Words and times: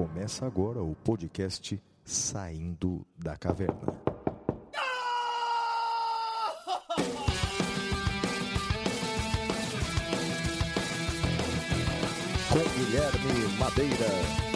Começa 0.00 0.46
agora 0.46 0.82
o 0.82 0.94
podcast 1.04 1.78
Saindo 2.02 3.06
da 3.18 3.36
Caverna. 3.36 3.74
Com 12.48 12.78
Guilherme 12.78 13.58
Madeira, 13.58 14.08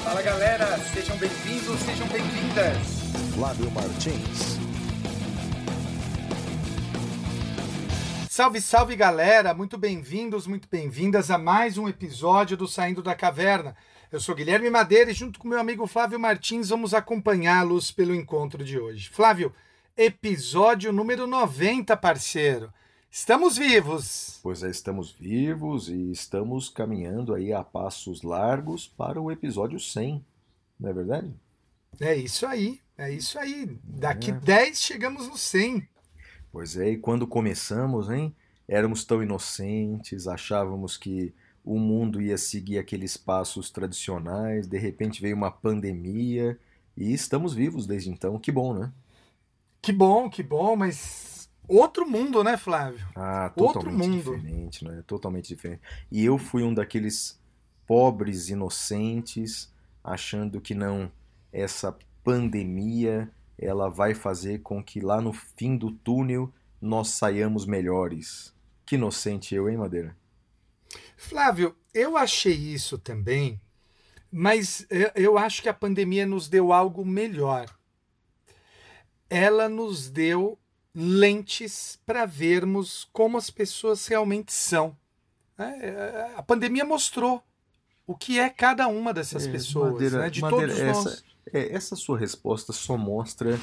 Fala 0.02 0.22
galera, 0.22 0.78
sejam 0.78 1.18
bem-vindos, 1.18 1.78
sejam 1.80 2.08
bem-vindas. 2.08 3.34
Flávio 3.34 3.70
Martins, 3.70 4.58
Salve, 8.34 8.60
salve 8.60 8.96
galera, 8.96 9.54
muito 9.54 9.78
bem-vindos, 9.78 10.46
muito 10.46 10.68
bem-vindas 10.68 11.30
a 11.30 11.38
mais 11.38 11.78
um 11.78 11.86
episódio 11.86 12.56
do 12.56 12.66
Saindo 12.66 13.00
da 13.00 13.14
Caverna. 13.14 13.76
Eu 14.14 14.20
sou 14.20 14.32
Guilherme 14.32 14.70
Madeira 14.70 15.10
e 15.10 15.12
junto 15.12 15.40
com 15.40 15.48
meu 15.48 15.58
amigo 15.58 15.88
Flávio 15.88 16.20
Martins 16.20 16.68
vamos 16.68 16.94
acompanhá-los 16.94 17.90
pelo 17.90 18.14
encontro 18.14 18.62
de 18.62 18.78
hoje. 18.78 19.08
Flávio, 19.08 19.52
episódio 19.96 20.92
número 20.92 21.26
90, 21.26 21.96
parceiro. 21.96 22.72
Estamos 23.10 23.58
vivos. 23.58 24.38
Pois 24.40 24.62
é, 24.62 24.70
estamos 24.70 25.10
vivos 25.10 25.88
e 25.88 26.12
estamos 26.12 26.68
caminhando 26.68 27.34
aí 27.34 27.52
a 27.52 27.64
passos 27.64 28.22
largos 28.22 28.86
para 28.86 29.20
o 29.20 29.32
episódio 29.32 29.80
100, 29.80 30.24
não 30.78 30.90
é 30.90 30.92
verdade? 30.92 31.34
É 31.98 32.14
isso 32.14 32.46
aí, 32.46 32.80
é 32.96 33.10
isso 33.10 33.36
aí. 33.36 33.76
Daqui 33.82 34.30
É. 34.30 34.34
10 34.34 34.80
chegamos 34.80 35.26
no 35.26 35.36
100. 35.36 35.88
Pois 36.52 36.76
é, 36.76 36.90
e 36.90 36.98
quando 36.98 37.26
começamos, 37.26 38.08
hein, 38.08 38.32
éramos 38.68 39.02
tão 39.02 39.20
inocentes, 39.24 40.28
achávamos 40.28 40.96
que 40.96 41.34
o 41.64 41.78
mundo 41.78 42.20
ia 42.20 42.36
seguir 42.36 42.78
aqueles 42.78 43.16
passos 43.16 43.70
tradicionais, 43.70 44.66
de 44.66 44.78
repente 44.78 45.22
veio 45.22 45.34
uma 45.34 45.50
pandemia 45.50 46.58
e 46.96 47.12
estamos 47.12 47.54
vivos 47.54 47.86
desde 47.86 48.10
então, 48.10 48.38
que 48.38 48.52
bom, 48.52 48.74
né? 48.74 48.92
Que 49.80 49.92
bom, 49.92 50.28
que 50.28 50.42
bom, 50.42 50.76
mas 50.76 51.48
outro 51.66 52.06
mundo, 52.08 52.44
né, 52.44 52.56
Flávio? 52.56 53.06
Ah, 53.14 53.52
Outro 53.56 53.80
totalmente 53.82 54.08
mundo. 54.08 54.36
diferente, 54.36 54.84
né? 54.84 55.02
Totalmente 55.06 55.48
diferente. 55.48 55.80
E 56.10 56.24
eu 56.24 56.38
fui 56.38 56.62
um 56.62 56.72
daqueles 56.72 57.40
pobres 57.86 58.48
inocentes, 58.48 59.72
achando 60.02 60.60
que 60.60 60.74
não, 60.74 61.10
essa 61.52 61.96
pandemia, 62.22 63.30
ela 63.58 63.88
vai 63.88 64.14
fazer 64.14 64.60
com 64.60 64.82
que 64.82 65.00
lá 65.00 65.20
no 65.20 65.32
fim 65.32 65.76
do 65.76 65.90
túnel 65.90 66.52
nós 66.80 67.08
saiamos 67.08 67.66
melhores. 67.66 68.54
Que 68.86 68.96
inocente 68.96 69.54
eu, 69.54 69.68
hein, 69.68 69.76
Madeira? 69.76 70.16
Flávio, 71.16 71.76
eu 71.92 72.16
achei 72.16 72.54
isso 72.54 72.98
também, 72.98 73.60
mas 74.30 74.86
eu, 75.14 75.38
acho 75.38 75.62
que 75.62 75.68
a 75.68 75.74
pandemia 75.74 76.26
nos 76.26 76.48
deu 76.48 76.72
algo 76.72 77.04
melhor. 77.04 77.66
Ela 79.30 79.68
nos 79.68 80.10
deu 80.10 80.58
lentes 80.94 81.98
para 82.06 82.24
vermos 82.24 83.08
como 83.12 83.36
as 83.36 83.50
pessoas 83.50 84.06
realmente 84.06 84.52
são. 84.52 84.96
né? 85.58 86.32
A 86.36 86.42
pandemia 86.42 86.84
mostrou 86.84 87.42
o 88.06 88.14
que 88.14 88.38
é 88.38 88.48
cada 88.50 88.86
uma 88.86 89.12
dessas 89.12 89.46
É, 89.46 89.50
pessoas, 89.52 89.92
Madeira- 89.94 90.18
né? 90.20 90.30
de 90.30 90.40
Madeira, 90.40 90.66
todos 90.68 90.80
essa, 90.80 91.10
nós. 91.10 91.24
é, 91.52 91.72
essa 91.74 91.96
sua 91.96 92.18
resposta 92.18 92.72
só 92.72 92.96
mostra 92.96 93.58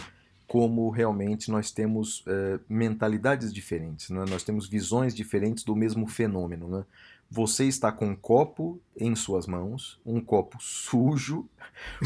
como 0.48 0.90
realmente 0.90 1.50
nós 1.50 1.72
temos 1.72 2.24
é, 2.28 2.60
mentalidades 2.68 3.54
diferentes, 3.54 4.10
né? 4.10 4.26
nós 4.28 4.44
temos 4.44 4.68
visões 4.68 5.16
diferentes 5.16 5.64
do 5.64 5.76
mesmo 5.76 6.08
fenômeno. 6.08 6.68
Né? 6.68 6.86
Você 7.34 7.64
está 7.66 7.94
com 7.94 8.08
um 8.08 8.16
copo 8.16 8.78
em 8.98 9.16
suas 9.16 9.48
mãos, 9.48 9.98
um 10.06 10.20
copo 10.20 10.58
sujo, 10.60 11.48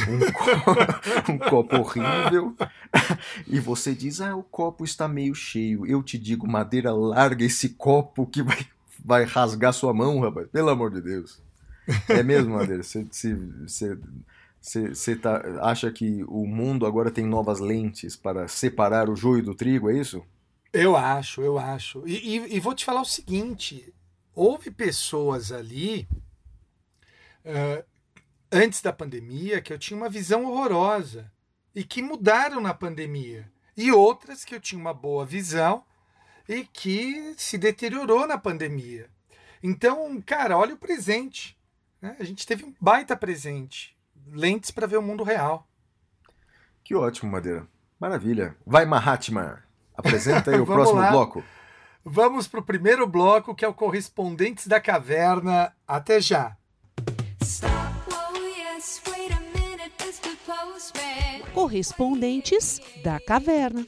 um, 0.08 0.20
co- 0.32 0.46
um 1.34 1.38
copo 1.40 1.78
horrível, 1.78 2.56
e 3.48 3.60
você 3.60 3.96
diz: 3.96 4.22
Ah, 4.22 4.36
o 4.36 4.44
copo 4.44 4.84
está 4.84 5.08
meio 5.08 5.34
cheio. 5.34 5.84
Eu 5.88 6.04
te 6.04 6.20
digo, 6.20 6.48
Madeira, 6.48 6.94
larga 6.94 7.44
esse 7.44 7.70
copo 7.70 8.28
que 8.28 8.44
vai, 8.44 8.68
vai 9.04 9.24
rasgar 9.24 9.74
sua 9.74 9.92
mão, 9.96 10.20
rapaz, 10.20 10.48
pelo 10.50 10.70
amor 10.70 10.92
de 10.92 11.02
Deus. 11.02 11.42
É 12.08 12.22
mesmo, 12.22 12.54
Madeira? 12.54 12.84
Você, 14.62 15.16
tá, 15.16 15.42
acha 15.62 15.92
que 15.92 16.24
o 16.28 16.46
mundo 16.46 16.86
agora 16.86 17.10
tem 17.12 17.26
novas 17.26 17.60
lentes 17.60 18.16
para 18.16 18.48
separar 18.48 19.10
o 19.10 19.16
joio 19.16 19.44
do 19.44 19.56
trigo, 19.56 19.90
é 19.90 19.98
isso? 20.00 20.24
Eu 20.74 20.96
acho, 20.96 21.42
eu 21.42 21.58
acho. 21.58 22.04
E, 22.06 22.38
e- 22.38 22.56
e 22.58 22.60
vou 22.60 22.74
te 22.76 22.84
falar 22.86 23.02
o 23.02 23.06
seguinte: 23.06 23.94
houve 24.36 24.70
pessoas 24.70 25.52
ali 25.52 26.08
eh, 27.44 27.86
antes 28.52 28.82
da 28.82 28.92
pandemia 28.94 29.62
que 29.62 29.72
eu 29.72 29.80
tinha 29.80 29.98
uma 29.98 30.10
visão 30.10 30.46
horrorosa 30.46 31.32
e 31.74 31.84
que 31.84 32.02
mudaram 32.02 32.62
na 32.62 32.74
pandemia, 32.74 33.52
e 33.76 33.92
outras 33.92 34.46
que 34.46 34.56
eu 34.56 34.60
tinha 34.62 34.80
uma 34.80 34.94
boa 34.94 35.26
visão 35.26 35.84
e 36.48 36.64
que 36.66 37.34
se 37.38 37.58
deteriorou 37.58 38.26
na 38.28 38.38
pandemia. 38.38 39.10
Então, 39.62 40.22
cara, 40.22 40.58
olha 40.58 40.76
o 40.76 40.78
presente. 40.78 41.58
né? 42.02 42.16
A 42.20 42.24
gente 42.24 42.46
teve 42.46 42.64
um 42.64 42.74
baita 42.80 43.18
presente, 43.18 43.98
lentes 44.28 44.72
para 44.72 44.88
ver 44.88 44.98
o 44.98 45.02
mundo 45.02 45.24
real. 45.24 45.68
Que 46.84 46.96
ótimo, 46.96 47.32
Madeira. 47.32 47.68
Maravilha. 48.00 48.56
Vai, 48.66 48.86
Mahatma. 48.86 49.64
Apresenta 49.98 50.52
aí 50.52 50.60
o 50.62 50.66
próximo 50.66 51.00
lá. 51.00 51.10
bloco. 51.12 51.44
Vamos 52.08 52.48
para 52.48 52.60
o 52.60 52.64
primeiro 52.64 53.08
bloco, 53.08 53.56
que 53.56 53.66
é 53.66 53.68
o 53.68 53.74
Correspondentes 53.74 54.68
da 54.68 54.80
Caverna. 54.80 55.76
Até 55.88 56.22
já! 56.22 56.56
Correspondentes 61.52 62.80
da 63.04 63.20
Caverna. 63.20 63.88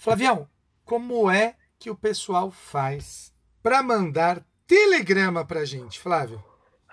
Flavião, 0.00 0.48
como 0.84 1.30
é 1.30 1.54
que 1.78 1.88
o 1.88 1.94
pessoal 1.94 2.50
faz 2.50 3.32
para 3.62 3.80
mandar 3.80 4.44
telegrama 4.66 5.44
para 5.44 5.64
gente, 5.64 6.00
Flávio? 6.00 6.42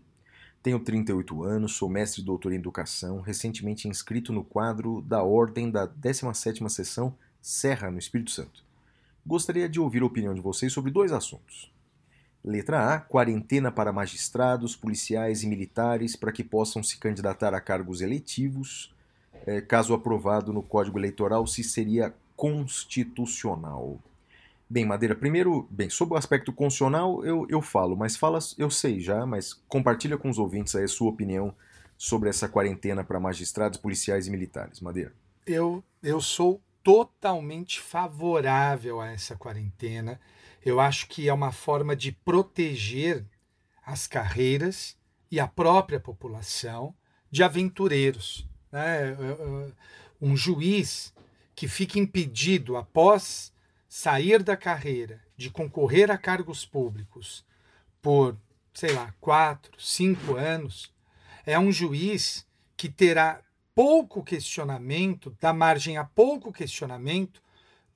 Tenho 0.62 0.80
38 0.80 1.44
anos, 1.44 1.76
sou 1.76 1.90
mestre 1.90 2.22
e 2.22 2.24
doutor 2.24 2.54
em 2.54 2.58
educação, 2.58 3.20
recentemente 3.20 3.88
inscrito 3.88 4.31
no 4.31 4.44
quadro 4.44 5.02
da 5.02 5.24
Ordem 5.24 5.72
da 5.72 5.88
17ª 5.88 6.70
Sessão 6.70 7.16
Serra, 7.42 7.90
no 7.90 7.98
Espírito 7.98 8.30
Santo. 8.30 8.64
Gostaria 9.26 9.68
de 9.68 9.80
ouvir 9.80 10.04
a 10.04 10.06
opinião 10.06 10.36
de 10.36 10.40
vocês 10.40 10.72
sobre 10.72 10.92
dois 10.92 11.12
assuntos. 11.12 11.74
Letra 12.44 12.94
A: 12.94 13.00
quarentena 13.00 13.72
para 13.72 13.92
magistrados, 13.92 14.76
policiais 14.76 15.42
e 15.42 15.48
militares 15.48 16.16
para 16.16 16.31
que 16.31 16.44
possam 16.44 16.84
se 16.84 17.00
candidatar 17.00 17.56
a 17.56 17.62
cargos 17.62 18.02
eletivos. 18.02 18.94
Eh, 19.48 19.62
caso 19.62 19.96
aprovado 19.96 20.54
no 20.54 20.62
Código 20.62 21.00
Eleitoral, 21.00 21.48
se 21.48 21.64
seria 21.64 22.14
constitucional. 22.36 24.00
Bem, 24.71 24.86
Madeira, 24.86 25.16
primeiro, 25.16 25.68
bem, 25.71 25.89
sobre 25.89 26.13
o 26.13 26.18
aspecto 26.18 26.54
constitucional 26.54 27.25
eu, 27.25 27.48
eu 27.50 27.60
falo, 27.60 27.98
mas 27.98 28.16
fala, 28.16 28.38
eu 28.56 28.69
sei 28.69 29.00
já, 29.00 29.25
mas 29.25 29.51
compartilha 29.68 30.16
com 30.16 30.30
os 30.30 30.38
ouvintes 30.38 30.75
aí 30.75 30.83
a 30.83 30.88
sua 30.88 31.10
opinião 31.10 31.56
sobre 31.98 32.30
essa 32.30 32.48
quarentena 32.48 33.04
para 33.04 33.19
magistrados, 33.19 33.80
policiais 33.80 34.27
e 34.27 34.31
militares. 34.31 34.80
Madeira. 34.80 35.12
Eu, 35.44 35.83
eu 36.04 36.21
sou 36.21 36.62
totalmente 36.83 37.80
favorável 37.80 39.01
a 39.01 39.07
essa 39.10 39.36
quarentena. 39.36 40.19
Eu 40.63 40.80
acho 40.80 41.07
que 41.07 41.27
é 41.27 41.33
uma 41.33 41.51
forma 41.51 41.95
de 41.95 42.12
proteger 42.12 43.25
as 43.83 44.06
carreiras 44.06 44.95
e 45.31 45.39
a 45.39 45.48
própria 45.48 46.00
população 46.00 46.94
de 47.31 47.42
aventureiros. 47.42 48.48
Né? 48.71 49.18
Um 50.21 50.38
juiz 50.38 51.12
que 51.56 51.68
fica 51.68 51.98
impedido 51.98 52.77
após 52.77 53.51
sair 53.89 54.44
da 54.44 54.56
carreira, 54.56 55.19
de 55.36 55.50
concorrer 55.50 56.12
a 56.12 56.18
cargos 56.18 56.63
públicos 56.63 57.44
por, 58.00 58.38
sei 58.71 58.94
lá, 58.94 59.13
quatro, 59.19 59.74
cinco 59.81 60.36
anos, 60.36 60.94
é 61.44 61.57
um 61.57 61.71
juiz 61.71 62.47
que 62.77 62.88
terá 62.88 63.41
pouco 63.74 64.24
questionamento, 64.24 65.36
dá 65.41 65.51
margem 65.51 65.97
a 65.97 66.03
pouco 66.03 66.53
questionamento 66.53 67.41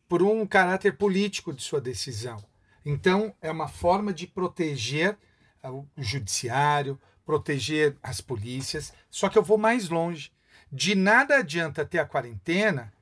por 0.09 0.23
um 0.23 0.45
caráter 0.45 0.97
político 0.97 1.53
de 1.53 1.61
sua 1.61 1.79
decisão. 1.79 2.43
Então, 2.85 3.33
é 3.41 3.51
uma 3.51 3.67
forma 3.67 4.13
de 4.13 4.27
proteger 4.27 5.17
o 5.63 5.85
judiciário, 5.97 6.99
proteger 7.25 7.97
as 8.03 8.19
polícias. 8.19 8.93
Só 9.09 9.29
que 9.29 9.37
eu 9.37 9.43
vou 9.43 9.57
mais 9.57 9.89
longe. 9.89 10.31
De 10.71 10.95
nada 10.95 11.37
adianta 11.37 11.85
ter 11.85 11.99
a 11.99 12.05
quarentena 12.05 12.92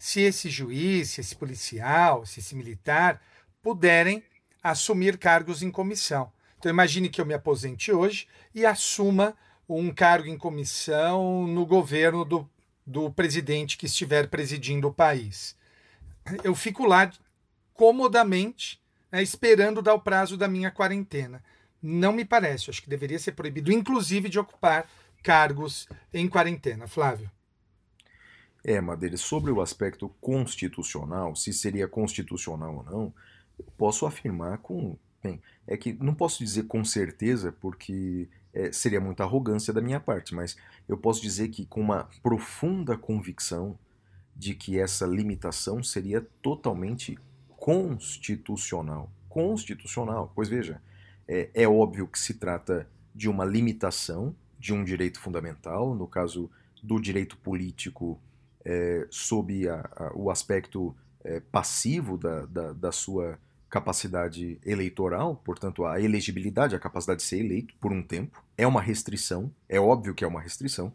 se 0.00 0.22
esse 0.22 0.48
juiz, 0.48 1.10
se 1.10 1.20
esse 1.20 1.36
policial, 1.36 2.24
se 2.24 2.40
esse 2.40 2.56
militar 2.56 3.20
puderem 3.60 4.24
assumir 4.62 5.18
cargos 5.18 5.62
em 5.62 5.70
comissão. 5.70 6.32
Então 6.58 6.70
imagine 6.70 7.10
que 7.10 7.20
eu 7.20 7.26
me 7.26 7.34
aposente 7.34 7.92
hoje 7.92 8.26
e 8.54 8.64
assuma 8.64 9.36
um 9.68 9.92
cargo 9.92 10.26
em 10.26 10.38
comissão 10.38 11.46
no 11.46 11.66
governo 11.66 12.24
do, 12.24 12.48
do 12.86 13.10
presidente 13.10 13.76
que 13.76 13.84
estiver 13.84 14.28
presidindo 14.28 14.88
o 14.88 14.92
país. 14.92 15.54
Eu 16.42 16.54
fico 16.54 16.86
lá 16.86 17.12
comodamente, 17.74 18.80
né, 19.12 19.22
esperando 19.22 19.82
dar 19.82 19.92
o 19.92 20.00
prazo 20.00 20.34
da 20.34 20.48
minha 20.48 20.70
quarentena. 20.70 21.44
Não 21.82 22.12
me 22.12 22.24
parece, 22.24 22.70
acho 22.70 22.82
que 22.82 22.88
deveria 22.88 23.18
ser 23.18 23.32
proibido, 23.32 23.70
inclusive, 23.70 24.30
de 24.30 24.38
ocupar 24.38 24.88
cargos 25.22 25.86
em 26.12 26.26
quarentena. 26.26 26.88
Flávio. 26.88 27.30
É, 28.64 28.80
Madeira, 28.80 29.16
sobre 29.16 29.50
o 29.50 29.60
aspecto 29.60 30.08
constitucional, 30.20 31.34
se 31.34 31.52
seria 31.52 31.88
constitucional 31.88 32.76
ou 32.76 32.82
não, 32.84 33.14
posso 33.76 34.06
afirmar 34.06 34.58
com. 34.58 34.96
Bem, 35.22 35.40
é 35.66 35.76
que 35.76 35.92
não 35.92 36.14
posso 36.14 36.38
dizer 36.38 36.64
com 36.64 36.82
certeza, 36.84 37.52
porque 37.52 38.28
é, 38.54 38.72
seria 38.72 39.00
muita 39.00 39.22
arrogância 39.22 39.72
da 39.72 39.80
minha 39.80 40.00
parte, 40.00 40.34
mas 40.34 40.56
eu 40.88 40.96
posso 40.96 41.20
dizer 41.20 41.48
que 41.48 41.66
com 41.66 41.80
uma 41.80 42.08
profunda 42.22 42.96
convicção 42.96 43.78
de 44.34 44.54
que 44.54 44.78
essa 44.78 45.06
limitação 45.06 45.82
seria 45.82 46.26
totalmente 46.40 47.18
constitucional. 47.48 49.10
Constitucional, 49.28 50.32
pois 50.34 50.48
veja, 50.48 50.80
é, 51.28 51.50
é 51.54 51.68
óbvio 51.68 52.08
que 52.08 52.18
se 52.18 52.34
trata 52.34 52.88
de 53.14 53.28
uma 53.28 53.44
limitação 53.44 54.34
de 54.58 54.72
um 54.72 54.82
direito 54.82 55.20
fundamental, 55.20 55.94
no 55.94 56.06
caso 56.06 56.50
do 56.82 56.98
direito 56.98 57.36
político 57.36 58.18
é, 58.70 59.04
sob 59.10 59.68
a, 59.68 59.80
a, 59.96 60.12
o 60.14 60.30
aspecto 60.30 60.94
é, 61.24 61.40
passivo 61.40 62.16
da, 62.16 62.46
da, 62.46 62.72
da, 62.72 62.92
sua 62.92 63.36
capacidade 63.68 64.60
eleitoral, 64.64 65.34
portanto, 65.44 65.84
a 65.84 66.00
elegibilidade, 66.00 66.76
a 66.76 66.78
capacidade 66.78 67.20
de 67.20 67.26
ser 67.26 67.40
eleito 67.40 67.74
por 67.80 67.90
um 67.90 68.00
tempo, 68.00 68.44
é 68.56 68.64
uma 68.64 68.80
restrição, 68.80 69.52
é 69.68 69.80
óbvio 69.80 70.14
que 70.14 70.22
é 70.22 70.26
uma 70.26 70.40
restrição, 70.40 70.94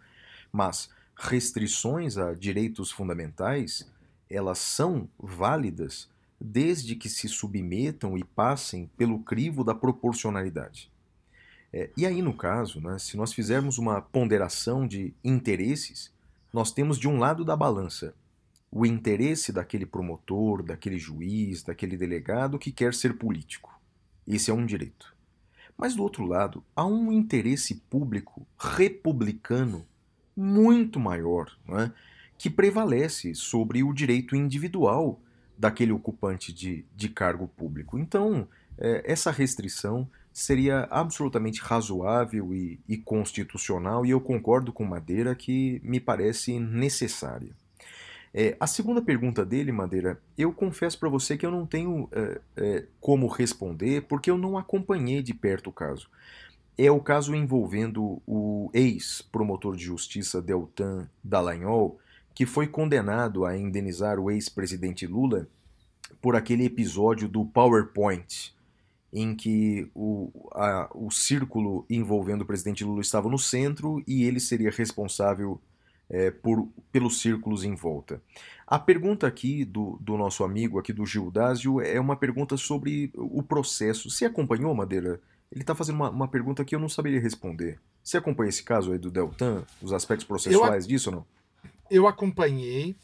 mas 0.54 0.90
restrições 1.18 2.18
a 2.18 2.34
direitos 2.34 2.92
fundamentais, 2.92 3.86
elas 4.30 4.60
são 4.60 5.10
válidas 5.20 6.10
desde 6.40 6.96
que 6.96 7.10
se 7.10 7.28
submetam 7.28 8.18
e 8.18 8.24
passem 8.24 8.90
pelo 8.98 9.20
crivo 9.20 9.66
da 9.66 9.76
proporcionalidade. 9.76 10.90
É, 11.74 11.90
e 11.98 12.06
aí, 12.06 12.22
no 12.22 12.34
caso, 12.34 12.80
né, 12.80 12.98
se 13.00 13.18
nós 13.18 13.34
fizermos 13.34 13.78
uma 13.78 14.02
ponderação 14.02 14.88
de 14.88 15.14
interesses, 15.22 16.15
nós 16.56 16.72
temos 16.72 16.98
de 16.98 17.06
um 17.06 17.18
lado 17.18 17.44
da 17.44 17.54
balança 17.54 18.16
o 18.72 18.86
interesse 18.86 19.52
daquele 19.52 19.86
promotor, 19.86 20.64
daquele 20.64 20.98
juiz, 20.98 21.62
daquele 21.62 21.98
delegado 21.98 22.58
que 22.58 22.72
quer 22.72 22.94
ser 22.94 23.18
político. 23.18 23.78
Esse 24.26 24.52
é 24.52 24.54
um 24.54 24.66
direito. 24.66 25.14
Mas 25.78 25.96
do 25.96 26.02
outro 26.02 26.24
lado, 26.24 26.64
há 26.74 26.86
um 26.86 27.12
interesse 27.12 27.76
público 27.90 28.48
republicano 28.58 29.86
muito 30.34 30.98
maior, 30.98 31.52
é? 31.68 31.92
que 32.38 32.50
prevalece 32.50 33.36
sobre 33.36 33.84
o 33.84 33.92
direito 33.92 34.34
individual 34.34 35.20
daquele 35.58 35.92
ocupante 35.92 36.54
de, 36.54 36.86
de 36.96 37.10
cargo 37.10 37.50
público. 37.50 38.00
Então, 38.00 38.48
é, 38.78 39.04
essa 39.12 39.30
restrição 39.30 40.10
seria 40.36 40.86
absolutamente 40.92 41.62
razoável 41.62 42.54
e, 42.54 42.78
e, 42.90 42.98
constitucional, 42.98 44.06
e 44.06 44.10
eu 44.10 44.20
concordo 44.20 44.74
com 44.74 44.84
Madeira 44.84 45.34
que 45.34 45.80
me 45.82 45.98
parece 45.98 46.60
necessária. 46.60 47.56
É, 48.34 48.58
a 48.60 48.68
segunda 48.68 49.02
pergunta 49.02 49.46
dele, 49.46 49.72
Madeira, 49.72 50.22
eu 50.38 50.52
confesso 50.52 51.00
para 51.00 51.08
você 51.08 51.38
que 51.38 51.46
eu 51.46 51.52
não 51.52 51.66
tenho 51.66 52.10
é, 52.12 52.42
é, 52.58 52.86
como 53.00 53.28
responder 53.28 54.02
porque 54.10 54.30
eu 54.30 54.38
não 54.38 54.58
acompanhei 54.58 55.24
de 55.24 55.34
perto 55.34 55.70
o 55.70 55.74
caso. 55.74 56.10
É 56.78 56.92
o 56.92 57.00
caso 57.00 57.34
envolvendo 57.34 58.22
o 58.28 58.70
ex-promotor 58.74 59.78
de 59.78 59.86
justiça 59.86 60.42
Deltan 60.42 61.10
Dallagnol, 61.24 61.98
que 62.34 62.46
foi 62.46 62.68
condenado 62.68 63.46
a 63.46 63.56
indenizar 63.56 64.20
o 64.20 64.30
ex-presidente 64.30 65.08
Lula 65.08 65.48
por 66.22 66.36
aquele 66.36 66.66
episódio 66.66 67.30
do 67.30 67.46
PowerPoint, 67.46 68.54
em 69.16 69.34
que 69.34 69.90
o, 69.96 70.30
a, 70.52 70.90
o 70.94 71.10
círculo 71.10 71.86
envolvendo 71.90 72.42
o 72.42 72.46
presidente 72.46 72.84
Lula 72.84 73.00
estava 73.00 73.30
no 73.30 73.40
centro 73.40 74.04
e 74.06 74.26
ele 74.26 74.42
seria 74.42 74.70
responsável 74.70 75.60
é, 76.10 76.30
por, 76.30 76.68
pelos 76.92 77.22
círculos 77.22 77.64
em 77.64 77.76
volta. 77.76 78.22
A 78.68 78.78
pergunta 78.78 79.26
aqui 79.26 79.64
do, 79.64 79.98
do 80.02 80.18
nosso 80.18 80.44
amigo, 80.44 80.78
aqui 80.78 80.92
do 80.92 81.06
Gildásio, 81.06 81.80
é 81.80 81.98
uma 81.98 82.18
pergunta 82.18 82.58
sobre 82.58 83.10
o 83.16 83.42
processo. 83.42 84.10
Você 84.10 84.26
acompanhou, 84.26 84.76
Madeira? 84.76 85.22
Ele 85.50 85.62
está 85.62 85.74
fazendo 85.74 85.96
uma, 85.96 86.10
uma, 86.10 86.28
pergunta 86.28 86.66
que 86.66 86.76
eu 86.76 86.80
não 86.80 86.90
saberia 86.90 87.22
responder. 87.22 87.80
Você 88.04 88.18
acompanha 88.18 88.50
esse 88.50 88.64
caso 88.64 88.92
aí 88.92 89.00
do 89.00 89.10
Deltan, 89.10 89.64
os 89.82 89.94
aspectos 89.94 90.28
processuais 90.28 90.84
eu, 90.84 90.90
disso 90.90 91.10
ou 91.10 91.16
não? 91.16 91.26
Eu 91.90 92.06
acompanhei. 92.06 92.98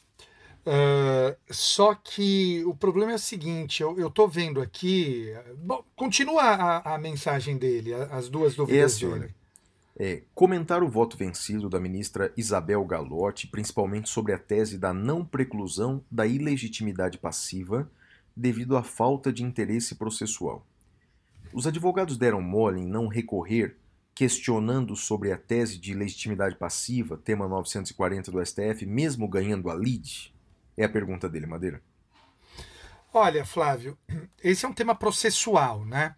Uh, 0.63 1.35
só 1.49 1.95
que 1.95 2.63
o 2.65 2.75
problema 2.75 3.13
é 3.13 3.15
o 3.15 3.19
seguinte, 3.19 3.81
eu, 3.81 4.07
estou 4.07 4.27
vendo 4.27 4.61
aqui. 4.61 5.33
Bom, 5.57 5.83
continua 5.95 6.43
a, 6.43 6.95
a 6.95 6.97
mensagem 6.97 7.57
dele, 7.57 7.93
as 7.93 8.29
duas 8.29 8.55
dúvidas 8.55 8.93
Esse, 8.93 9.07
dele. 9.07 9.33
É, 9.97 10.21
comentar 10.33 10.83
o 10.83 10.89
voto 10.89 11.17
vencido 11.17 11.67
da 11.67 11.79
ministra 11.79 12.31
Isabel 12.37 12.83
Galotti, 12.85 13.47
principalmente 13.47 14.09
sobre 14.09 14.33
a 14.33 14.37
tese 14.37 14.77
da 14.77 14.93
não 14.93 15.25
preclusão 15.25 16.03
da 16.09 16.25
ilegitimidade 16.27 17.17
passiva 17.17 17.89
devido 18.35 18.77
à 18.77 18.83
falta 18.83 19.33
de 19.33 19.43
interesse 19.43 19.95
processual. 19.95 20.65
Os 21.53 21.67
advogados 21.67 22.17
deram 22.17 22.41
mole 22.41 22.79
em 22.79 22.87
não 22.87 23.07
recorrer, 23.07 23.75
questionando 24.13 24.95
sobre 24.95 25.31
a 25.31 25.37
tese 25.37 25.77
de 25.77 25.93
legitimidade 25.93 26.55
passiva, 26.55 27.17
tema 27.17 27.47
940 27.47 28.31
do 28.31 28.45
STF, 28.45 28.85
mesmo 28.85 29.27
ganhando 29.27 29.69
a 29.69 29.75
lide? 29.75 30.33
É 30.77 30.83
a 30.83 30.89
pergunta 30.89 31.29
dele, 31.29 31.45
Madeira. 31.45 31.81
Olha, 33.13 33.45
Flávio, 33.45 33.97
esse 34.43 34.65
é 34.65 34.69
um 34.69 34.73
tema 34.73 34.95
processual, 34.95 35.85
né? 35.85 36.15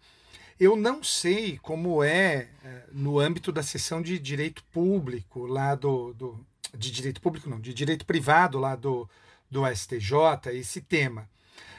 Eu 0.58 0.76
não 0.76 1.02
sei 1.02 1.58
como 1.58 2.04
é, 2.04 2.48
é, 2.64 2.84
no 2.92 3.18
âmbito 3.18 3.50
da 3.50 3.62
seção 3.62 4.00
de 4.00 4.18
direito 4.18 4.62
público, 4.64 5.46
lá 5.46 5.74
do, 5.74 6.14
do. 6.14 6.46
De 6.72 6.90
direito 6.90 7.20
público, 7.20 7.48
não, 7.48 7.60
de 7.60 7.74
direito 7.74 8.04
privado 8.04 8.58
lá 8.58 8.74
do, 8.74 9.08
do 9.50 9.62
STJ, 9.66 10.50
esse 10.52 10.80
tema. 10.80 11.28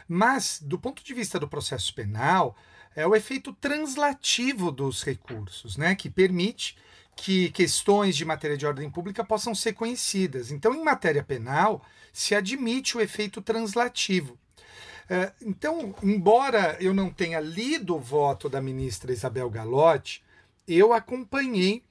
Mas, 0.08 0.62
do 0.62 0.77
ponto 0.77 1.03
de 1.03 1.13
vista 1.13 1.39
do 1.39 1.48
processo 1.48 1.94
penal, 1.94 2.55
é 2.96 3.05
o 3.05 3.15
efeito 3.15 3.51
translativo 3.53 4.72
dos 4.72 5.03
recursos, 5.03 5.75
né, 5.75 5.96
que 5.96 6.10
permite 6.10 6.77
que 7.15 7.50
questões 7.51 8.15
de 8.15 8.25
matéria 8.25 8.57
de 8.57 8.65
ordem 8.65 8.89
pública 8.89 9.24
possam 9.24 9.55
ser 9.55 9.74
conhecidas. 9.74 10.51
Então, 10.51 10.74
em 10.74 10.84
matéria 10.84 11.24
penal, 11.24 11.84
se 12.12 12.36
admite 12.36 12.98
o 12.98 13.01
efeito 13.01 13.41
translativo. 13.41 14.38
É, 15.10 15.31
então, 15.41 15.95
embora 16.01 16.77
eu 16.79 16.93
não 16.93 17.10
tenha 17.10 17.39
lido 17.39 17.95
o 17.95 18.00
voto 18.00 18.50
da 18.50 18.60
ministra 18.60 19.13
Isabel 19.13 19.50
Galotti, 19.50 20.24
eu 20.67 20.93
acompanhei 20.93 21.84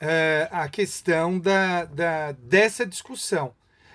é, 0.00 0.48
a 0.52 0.68
questão 0.68 1.38
da, 1.38 1.84
da, 1.84 2.32
dessa 2.32 2.86
discussão. 2.86 3.54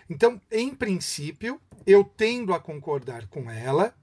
Então, 0.10 0.40
em 0.52 0.76
princípio, 0.76 1.60
eu 1.86 2.04
tendo 2.04 2.54
a 2.54 2.60
concordar 2.60 3.28
com 3.28 3.50
ela 3.50 3.96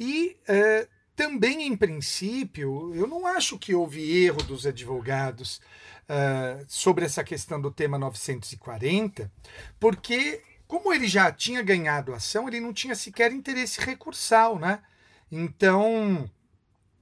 e 0.00 0.36
é, 0.48 0.88
também, 1.14 1.66
em 1.66 1.76
princípio, 1.76 2.94
eu 2.94 3.06
não 3.06 3.26
acho 3.26 3.58
que 3.58 3.74
houve 3.74 4.24
erro 4.24 4.42
dos 4.42 4.66
advogados 4.66 5.60
uh, 6.08 6.64
sobre 6.68 7.04
essa 7.04 7.22
questão 7.22 7.60
do 7.60 7.70
tema 7.70 7.98
940, 7.98 9.30
porque, 9.78 10.42
como 10.66 10.92
ele 10.92 11.06
já 11.06 11.30
tinha 11.32 11.62
ganhado 11.62 12.14
ação, 12.14 12.48
ele 12.48 12.60
não 12.60 12.72
tinha 12.72 12.94
sequer 12.94 13.32
interesse 13.32 13.80
recursal, 13.80 14.58
né? 14.58 14.80
Então, 15.30 16.30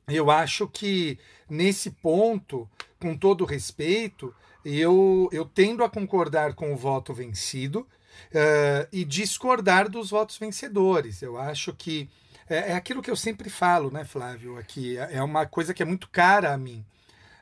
eu 0.09 0.31
acho 0.31 0.67
que 0.69 1.19
nesse 1.49 1.91
ponto, 1.91 2.69
com 2.99 3.17
todo 3.17 3.45
respeito, 3.45 4.35
eu, 4.65 5.29
eu 5.33 5.45
tendo 5.45 5.85
a 5.85 5.91
concordar 5.91 6.55
com 6.55 6.73
o 6.73 6.77
voto 6.77 7.13
vencido 7.13 7.81
uh, 7.81 8.89
e 8.91 9.05
discordar 9.05 9.89
dos 9.89 10.11
votos 10.11 10.39
vencedores. 10.39 11.23
Eu 11.23 11.39
acho 11.39 11.73
que 11.75 12.09
é, 12.49 12.73
é, 12.73 12.75
aquilo 12.75 13.03
que 13.03 13.11
eu 13.11 13.17
sempre 13.17 13.49
falo, 13.49 13.91
né, 13.91 14.05
Flávio? 14.05 14.59
Aqui 14.59 14.97
é 14.97 15.23
uma 15.23 15.47
coisa 15.47 15.75
que 15.75 15.83
é 15.83 15.87
muito 15.87 16.09
cara 16.11 16.53
a 16.53 16.57
mim. 16.57 16.85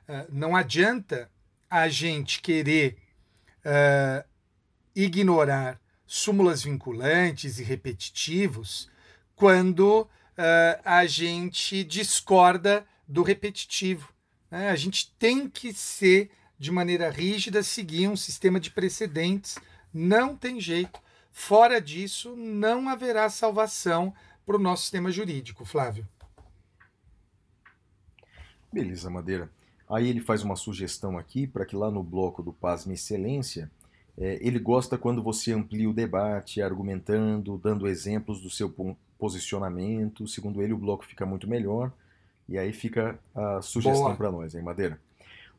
Uh, 0.08 0.26
não 0.30 0.56
adianta 0.56 1.30
a 1.72 1.88
gente 1.88 2.42
querer 2.42 2.98
uh, 3.64 4.22
ignorar 4.94 5.80
súmulas 6.06 6.62
vinculantes 6.64 7.58
e 7.58 7.62
repetitivos 7.62 8.90
quando 9.34 10.02
uh, 10.02 10.08
a 10.84 11.06
gente 11.06 11.82
discorda 11.82 12.86
do 13.08 13.22
repetitivo. 13.22 14.12
Né? 14.50 14.68
A 14.68 14.76
gente 14.76 15.14
tem 15.18 15.48
que 15.48 15.72
ser, 15.72 16.30
de 16.58 16.70
maneira 16.70 17.08
rígida, 17.08 17.62
seguir 17.62 18.06
um 18.06 18.18
sistema 18.18 18.60
de 18.60 18.70
precedentes. 18.70 19.56
Não 19.94 20.36
tem 20.36 20.60
jeito. 20.60 21.00
Fora 21.30 21.80
disso, 21.80 22.36
não 22.36 22.86
haverá 22.86 23.30
salvação 23.30 24.14
para 24.44 24.56
o 24.56 24.60
nosso 24.60 24.82
sistema 24.82 25.10
jurídico, 25.10 25.64
Flávio. 25.64 26.06
Beleza, 28.70 29.08
Madeira. 29.08 29.50
Aí 29.92 30.08
ele 30.08 30.20
faz 30.20 30.42
uma 30.42 30.56
sugestão 30.56 31.18
aqui 31.18 31.46
para 31.46 31.66
que 31.66 31.76
lá 31.76 31.90
no 31.90 32.02
bloco 32.02 32.42
do 32.42 32.50
Pasme 32.50 32.94
Excelência, 32.94 33.70
é, 34.16 34.38
ele 34.40 34.58
gosta 34.58 34.96
quando 34.96 35.22
você 35.22 35.52
amplia 35.52 35.88
o 35.88 35.92
debate, 35.92 36.62
argumentando, 36.62 37.58
dando 37.58 37.86
exemplos 37.86 38.40
do 38.40 38.48
seu 38.48 38.74
posicionamento. 39.18 40.26
Segundo 40.26 40.62
ele, 40.62 40.72
o 40.72 40.78
bloco 40.78 41.04
fica 41.04 41.26
muito 41.26 41.46
melhor. 41.46 41.92
E 42.48 42.56
aí 42.58 42.72
fica 42.72 43.18
a 43.34 43.60
sugestão 43.60 44.16
para 44.16 44.32
nós, 44.32 44.54
hein, 44.54 44.62
Madeira? 44.62 44.98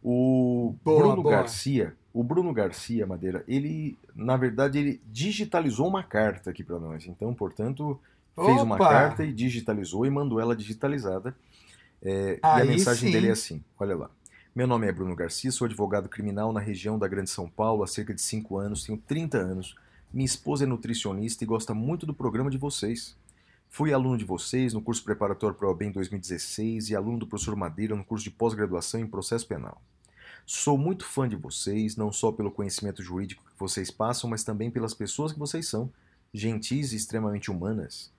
O 0.03 0.73
boa, 0.83 0.99
Bruno 0.99 1.21
boa. 1.21 1.35
Garcia, 1.35 1.95
o 2.11 2.23
Bruno 2.23 2.51
Garcia, 2.51 3.05
Madeira, 3.05 3.43
ele, 3.47 3.97
na 4.15 4.35
verdade, 4.35 4.79
ele 4.79 5.01
digitalizou 5.11 5.87
uma 5.87 6.01
carta 6.01 6.49
aqui 6.49 6.63
para 6.63 6.79
nós. 6.79 7.05
Então, 7.05 7.35
portanto, 7.35 7.99
fez 8.35 8.47
Opa. 8.57 8.63
uma 8.63 8.77
carta 8.79 9.23
e 9.23 9.31
digitalizou 9.31 10.07
e 10.07 10.09
mandou 10.09 10.39
ela 10.39 10.55
digitalizada. 10.55 11.35
É, 12.01 12.33
e 12.33 12.39
a 12.41 12.65
mensagem 12.65 13.09
sim. 13.09 13.11
dele 13.11 13.27
é 13.27 13.31
assim: 13.31 13.63
olha 13.79 13.95
lá. 13.95 14.09
Meu 14.55 14.67
nome 14.67 14.85
é 14.85 14.91
Bruno 14.91 15.15
Garcia, 15.15 15.51
sou 15.51 15.65
advogado 15.65 16.07
criminal 16.07 16.53
na 16.53 16.59
região 16.59 16.99
da 16.99 17.07
Grande 17.07 17.31
São 17.31 17.49
Paulo 17.49 17.81
há 17.81 17.87
cerca 17.87 18.13
de 18.13 18.21
5 18.21 18.55
anos, 18.55 18.83
tenho 18.83 18.99
30 18.99 19.35
anos. 19.35 19.75
Minha 20.13 20.27
esposa 20.27 20.63
é 20.63 20.67
nutricionista 20.67 21.43
e 21.43 21.47
gosta 21.47 21.73
muito 21.73 22.05
do 22.05 22.13
programa 22.13 22.51
de 22.51 22.57
vocês. 22.59 23.17
Fui 23.67 23.91
aluno 23.91 24.15
de 24.15 24.23
vocês 24.23 24.71
no 24.71 24.79
curso 24.79 25.03
preparatório 25.03 25.57
para 25.57 25.65
o 25.65 25.71
OAB 25.71 25.81
em 25.81 25.91
2016 25.91 26.91
e 26.91 26.95
aluno 26.95 27.17
do 27.17 27.25
professor 27.25 27.55
Madeira 27.55 27.95
no 27.95 28.05
curso 28.05 28.23
de 28.23 28.29
pós-graduação 28.29 28.99
em 28.99 29.07
processo 29.07 29.47
penal. 29.47 29.81
Sou 30.45 30.77
muito 30.77 31.03
fã 31.03 31.27
de 31.27 31.35
vocês, 31.35 31.95
não 31.95 32.11
só 32.11 32.31
pelo 32.31 32.51
conhecimento 32.51 33.01
jurídico 33.01 33.43
que 33.43 33.59
vocês 33.59 33.89
passam, 33.89 34.29
mas 34.29 34.43
também 34.43 34.69
pelas 34.69 34.93
pessoas 34.93 35.33
que 35.33 35.39
vocês 35.39 35.67
são, 35.67 35.91
gentis 36.31 36.93
e 36.93 36.95
extremamente 36.95 37.49
humanas. 37.49 38.11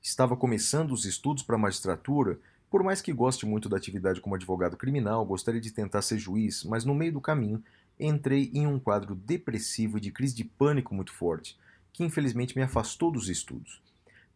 Estava 0.00 0.36
começando 0.36 0.92
os 0.92 1.04
estudos 1.04 1.42
para 1.42 1.56
a 1.56 1.58
magistratura 1.58 2.38
por 2.70 2.84
mais 2.84 3.02
que 3.02 3.12
goste 3.12 3.44
muito 3.44 3.68
da 3.68 3.76
atividade 3.76 4.20
como 4.20 4.36
advogado 4.36 4.76
criminal, 4.76 5.26
gostaria 5.26 5.60
de 5.60 5.72
tentar 5.72 6.02
ser 6.02 6.18
juiz, 6.18 6.62
mas 6.62 6.84
no 6.84 6.94
meio 6.94 7.12
do 7.12 7.20
caminho 7.20 7.62
entrei 7.98 8.50
em 8.54 8.66
um 8.66 8.78
quadro 8.78 9.14
depressivo 9.14 9.98
e 9.98 10.00
de 10.00 10.12
crise 10.12 10.34
de 10.34 10.44
pânico 10.44 10.94
muito 10.94 11.12
forte, 11.12 11.58
que 11.92 12.04
infelizmente 12.04 12.56
me 12.56 12.62
afastou 12.62 13.10
dos 13.10 13.28
estudos. 13.28 13.82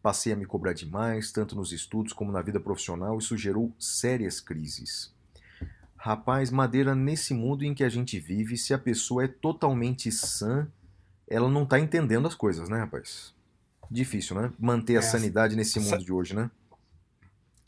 Passei 0.03 0.33
a 0.33 0.35
me 0.35 0.45
cobrar 0.45 0.73
demais, 0.73 1.31
tanto 1.31 1.55
nos 1.55 1.71
estudos 1.71 2.13
como 2.13 2.31
na 2.31 2.41
vida 2.41 2.59
profissional, 2.59 3.15
e 3.15 3.19
isso 3.19 3.37
gerou 3.37 3.73
sérias 3.79 4.39
crises. 4.39 5.11
Rapaz, 5.95 6.51
Madeira, 6.51 6.93
nesse 6.93 7.33
mundo 7.33 7.63
em 7.63 7.73
que 7.73 7.83
a 7.83 7.89
gente 7.89 8.19
vive, 8.19 8.57
se 8.57 8.73
a 8.73 8.77
pessoa 8.77 9.23
é 9.23 9.27
totalmente 9.27 10.11
sã, 10.11 10.67
ela 11.27 11.49
não 11.49 11.63
está 11.63 11.79
entendendo 11.79 12.27
as 12.27 12.35
coisas, 12.35 12.69
né, 12.69 12.77
rapaz? 12.77 13.33
Difícil, 13.89 14.39
né? 14.39 14.51
Manter 14.59 14.97
a 14.97 14.99
é, 14.99 15.01
sanidade 15.01 15.55
nesse 15.55 15.79
mundo 15.79 16.03
de 16.03 16.11
hoje, 16.11 16.35
né? 16.35 16.51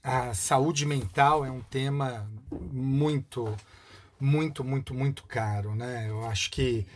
A 0.08 0.34
saúde 0.34 0.86
mental 0.86 1.44
é 1.44 1.52
um 1.52 1.60
tema 1.60 2.26
muito, 2.72 3.54
muito, 4.18 4.64
muito, 4.64 4.94
muito 4.94 5.24
caro, 5.24 5.76
né? 5.76 6.06
Eu 6.08 6.26
acho 6.26 6.50
que 6.50 6.88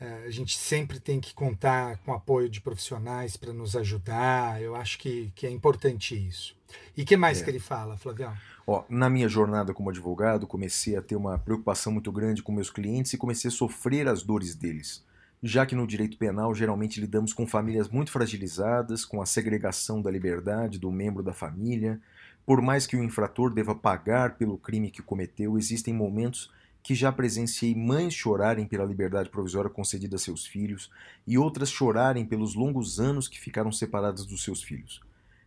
é, 0.00 0.24
a 0.26 0.30
gente 0.30 0.56
sempre 0.56 0.98
tem 0.98 1.20
que 1.20 1.34
contar 1.34 1.98
com 1.98 2.14
apoio 2.14 2.48
de 2.48 2.62
profissionais 2.62 3.36
para 3.36 3.52
nos 3.52 3.76
ajudar. 3.76 4.62
Eu 4.62 4.74
acho 4.74 4.98
que, 4.98 5.30
que 5.34 5.46
é 5.46 5.50
importante 5.50 6.14
isso. 6.16 6.56
E 6.96 7.04
que 7.04 7.18
mais 7.18 7.42
é. 7.42 7.44
que 7.44 7.50
ele 7.50 7.60
fala, 7.60 7.98
Flavião? 7.98 8.34
Ó, 8.66 8.82
na 8.88 9.10
minha 9.10 9.28
jornada 9.28 9.74
como 9.74 9.90
advogado, 9.90 10.46
comecei 10.46 10.96
a 10.96 11.02
ter 11.02 11.16
uma 11.16 11.38
preocupação 11.38 11.92
muito 11.92 12.10
grande 12.10 12.42
com 12.42 12.50
meus 12.50 12.70
clientes 12.70 13.12
e 13.12 13.18
comecei 13.18 13.48
a 13.48 13.52
sofrer 13.52 14.08
as 14.08 14.22
dores 14.22 14.54
deles. 14.54 15.04
Já 15.42 15.66
que 15.66 15.74
no 15.74 15.86
direito 15.86 16.16
penal 16.16 16.54
geralmente 16.54 16.98
lidamos 16.98 17.34
com 17.34 17.46
famílias 17.46 17.90
muito 17.90 18.10
fragilizadas, 18.10 19.04
com 19.04 19.20
a 19.20 19.26
segregação 19.26 20.00
da 20.00 20.10
liberdade 20.10 20.78
do 20.78 20.90
membro 20.90 21.22
da 21.22 21.34
família, 21.34 22.00
por 22.46 22.60
mais 22.60 22.86
que 22.86 22.96
o 22.96 23.02
infrator 23.02 23.52
deva 23.52 23.74
pagar 23.74 24.36
pelo 24.36 24.58
crime 24.58 24.90
que 24.90 25.02
cometeu, 25.02 25.56
existem 25.56 25.94
momentos 25.94 26.50
que 26.82 26.94
já 26.94 27.10
presenciei 27.10 27.74
mães 27.74 28.12
chorarem 28.12 28.66
pela 28.66 28.84
liberdade 28.84 29.30
provisória 29.30 29.70
concedida 29.70 30.16
a 30.16 30.18
seus 30.18 30.44
filhos 30.44 30.90
e 31.26 31.38
outras 31.38 31.70
chorarem 31.70 32.26
pelos 32.26 32.54
longos 32.54 33.00
anos 33.00 33.26
que 33.26 33.40
ficaram 33.40 33.72
separadas 33.72 34.26
dos 34.26 34.44
seus 34.44 34.62
filhos. 34.62 35.00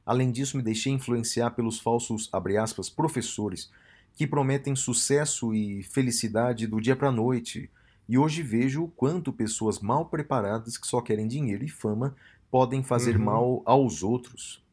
Além 0.04 0.32
disso, 0.32 0.58
me 0.58 0.63
deixei 0.63 0.92
influenciar 0.92 1.51
pelos 1.51 1.80
falsos, 1.80 2.30
aspas, 2.60 2.89
professores 2.89 3.70
que 4.16 4.25
prometem 4.25 4.75
sucesso 4.75 5.54
e 5.54 5.84
felicidade 5.84 6.66
do 6.66 6.82
dia 6.82 6.96
para 6.96 7.10
a 7.10 7.12
noite, 7.12 7.70
e 8.10 8.18
hoje 8.18 8.42
vejo 8.42 8.86
o 8.86 8.88
quanto 8.88 9.32
pessoas 9.32 9.80
mal 9.80 10.06
preparadas 10.08 10.75
que 10.75 10.88
só 10.88 11.01
querem 11.01 11.27
dinheiro 11.27 11.63
e 11.63 11.70
fama 11.70 12.16
podem 12.50 12.82
fazer 12.82 13.16
uhum. 13.16 13.24
mal 13.24 13.62
aos 13.63 14.01
outros. 14.01 14.66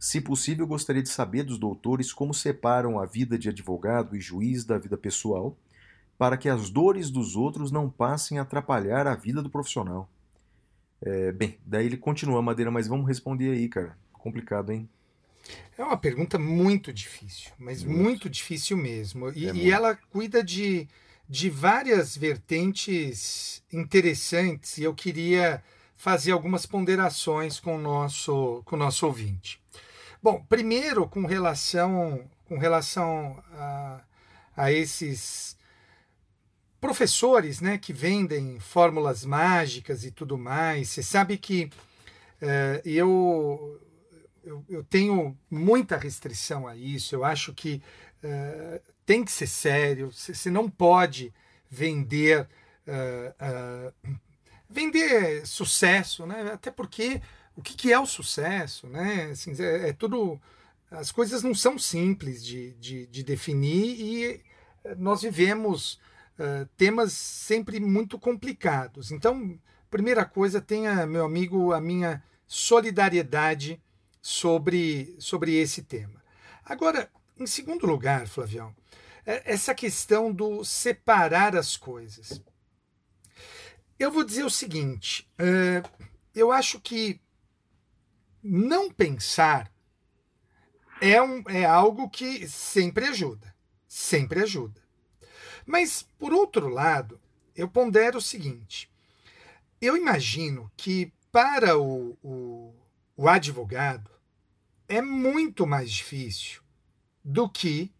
Se 0.00 0.18
possível, 0.18 0.66
gostaria 0.66 1.02
de 1.02 1.10
saber 1.10 1.42
dos 1.42 1.58
doutores 1.58 2.10
como 2.10 2.32
separam 2.32 2.98
a 2.98 3.04
vida 3.04 3.38
de 3.38 3.50
advogado 3.50 4.16
e 4.16 4.20
juiz 4.20 4.64
da 4.64 4.78
vida 4.78 4.96
pessoal, 4.96 5.54
para 6.16 6.38
que 6.38 6.48
as 6.48 6.70
dores 6.70 7.10
dos 7.10 7.36
outros 7.36 7.70
não 7.70 7.90
passem 7.90 8.38
a 8.38 8.42
atrapalhar 8.42 9.06
a 9.06 9.14
vida 9.14 9.42
do 9.42 9.50
profissional. 9.50 10.08
É, 11.02 11.32
bem, 11.32 11.58
daí 11.66 11.84
ele 11.84 11.98
continua, 11.98 12.40
Madeira, 12.40 12.70
mas 12.70 12.88
vamos 12.88 13.06
responder 13.06 13.50
aí, 13.50 13.68
cara. 13.68 13.94
Complicado, 14.14 14.72
hein? 14.72 14.88
É 15.76 15.84
uma 15.84 15.98
pergunta 15.98 16.38
muito 16.38 16.94
difícil, 16.94 17.52
mas 17.58 17.84
muito, 17.84 18.02
muito 18.02 18.30
difícil 18.30 18.78
mesmo. 18.78 19.30
E, 19.32 19.48
é 19.48 19.54
e 19.54 19.70
ela 19.70 19.94
cuida 19.94 20.42
de, 20.42 20.88
de 21.28 21.50
várias 21.50 22.16
vertentes 22.16 23.62
interessantes 23.70 24.78
e 24.78 24.82
eu 24.82 24.94
queria 24.94 25.62
fazer 25.94 26.32
algumas 26.32 26.64
ponderações 26.64 27.60
com 27.60 27.76
o 27.76 27.80
nosso, 27.80 28.62
com 28.64 28.76
o 28.76 28.78
nosso 28.78 29.06
ouvinte. 29.06 29.59
Bom, 30.22 30.44
primeiro 30.48 31.08
com 31.08 31.24
relação, 31.24 32.28
com 32.46 32.58
relação 32.58 33.42
a, 33.52 34.00
a 34.54 34.72
esses 34.72 35.56
professores 36.78 37.60
né, 37.60 37.78
que 37.78 37.92
vendem 37.92 38.58
fórmulas 38.60 39.24
mágicas 39.24 40.04
e 40.04 40.10
tudo 40.10 40.36
mais, 40.36 40.90
você 40.90 41.02
sabe 41.02 41.38
que 41.38 41.70
é, 42.40 42.82
eu, 42.84 43.80
eu, 44.44 44.64
eu, 44.68 44.84
tenho 44.84 45.36
muita 45.50 45.96
restrição 45.96 46.66
a 46.68 46.76
isso. 46.76 47.14
Eu 47.14 47.24
acho 47.24 47.54
que 47.54 47.82
eh, 48.22 48.80
tem 49.06 49.24
que 49.24 49.32
ser 49.32 49.46
sério, 49.46 50.10
você 50.10 50.50
não 50.50 50.68
pode 50.68 51.32
vender 51.68 52.46
eh, 52.86 53.34
eh, 53.38 53.92
vender 54.68 55.46
sucesso, 55.46 56.26
né? 56.26 56.52
Até 56.52 56.70
porque 56.70 57.20
o 57.56 57.62
que, 57.62 57.74
que 57.74 57.92
é 57.92 57.98
o 57.98 58.06
sucesso, 58.06 58.86
né? 58.86 59.30
Assim, 59.32 59.52
é, 59.62 59.88
é 59.88 59.92
tudo 59.92 60.40
as 60.90 61.12
coisas 61.12 61.42
não 61.42 61.54
são 61.54 61.78
simples 61.78 62.44
de, 62.44 62.72
de, 62.72 63.06
de 63.06 63.22
definir 63.22 64.00
e 64.00 64.42
eh, 64.82 64.94
nós 64.96 65.22
vivemos 65.22 66.00
eh, 66.36 66.66
temas 66.76 67.12
sempre 67.12 67.78
muito 67.78 68.18
complicados. 68.18 69.12
Então, 69.12 69.56
primeira 69.88 70.24
coisa, 70.24 70.60
tenha, 70.60 71.06
meu 71.06 71.24
amigo, 71.24 71.72
a 71.72 71.80
minha 71.80 72.22
solidariedade 72.44 73.80
sobre, 74.20 75.14
sobre 75.20 75.54
esse 75.54 75.82
tema. 75.82 76.20
Agora, 76.64 77.08
em 77.38 77.46
segundo 77.46 77.86
lugar, 77.86 78.26
Flavião, 78.26 78.74
é 79.24 79.52
essa 79.52 79.74
questão 79.74 80.32
do 80.32 80.64
separar 80.64 81.54
as 81.54 81.76
coisas. 81.76 82.42
Eu 83.96 84.10
vou 84.10 84.24
dizer 84.24 84.44
o 84.44 84.50
seguinte: 84.50 85.28
eh, 85.38 85.82
eu 86.34 86.50
acho 86.50 86.80
que 86.80 87.20
não 88.42 88.90
pensar 88.90 89.70
é, 91.00 91.20
um, 91.20 91.42
é 91.48 91.64
algo 91.64 92.08
que 92.08 92.46
sempre 92.48 93.06
ajuda. 93.06 93.54
Sempre 93.88 94.42
ajuda. 94.42 94.80
Mas, 95.66 96.06
por 96.18 96.32
outro 96.32 96.68
lado, 96.68 97.20
eu 97.56 97.68
pondero 97.68 98.18
o 98.18 98.22
seguinte: 98.22 98.90
eu 99.80 99.96
imagino 99.96 100.70
que 100.76 101.12
para 101.32 101.78
o, 101.78 102.16
o, 102.22 102.74
o 103.16 103.28
advogado 103.28 104.10
é 104.88 105.00
muito 105.00 105.66
mais 105.66 105.90
difícil 105.90 106.62
do 107.24 107.48
que 107.48 107.92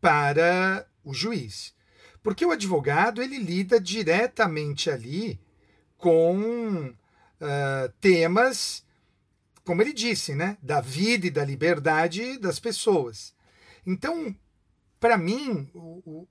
para 0.00 0.88
o 1.04 1.12
juiz. 1.12 1.74
Porque 2.22 2.44
o 2.44 2.50
advogado 2.50 3.22
ele 3.22 3.38
lida 3.38 3.80
diretamente 3.80 4.90
ali 4.90 5.40
com 5.96 6.94
ah, 7.40 7.90
temas, 8.00 8.84
como 9.64 9.82
ele 9.82 9.92
disse, 9.92 10.34
né, 10.34 10.56
da 10.62 10.80
vida 10.80 11.26
e 11.26 11.30
da 11.30 11.44
liberdade 11.44 12.38
das 12.38 12.58
pessoas. 12.58 13.34
Então, 13.86 14.34
para 14.98 15.16
mim, 15.16 15.70
o- 15.74 16.02
o- 16.04 16.28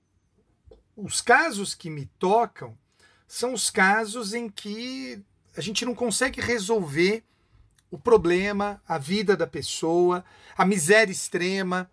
os 0.96 1.20
casos 1.20 1.74
que 1.74 1.88
me 1.90 2.06
tocam 2.18 2.76
são 3.26 3.52
os 3.54 3.70
casos 3.70 4.34
em 4.34 4.48
que 4.48 5.22
a 5.56 5.60
gente 5.60 5.84
não 5.84 5.94
consegue 5.94 6.40
resolver 6.40 7.24
o 7.90 7.98
problema, 7.98 8.80
a 8.86 8.98
vida 8.98 9.36
da 9.36 9.46
pessoa, 9.46 10.24
a 10.56 10.64
miséria 10.64 11.12
extrema. 11.12 11.90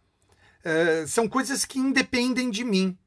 eh, 0.63 1.05
são 1.07 1.29
coisas 1.29 1.63
que 1.63 1.79
independem 1.79 2.49
de 2.49 2.63
mim. 2.65 2.97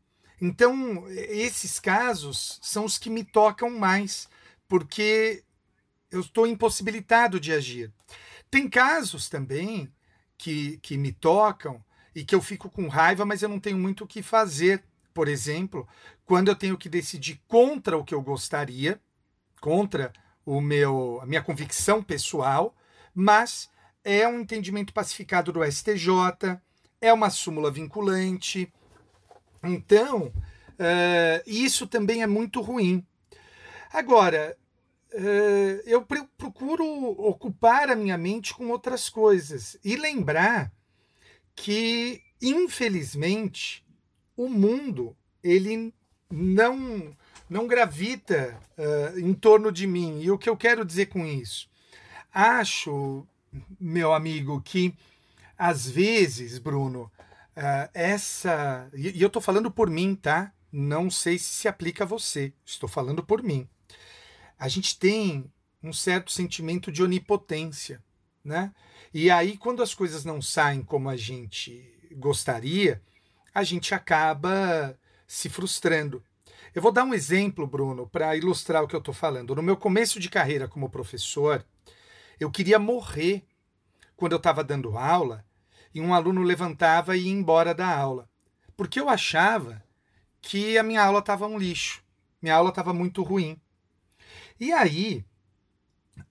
Então, 0.40 1.06
esses 1.10 1.78
casos 1.78 2.58
são 2.62 2.86
os 2.86 2.96
que 2.96 3.10
me 3.10 3.22
tocam 3.22 3.68
mais, 3.68 4.26
porque 4.66 5.44
eu 6.10 6.20
estou 6.20 6.46
impossibilitado 6.46 7.38
de 7.38 7.52
agir. 7.52 7.92
Tem 8.50 8.68
casos 8.68 9.28
também 9.28 9.92
que, 10.36 10.78
que 10.78 10.96
me 10.96 11.12
tocam 11.12 11.82
e 12.14 12.24
que 12.24 12.34
eu 12.34 12.42
fico 12.42 12.68
com 12.68 12.88
raiva, 12.88 13.24
mas 13.24 13.42
eu 13.42 13.48
não 13.48 13.60
tenho 13.60 13.78
muito 13.78 14.04
o 14.04 14.06
que 14.06 14.22
fazer. 14.22 14.82
Por 15.14 15.28
exemplo, 15.28 15.86
quando 16.24 16.48
eu 16.48 16.56
tenho 16.56 16.76
que 16.76 16.88
decidir 16.88 17.40
contra 17.46 17.96
o 17.96 18.04
que 18.04 18.14
eu 18.14 18.22
gostaria, 18.22 19.00
contra 19.60 20.12
o 20.44 20.60
meu, 20.60 21.20
a 21.22 21.26
minha 21.26 21.42
convicção 21.42 22.02
pessoal, 22.02 22.74
mas 23.14 23.70
é 24.02 24.26
um 24.26 24.40
entendimento 24.40 24.92
pacificado 24.92 25.52
do 25.52 25.64
STJ, 25.64 26.58
é 27.00 27.12
uma 27.12 27.30
súmula 27.30 27.70
vinculante. 27.70 28.72
Então, 29.62 30.32
eh, 30.78 31.42
isso 31.46 31.86
também 31.86 32.22
é 32.22 32.26
muito 32.26 32.60
ruim. 32.60 33.06
Agora, 33.92 34.56
eu 35.84 36.02
pre- 36.02 36.28
procuro 36.38 36.84
ocupar 36.84 37.90
a 37.90 37.96
minha 37.96 38.16
mente 38.18 38.54
com 38.54 38.68
outras 38.68 39.08
coisas 39.08 39.76
e 39.84 39.96
lembrar 39.96 40.72
que, 41.54 42.22
infelizmente, 42.40 43.84
o 44.36 44.48
mundo 44.48 45.16
ele 45.42 45.92
não 46.30 47.16
não 47.48 47.66
gravita 47.66 48.56
eh, 48.78 49.14
em 49.18 49.34
torno 49.34 49.72
de 49.72 49.84
mim. 49.86 50.20
E 50.22 50.30
o 50.30 50.38
que 50.38 50.48
eu 50.48 50.56
quero 50.56 50.84
dizer 50.84 51.06
com 51.06 51.26
isso? 51.26 51.68
Acho, 52.32 53.26
meu 53.80 54.12
amigo, 54.14 54.60
que 54.62 54.94
às 55.58 55.88
vezes, 55.88 56.58
Bruno, 56.58 57.10
ah, 57.56 57.90
essa. 57.92 58.88
E 58.94 59.18
e 59.18 59.22
eu 59.22 59.26
estou 59.26 59.42
falando 59.42 59.70
por 59.70 59.90
mim, 59.90 60.14
tá? 60.14 60.52
Não 60.72 61.10
sei 61.10 61.38
se 61.38 61.46
se 61.46 61.68
aplica 61.68 62.04
a 62.04 62.06
você. 62.06 62.52
Estou 62.64 62.88
falando 62.88 63.22
por 63.24 63.42
mim. 63.42 63.68
A 64.60 64.68
gente 64.68 64.98
tem 64.98 65.50
um 65.82 65.90
certo 65.90 66.30
sentimento 66.30 66.92
de 66.92 67.02
onipotência, 67.02 68.04
né? 68.44 68.74
E 69.12 69.30
aí, 69.30 69.56
quando 69.56 69.82
as 69.82 69.94
coisas 69.94 70.22
não 70.22 70.42
saem 70.42 70.82
como 70.82 71.08
a 71.08 71.16
gente 71.16 71.90
gostaria, 72.12 73.02
a 73.54 73.64
gente 73.64 73.94
acaba 73.94 74.94
se 75.26 75.48
frustrando. 75.48 76.22
Eu 76.74 76.82
vou 76.82 76.92
dar 76.92 77.04
um 77.04 77.14
exemplo, 77.14 77.66
Bruno, 77.66 78.06
para 78.06 78.36
ilustrar 78.36 78.84
o 78.84 78.86
que 78.86 78.94
eu 78.94 79.00
estou 79.00 79.14
falando. 79.14 79.54
No 79.54 79.62
meu 79.62 79.78
começo 79.78 80.20
de 80.20 80.28
carreira 80.28 80.68
como 80.68 80.90
professor, 80.90 81.64
eu 82.38 82.50
queria 82.50 82.78
morrer 82.78 83.42
quando 84.14 84.32
eu 84.32 84.38
estava 84.38 84.62
dando 84.62 84.98
aula 84.98 85.42
e 85.94 86.02
um 86.02 86.12
aluno 86.12 86.42
levantava 86.42 87.16
e 87.16 87.22
ia 87.22 87.32
embora 87.32 87.74
da 87.74 87.88
aula. 87.88 88.28
Porque 88.76 89.00
eu 89.00 89.08
achava 89.08 89.82
que 90.42 90.76
a 90.76 90.82
minha 90.82 91.02
aula 91.02 91.20
estava 91.20 91.46
um 91.46 91.58
lixo. 91.58 92.04
Minha 92.42 92.56
aula 92.56 92.68
estava 92.68 92.92
muito 92.92 93.22
ruim. 93.22 93.58
E 94.60 94.72
aí, 94.72 95.24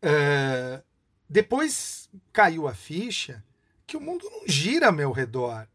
eh, 0.03 0.83
depois 1.27 2.07
caiu 2.31 2.67
a 2.67 2.75
ficha 2.75 3.43
que 3.87 3.97
o 3.97 4.01
mundo 4.01 4.29
não 4.29 4.47
gira 4.47 4.87
ao 4.87 4.93
meu 4.93 5.11
redor. 5.11 5.67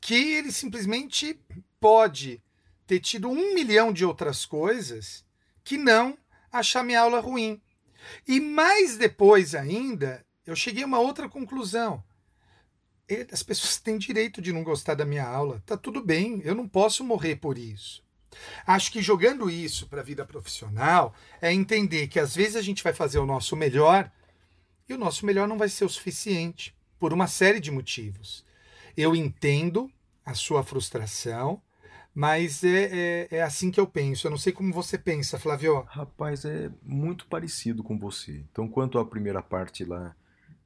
Que 0.00 0.14
ele 0.14 0.50
simplesmente 0.50 1.40
pode 1.80 2.42
ter 2.86 2.98
tido 3.00 3.28
um 3.28 3.54
milhão 3.54 3.92
de 3.92 4.04
outras 4.04 4.44
coisas 4.44 5.24
que 5.62 5.78
não 5.78 6.18
achar 6.52 6.82
minha 6.82 7.00
aula 7.00 7.20
ruim. 7.20 7.62
E 8.26 8.40
mais 8.40 8.96
depois 8.96 9.54
ainda, 9.54 10.26
eu 10.44 10.54
cheguei 10.54 10.82
a 10.82 10.86
uma 10.86 10.98
outra 10.98 11.28
conclusão. 11.28 12.04
As 13.32 13.42
pessoas 13.42 13.78
têm 13.78 13.98
direito 13.98 14.42
de 14.42 14.52
não 14.52 14.62
gostar 14.62 14.94
da 14.94 15.04
minha 15.04 15.26
aula. 15.26 15.62
Tá 15.64 15.76
tudo 15.76 16.02
bem, 16.02 16.42
eu 16.44 16.54
não 16.54 16.68
posso 16.68 17.04
morrer 17.04 17.36
por 17.36 17.56
isso. 17.56 18.03
Acho 18.66 18.90
que 18.90 19.02
jogando 19.02 19.50
isso 19.50 19.86
para 19.86 20.00
a 20.00 20.04
vida 20.04 20.24
profissional 20.24 21.14
é 21.40 21.52
entender 21.52 22.08
que 22.08 22.20
às 22.20 22.34
vezes 22.34 22.56
a 22.56 22.62
gente 22.62 22.82
vai 22.82 22.92
fazer 22.92 23.18
o 23.18 23.26
nosso 23.26 23.56
melhor 23.56 24.10
e 24.88 24.94
o 24.94 24.98
nosso 24.98 25.24
melhor 25.24 25.48
não 25.48 25.58
vai 25.58 25.68
ser 25.68 25.84
o 25.84 25.88
suficiente, 25.88 26.74
por 26.98 27.12
uma 27.12 27.26
série 27.26 27.60
de 27.60 27.70
motivos. 27.70 28.44
Eu 28.96 29.14
entendo 29.14 29.90
a 30.24 30.34
sua 30.34 30.62
frustração, 30.62 31.60
mas 32.14 32.62
é, 32.62 33.28
é, 33.30 33.36
é 33.38 33.42
assim 33.42 33.70
que 33.70 33.80
eu 33.80 33.86
penso. 33.86 34.26
Eu 34.26 34.30
não 34.30 34.38
sei 34.38 34.52
como 34.52 34.72
você 34.72 34.96
pensa, 34.96 35.38
Flávio. 35.38 35.82
Rapaz, 35.88 36.44
é 36.44 36.70
muito 36.82 37.26
parecido 37.26 37.82
com 37.82 37.98
você. 37.98 38.44
Então, 38.50 38.68
quanto 38.68 38.98
à 38.98 39.04
primeira 39.04 39.42
parte 39.42 39.84
lá, 39.84 40.14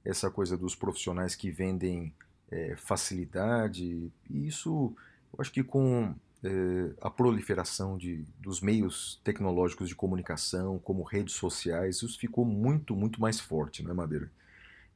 essa 0.05 0.31
coisa 0.31 0.57
dos 0.57 0.75
profissionais 0.75 1.35
que 1.35 1.51
vendem 1.51 2.15
é, 2.51 2.77
facilidade, 2.77 4.13
isso, 4.31 4.95
eu 5.33 5.41
acho 5.41 5.51
que 5.51 5.63
com 5.63 6.15
é, 6.45 6.95
a 7.01 7.11
proliferação 7.11 7.99
de, 7.99 8.25
dos 8.39 8.61
meios 8.61 9.21
tecnológicos 9.25 9.89
de 9.89 9.95
comunicação, 9.95 10.79
como 10.79 11.03
redes 11.03 11.35
sociais, 11.35 11.97
isso 11.97 12.19
ficou 12.19 12.45
muito, 12.45 12.95
muito 12.95 13.21
mais 13.21 13.41
forte, 13.41 13.83
não 13.83 13.91
é, 13.91 13.95
Madeira? 13.95 14.31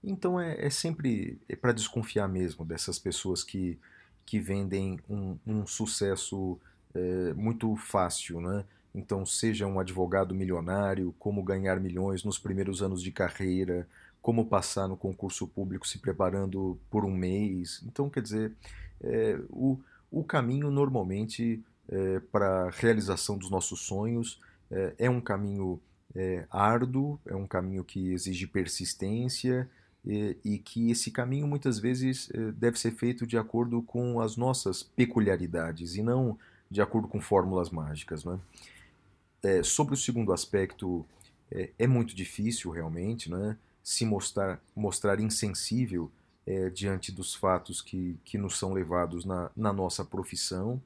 Então, 0.05 0.41
é, 0.41 0.65
é 0.65 0.71
sempre 0.71 1.39
é 1.49 1.55
para 1.55 1.73
desconfiar 1.73 2.29
mesmo 2.29 2.65
dessas 2.65 2.99
pessoas 2.99 3.45
que, 3.45 3.79
que 4.27 4.39
vendem 4.39 4.99
um, 5.09 5.37
um 5.47 5.67
sucesso 5.67 6.59
é, 6.95 7.33
muito 7.35 7.75
fácil, 7.77 8.41
né? 8.41 8.65
Então, 8.95 9.25
seja 9.25 9.67
um 9.67 9.81
advogado 9.81 10.35
milionário, 10.35 11.15
como 11.19 11.43
ganhar 11.43 11.81
milhões 11.81 12.25
nos 12.25 12.39
primeiros 12.39 12.83
anos 12.83 13.03
de 13.03 13.11
carreira, 13.11 13.89
como 14.21 14.47
passar 14.47 14.87
no 14.87 14.97
concurso 14.97 15.47
público 15.47 15.89
se 15.89 15.99
preparando 15.99 16.79
por 16.91 17.05
um 17.05 17.11
mês. 17.11 17.83
Então, 17.87 18.11
quer 18.11 18.23
dizer, 18.23 18.53
é, 19.01 19.39
o, 19.49 19.79
o 20.13 20.23
caminho 20.23 20.71
normalmente 20.71 21.65
é, 21.89 22.21
para 22.31 22.67
a 22.67 22.71
realização 22.71 23.37
dos 23.37 23.51
nossos 23.51 23.81
sonhos 23.81 24.39
é, 24.71 24.95
é 24.99 25.11
um 25.11 25.21
caminho 25.21 25.81
é, 26.15 26.47
árduo, 26.51 27.19
é 27.27 27.35
um 27.35 27.47
caminho 27.47 27.83
que 27.83 28.13
exige 28.13 28.47
persistência 28.47 29.69
e, 30.05 30.37
e 30.45 30.59
que 30.59 30.91
esse 30.91 31.11
caminho 31.11 31.47
muitas 31.47 31.79
vezes 31.79 32.31
é, 32.35 32.53
deve 32.53 32.79
ser 32.79 32.93
feito 32.93 33.27
de 33.27 33.39
acordo 33.39 33.83
com 33.83 34.21
as 34.21 34.37
nossas 34.37 34.83
peculiaridades 34.83 35.97
e 35.97 36.03
não 36.03 36.39
de 36.71 36.81
acordo 36.81 37.09
com 37.09 37.21
fórmulas 37.21 37.71
mágicas, 37.71 38.25
né? 38.25 38.39
É, 39.43 39.63
sobre 39.63 39.95
o 39.95 39.97
segundo 39.97 40.33
aspecto, 40.33 41.05
é, 41.51 41.71
é 41.79 41.87
muito 41.87 42.15
difícil 42.15 42.71
realmente, 42.71 43.31
né, 43.31 43.57
se 43.83 44.07
mostrar, 44.07 44.61
mostrar 44.75 45.19
insensível 45.21 46.11
é, 46.47 46.71
diante 46.71 47.13
dos 47.13 47.35
fatos 47.35 47.81
que, 47.81 48.19
que 48.25 48.37
nos 48.37 48.59
são 48.59 48.73
levados 48.73 49.25
na, 49.25 49.51
na 49.57 49.73
nossa 49.73 50.05
profissão. 50.05 50.83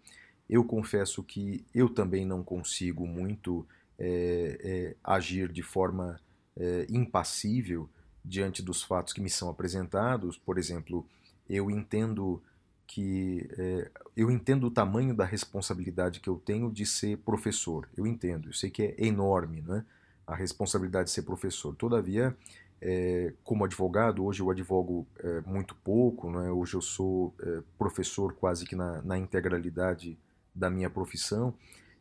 Eu 0.49 0.65
confesso 0.65 1.23
que 1.23 1.65
eu 1.75 1.89
também 1.89 2.25
não 2.25 2.43
consigo 2.43 3.07
muito 3.07 3.67
é, 3.99 4.59
é, 4.63 4.97
agir 5.03 5.51
de 5.51 5.63
forma 5.63 6.21
é, 6.57 6.87
impassível 6.89 7.89
diante 8.25 8.63
dos 8.63 8.83
fatos 8.83 9.13
que 9.13 9.21
me 9.21 9.31
são 9.31 9.49
apresentados. 9.49 10.37
Por 10.37 10.59
exemplo, 10.59 11.07
eu 11.49 11.71
entendo 11.71 12.43
que 12.87 13.49
é, 13.59 13.91
eu 14.17 14.31
entendo 14.31 14.67
o 14.69 14.71
tamanho 14.71 15.15
da 15.15 15.25
responsabilidade 15.25 16.21
que 16.21 16.29
eu 16.29 16.37
tenho 16.37 16.71
de 16.71 16.87
ser 16.87 17.19
professor. 17.19 17.89
Eu 17.97 18.07
entendo, 18.07 18.49
eu 18.49 18.53
sei 18.53 18.71
que 18.71 18.83
é 18.83 18.95
enorme, 18.99 19.63
né? 19.63 19.85
A 20.27 20.35
responsabilidade 20.35 21.07
de 21.07 21.11
ser 21.13 21.23
professor. 21.23 21.75
Todavia, 21.75 22.37
é, 22.81 23.33
como 23.43 23.65
advogado, 23.65 24.25
hoje 24.25 24.41
eu 24.41 24.51
advogo 24.51 25.07
é, 25.19 25.41
muito 25.43 25.75
pouco, 25.75 26.31
né? 26.31 26.51
Hoje 26.51 26.75
eu 26.75 26.83
sou 26.83 27.35
é, 27.41 27.63
professor 27.79 28.35
quase 28.35 28.67
que 28.67 28.77
na, 28.77 29.01
na, 29.03 29.19
integralidade 29.19 30.19
da 30.55 30.69
minha 30.69 30.91
profissão, 30.91 31.55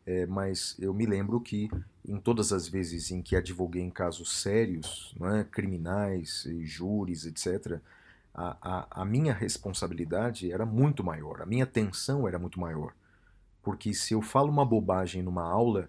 é, 0.04 0.26
mas 0.26 0.76
eu 0.78 0.92
me 0.92 1.06
lembro 1.06 1.40
que 1.40 1.68
em 2.06 2.18
todas 2.18 2.52
as 2.52 2.68
vezes 2.68 3.10
em 3.10 3.22
que 3.22 3.34
advoguei 3.34 3.82
em 3.82 3.90
casos 3.90 4.40
sérios, 4.40 5.14
né? 5.18 5.46
criminais, 5.50 6.46
júris, 6.62 7.26
etc., 7.26 7.80
a, 8.34 8.56
a, 8.60 9.02
a 9.02 9.04
minha 9.04 9.32
responsabilidade 9.32 10.52
era 10.52 10.66
muito 10.66 11.02
maior, 11.02 11.40
a 11.40 11.46
minha 11.46 11.66
tensão 11.66 12.28
era 12.28 12.38
muito 12.38 12.60
maior. 12.60 12.92
Porque 13.62 13.94
se 13.94 14.12
eu 14.12 14.20
falo 14.20 14.50
uma 14.50 14.64
bobagem 14.64 15.22
numa 15.22 15.42
aula, 15.42 15.88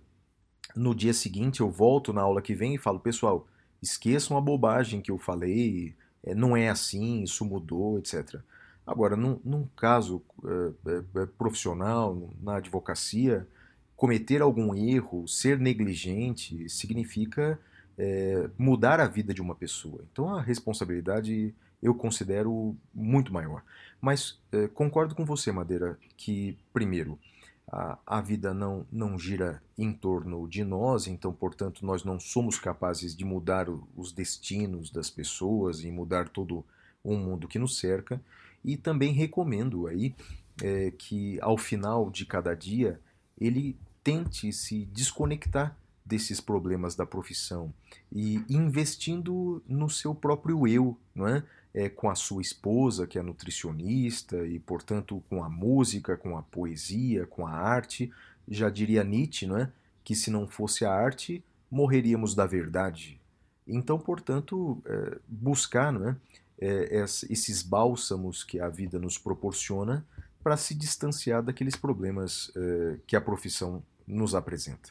no 0.73 0.95
dia 0.95 1.13
seguinte 1.13 1.59
eu 1.59 1.69
volto 1.69 2.13
na 2.13 2.21
aula 2.21 2.41
que 2.41 2.55
vem 2.55 2.73
e 2.73 2.77
falo, 2.77 2.99
pessoal, 2.99 3.45
esqueçam 3.81 4.37
a 4.37 4.41
bobagem 4.41 5.01
que 5.01 5.11
eu 5.11 5.17
falei, 5.17 5.95
é, 6.23 6.33
não 6.33 6.55
é 6.55 6.69
assim, 6.69 7.23
isso 7.23 7.45
mudou, 7.45 7.97
etc. 7.97 8.39
Agora, 8.85 9.15
num, 9.15 9.39
num 9.43 9.67
caso 9.75 10.21
é, 10.45 11.21
é, 11.21 11.25
profissional, 11.37 12.33
na 12.41 12.57
advocacia, 12.57 13.47
cometer 13.95 14.41
algum 14.41 14.73
erro, 14.75 15.27
ser 15.27 15.59
negligente, 15.59 16.69
significa 16.69 17.59
é, 17.97 18.49
mudar 18.57 18.99
a 18.99 19.07
vida 19.07 19.33
de 19.33 19.41
uma 19.41 19.55
pessoa. 19.55 20.05
Então 20.11 20.29
a 20.29 20.41
responsabilidade 20.41 21.53
eu 21.81 21.93
considero 21.93 22.75
muito 22.93 23.33
maior. 23.33 23.63
Mas 24.01 24.39
eh, 24.51 24.67
concordo 24.67 25.15
com 25.15 25.25
você, 25.25 25.51
Madeira, 25.51 25.97
que, 26.15 26.57
primeiro, 26.73 27.19
a, 27.67 27.97
a 28.05 28.21
vida 28.21 28.53
não, 28.53 28.85
não 28.91 29.19
gira 29.19 29.61
em 29.77 29.91
torno 29.91 30.47
de 30.47 30.63
nós, 30.63 31.07
então, 31.07 31.33
portanto, 31.33 31.85
nós 31.85 32.03
não 32.03 32.19
somos 32.19 32.57
capazes 32.57 33.15
de 33.15 33.25
mudar 33.25 33.67
os 33.95 34.11
destinos 34.11 34.89
das 34.89 35.09
pessoas 35.09 35.83
e 35.83 35.91
mudar 35.91 36.29
todo 36.29 36.65
o 37.03 37.15
mundo 37.15 37.47
que 37.47 37.59
nos 37.59 37.77
cerca. 37.77 38.21
E 38.63 38.77
também 38.77 39.13
recomendo 39.13 39.87
aí 39.87 40.15
é, 40.61 40.91
que, 40.91 41.39
ao 41.41 41.57
final 41.57 42.09
de 42.09 42.25
cada 42.25 42.55
dia, 42.55 42.99
ele 43.39 43.77
tente 44.03 44.51
se 44.53 44.85
desconectar 44.85 45.77
desses 46.05 46.39
problemas 46.39 46.95
da 46.95 47.05
profissão 47.05 47.73
e 48.09 48.41
investindo 48.49 49.61
no 49.67 49.89
seu 49.89 50.15
próprio 50.15 50.65
eu, 50.65 50.97
não 51.13 51.27
é? 51.27 51.43
É, 51.73 51.89
com 51.89 52.09
a 52.09 52.15
sua 52.15 52.41
esposa, 52.41 53.05
que 53.05 53.19
é 53.19 53.21
nutricionista, 53.21 54.45
e, 54.45 54.59
portanto, 54.59 55.23
com 55.29 55.43
a 55.43 55.49
música, 55.49 56.17
com 56.17 56.37
a 56.37 56.41
poesia, 56.41 57.25
com 57.25 57.45
a 57.45 57.51
arte. 57.51 58.11
Já 58.47 58.69
diria 58.69 59.03
Nietzsche, 59.03 59.45
não 59.45 59.57
é? 59.57 59.71
que 60.03 60.15
se 60.15 60.31
não 60.31 60.47
fosse 60.47 60.85
a 60.85 60.93
arte, 60.93 61.43
morreríamos 61.69 62.33
da 62.33 62.45
verdade. 62.45 63.19
Então, 63.67 63.99
portanto, 63.99 64.81
é, 64.85 65.17
buscar 65.27 65.91
não 65.91 66.09
é? 66.09 66.15
É, 66.59 67.03
esses 67.03 67.61
bálsamos 67.61 68.43
que 68.43 68.59
a 68.59 68.69
vida 68.69 68.97
nos 68.97 69.17
proporciona 69.17 70.05
para 70.41 70.55
se 70.55 70.73
distanciar 70.73 71.43
daqueles 71.43 71.75
problemas 71.75 72.51
é, 72.55 72.97
que 73.05 73.17
a 73.17 73.21
profissão 73.21 73.83
nos 74.07 74.33
apresenta. 74.33 74.89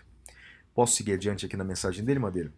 Posso 0.74 0.94
seguir 0.94 1.14
adiante 1.14 1.46
aqui 1.46 1.56
na 1.56 1.64
mensagem 1.64 2.04
dele, 2.04 2.20
Madeira? 2.20 2.52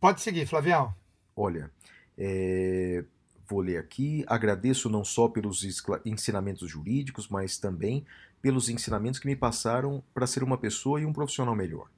Pode 0.00 0.20
seguir, 0.20 0.46
Flavião. 0.46 0.92
Olha, 1.36 1.70
é, 2.18 3.04
vou 3.50 3.60
ler 3.60 3.78
aqui. 3.78 4.24
Agradeço 4.26 4.88
não 4.88 5.04
só 5.04 5.28
pelos 5.28 5.64
ensinamentos 6.04 6.70
jurídicos, 6.70 7.28
mas 7.28 7.58
também 7.58 8.06
pelos 8.40 8.68
ensinamentos 8.68 9.18
que 9.18 9.26
me 9.26 9.36
passaram 9.36 10.02
para 10.14 10.26
ser 10.26 10.42
uma 10.42 10.56
pessoa 10.56 11.00
e 11.00 11.04
um 11.04 11.12
profissional 11.12 11.54
melhor. 11.54 11.88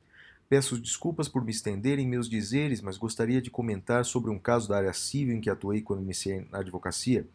Peço 0.49 0.79
desculpas 0.79 1.29
por 1.29 1.45
me 1.45 1.51
estender 1.51 1.99
em 1.99 2.07
meus 2.07 2.29
dizeres, 2.29 2.81
mas 2.81 2.99
gostaria 2.99 3.41
de 3.41 3.51
comentar 3.51 4.05
sobre 4.05 4.31
um 4.31 4.39
caso 4.39 4.69
da 4.69 4.77
área 4.77 4.93
civil 4.93 5.35
em 5.35 5.41
que 5.41 5.49
atuei 5.49 5.81
quando 5.81 6.03
iniciei 6.03 6.47
na 6.51 6.59
advocacia. 6.59 7.27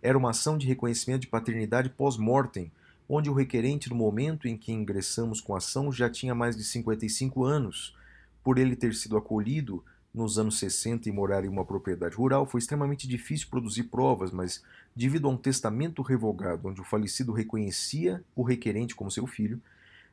Era 0.00 0.16
uma 0.16 0.30
ação 0.30 0.56
de 0.56 0.66
reconhecimento 0.66 1.22
de 1.22 1.26
paternidade 1.26 1.90
pós-mortem, 1.90 2.70
onde 3.08 3.28
o 3.28 3.34
requerente, 3.34 3.90
no 3.90 3.96
momento 3.96 4.48
em 4.48 4.56
que 4.56 4.72
ingressamos 4.72 5.40
com 5.40 5.54
a 5.54 5.58
ação, 5.58 5.92
já 5.92 6.08
tinha 6.08 6.34
mais 6.34 6.56
de 6.56 6.64
55 6.64 7.44
anos. 7.44 7.94
Por 8.42 8.58
ele 8.58 8.76
ter 8.76 8.94
sido 8.94 9.16
acolhido, 9.16 9.84
nos 10.14 10.38
anos 10.38 10.58
60 10.58 11.08
e 11.08 11.12
morar 11.12 11.44
em 11.44 11.48
uma 11.48 11.64
propriedade 11.64 12.14
rural, 12.14 12.46
foi 12.46 12.60
extremamente 12.60 13.08
difícil 13.08 13.48
produzir 13.50 13.84
provas, 13.84 14.30
mas 14.30 14.62
devido 14.94 15.26
a 15.26 15.30
um 15.30 15.36
testamento 15.36 16.02
revogado, 16.02 16.68
onde 16.68 16.80
o 16.80 16.84
falecido 16.84 17.32
reconhecia 17.32 18.22
o 18.36 18.42
requerente 18.44 18.94
como 18.94 19.10
seu 19.10 19.26
filho, 19.26 19.60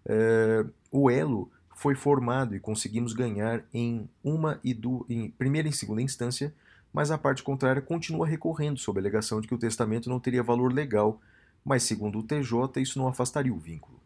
eh, 0.06 0.66
o 0.92 1.12
elo 1.12 1.52
foi 1.76 1.94
formado 1.94 2.56
e 2.56 2.60
conseguimos 2.60 3.14
ganhar 3.14 3.64
em 3.72 4.10
uma 4.24 4.60
e 4.64 4.74
du 4.74 5.06
em 5.08 5.30
primeira 5.30 5.70
e 5.70 5.74
segunda 5.74 6.02
instância, 6.02 6.54
mas 6.92 7.12
a 7.12 7.18
parte 7.18 7.44
contrária 7.44 7.82
continua 7.82 8.28
recorrendo 8.28 8.80
sob 8.80 9.00
a 9.00 9.02
alegação 9.02 9.40
de 9.40 9.48
que 9.48 9.54
o 9.56 9.60
testamento 9.60 10.10
não 10.10 10.20
teria 10.20 10.42
valor 10.42 10.74
legal, 10.74 11.22
mas 11.64 11.84
segundo 11.84 12.20
o 12.20 12.24
TJ 12.24 12.82
isso 12.82 12.98
não 12.98 13.08
afastaria 13.08 13.54
o 13.54 13.60
vínculo. 13.60 14.00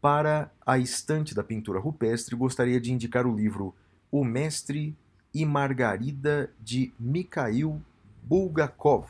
Para 0.00 0.52
a 0.64 0.78
estante 0.78 1.34
da 1.34 1.42
pintura 1.42 1.80
rupestre, 1.80 2.36
gostaria 2.36 2.80
de 2.80 2.92
indicar 2.92 3.26
o 3.26 3.34
livro 3.34 3.74
O 4.10 4.24
Mestre 4.24 4.94
e 5.36 5.44
Margarida 5.44 6.50
de 6.58 6.94
Mikhail 6.98 7.82
Bulgakov, 8.22 9.06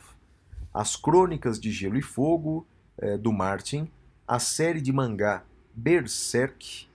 as 0.73 0.93
Crônicas 0.97 1.57
de 1.57 1.71
Gelo 1.71 1.97
e 1.97 2.01
Fogo 2.01 2.67
é, 2.97 3.17
do 3.17 3.31
Martin, 3.31 3.89
a 4.27 4.37
série 4.37 4.81
de 4.81 4.91
mangá 4.91 5.45
Berserk, 5.73 6.89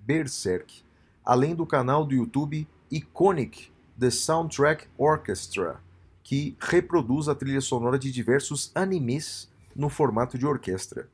Berserk, 0.00 0.82
além 1.22 1.54
do 1.54 1.66
canal 1.66 2.02
do 2.02 2.14
YouTube 2.14 2.66
Iconic 2.90 3.70
The 4.00 4.08
Soundtrack 4.08 4.86
Orchestra, 4.96 5.82
que 6.22 6.56
reproduz 6.58 7.28
a 7.28 7.34
trilha 7.34 7.60
sonora 7.60 7.98
de 7.98 8.10
diversos 8.10 8.72
animes 8.74 9.50
no 9.76 9.90
formato 9.90 10.38
de 10.38 10.46
orquestra. 10.46 11.10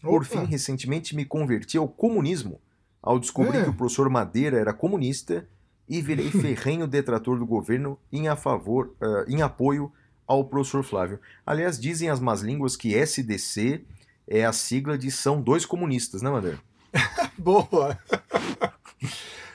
Por 0.00 0.24
fim, 0.24 0.44
recentemente 0.44 1.16
me 1.16 1.24
converti 1.24 1.76
ao 1.76 1.88
comunismo 1.88 2.60
ao 3.02 3.18
descobrir 3.18 3.58
é. 3.58 3.64
que 3.64 3.70
o 3.70 3.74
professor 3.74 4.08
Madeira 4.08 4.56
era 4.56 4.72
comunista 4.72 5.48
e 5.88 6.02
virei 6.02 6.30
ferrenho 6.30 6.86
detrator 6.86 7.38
do 7.38 7.46
governo 7.46 7.98
em, 8.12 8.28
a 8.28 8.36
favor, 8.36 8.94
uh, 9.00 9.24
em 9.28 9.42
apoio 9.42 9.92
ao 10.26 10.44
professor 10.44 10.84
Flávio. 10.84 11.18
Aliás, 11.46 11.80
dizem 11.80 12.10
as 12.10 12.20
más 12.20 12.42
línguas 12.42 12.76
que 12.76 12.94
SDC 12.94 13.84
é 14.26 14.44
a 14.44 14.52
sigla 14.52 14.98
de 14.98 15.10
São 15.10 15.40
Dois 15.40 15.64
Comunistas, 15.64 16.20
né, 16.20 16.28
Madeira? 16.28 16.60
Boa! 17.38 17.98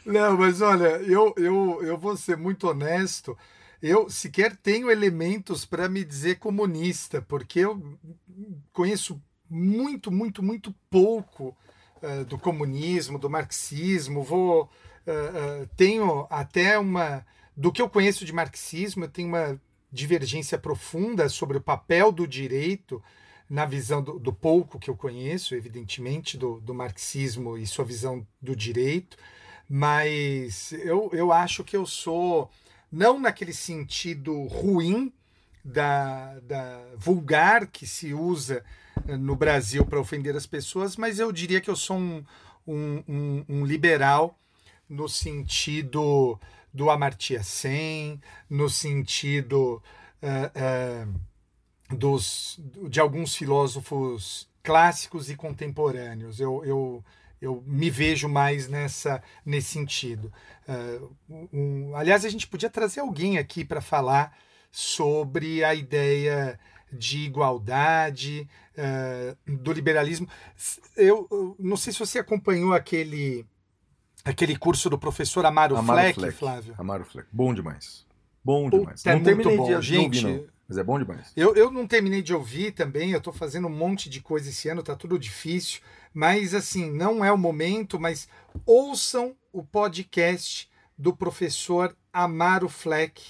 Não, 0.05 0.37
mas 0.37 0.61
olha, 0.61 0.97
eu, 1.03 1.33
eu, 1.37 1.79
eu 1.83 1.97
vou 1.97 2.17
ser 2.17 2.35
muito 2.35 2.67
honesto. 2.67 3.37
Eu 3.81 4.09
sequer 4.09 4.55
tenho 4.55 4.89
elementos 4.89 5.65
para 5.65 5.87
me 5.87 6.03
dizer 6.03 6.39
comunista, 6.39 7.21
porque 7.21 7.59
eu 7.59 7.97
conheço 8.71 9.21
muito, 9.49 10.11
muito, 10.11 10.41
muito 10.41 10.73
pouco 10.89 11.55
uh, 12.01 12.25
do 12.25 12.37
comunismo, 12.37 13.19
do 13.19 13.29
marxismo. 13.29 14.23
Vou 14.23 14.69
uh, 15.07 15.67
tenho 15.75 16.27
até 16.29 16.77
uma. 16.77 17.25
Do 17.55 17.71
que 17.71 17.81
eu 17.81 17.89
conheço 17.89 18.25
de 18.25 18.33
marxismo, 18.33 19.05
eu 19.05 19.09
tenho 19.09 19.27
uma 19.27 19.61
divergência 19.91 20.57
profunda 20.57 21.29
sobre 21.29 21.57
o 21.57 21.61
papel 21.61 22.11
do 22.11 22.27
direito 22.27 23.01
na 23.47 23.65
visão 23.65 24.01
do, 24.01 24.17
do 24.17 24.33
pouco 24.33 24.79
que 24.79 24.89
eu 24.89 24.95
conheço, 24.95 25.53
evidentemente, 25.53 26.35
do, 26.37 26.59
do, 26.59 26.73
marxismo 26.73 27.55
e 27.55 27.67
sua 27.67 27.85
visão 27.85 28.25
do 28.41 28.55
direito, 28.55 29.15
mas 29.69 30.71
eu, 30.73 31.11
eu 31.13 31.31
acho 31.31 31.63
que 31.63 31.77
eu 31.77 31.85
sou, 31.85 32.49
não 32.91 33.19
naquele 33.19 33.53
sentido 33.53 34.45
ruim 34.47 35.13
da, 35.63 36.39
da 36.39 36.83
vulgar 36.97 37.67
que 37.67 37.85
se 37.85 38.13
usa 38.13 38.63
no 39.19 39.35
Brasil 39.35 39.85
para 39.85 39.99
ofender 39.99 40.35
as 40.35 40.47
pessoas, 40.47 40.97
mas 40.97 41.19
eu 41.19 41.31
diria 41.31 41.61
que 41.61 41.69
eu 41.69 41.75
sou 41.75 41.97
um, 41.97 42.25
um, 42.65 43.03
um, 43.07 43.45
um 43.47 43.65
liberal 43.65 44.37
no 44.89 45.07
sentido 45.07 46.39
do 46.73 46.89
Amartya 46.89 47.43
Sen, 47.43 48.19
no 48.49 48.69
sentido 48.69 49.81
uh, 50.21 51.07
uh, 51.07 51.95
dos, 51.95 52.59
de 52.89 52.99
alguns 52.99 53.35
filósofos 53.35 54.49
clássicos 54.63 55.29
e 55.29 55.35
contemporâneos. 55.35 56.39
Eu, 56.39 56.63
eu, 56.65 57.05
eu 57.39 57.63
me 57.67 57.89
vejo 57.89 58.27
mais 58.27 58.67
nessa, 58.67 59.21
nesse 59.45 59.69
sentido. 59.69 60.33
Uh, 60.67 61.15
um, 61.53 61.95
aliás, 61.95 62.25
a 62.25 62.29
gente 62.29 62.47
podia 62.47 62.69
trazer 62.69 63.01
alguém 63.01 63.37
aqui 63.37 63.63
para 63.63 63.81
falar 63.81 64.35
sobre 64.71 65.63
a 65.63 65.75
ideia 65.75 66.59
de 66.91 67.19
igualdade, 67.19 68.47
do 69.47 69.71
liberalismo. 69.71 70.27
Eu, 70.95 71.27
eu 71.31 71.55
não 71.59 71.75
sei 71.75 71.91
se 71.91 71.99
você 71.99 72.19
acompanhou 72.19 72.73
aquele, 72.73 73.45
aquele 74.23 74.57
curso 74.57 74.89
do 74.89 74.97
professor 74.97 75.45
Amaro, 75.45 75.75
Amaro 75.75 75.99
Fleck, 75.99 76.19
Fleck. 76.19 76.37
Flávio. 76.37 76.75
Amaro 76.77 77.05
Fleck. 77.05 77.27
Bom 77.31 77.53
demais. 77.53 78.05
Bom 78.43 78.69
Puta, 78.69 78.77
demais. 78.79 79.05
é 79.05 79.09
não 79.09 79.21
muito 79.21 79.25
terminei 79.25 79.57
bom, 79.57 79.65
de, 79.65 79.79
de 79.79 79.87
gente. 79.87 80.25
ouvir, 80.25 80.37
não. 80.39 80.53
Mas 80.67 80.77
é 80.77 80.83
bom 80.83 80.97
demais. 80.97 81.31
Eu, 81.35 81.55
eu 81.55 81.69
não 81.69 81.85
terminei 81.85 82.21
de 82.21 82.33
ouvir 82.33 82.71
também, 82.71 83.11
eu 83.11 83.17
estou 83.17 83.33
fazendo 83.33 83.67
um 83.67 83.75
monte 83.75 84.09
de 84.09 84.21
coisa 84.21 84.49
esse 84.49 84.69
ano, 84.69 84.81
tá 84.81 84.95
tudo 84.95 85.19
difícil. 85.19 85.81
Mas 86.13 86.53
assim, 86.53 86.91
não 86.91 87.23
é 87.23 87.31
o 87.31 87.37
momento, 87.37 87.99
mas 87.99 88.27
ouçam 88.65 89.35
o 89.51 89.63
podcast 89.63 90.69
do 90.97 91.13
professor 91.15 91.95
Amaro 92.11 92.69
Fleck. 92.69 93.21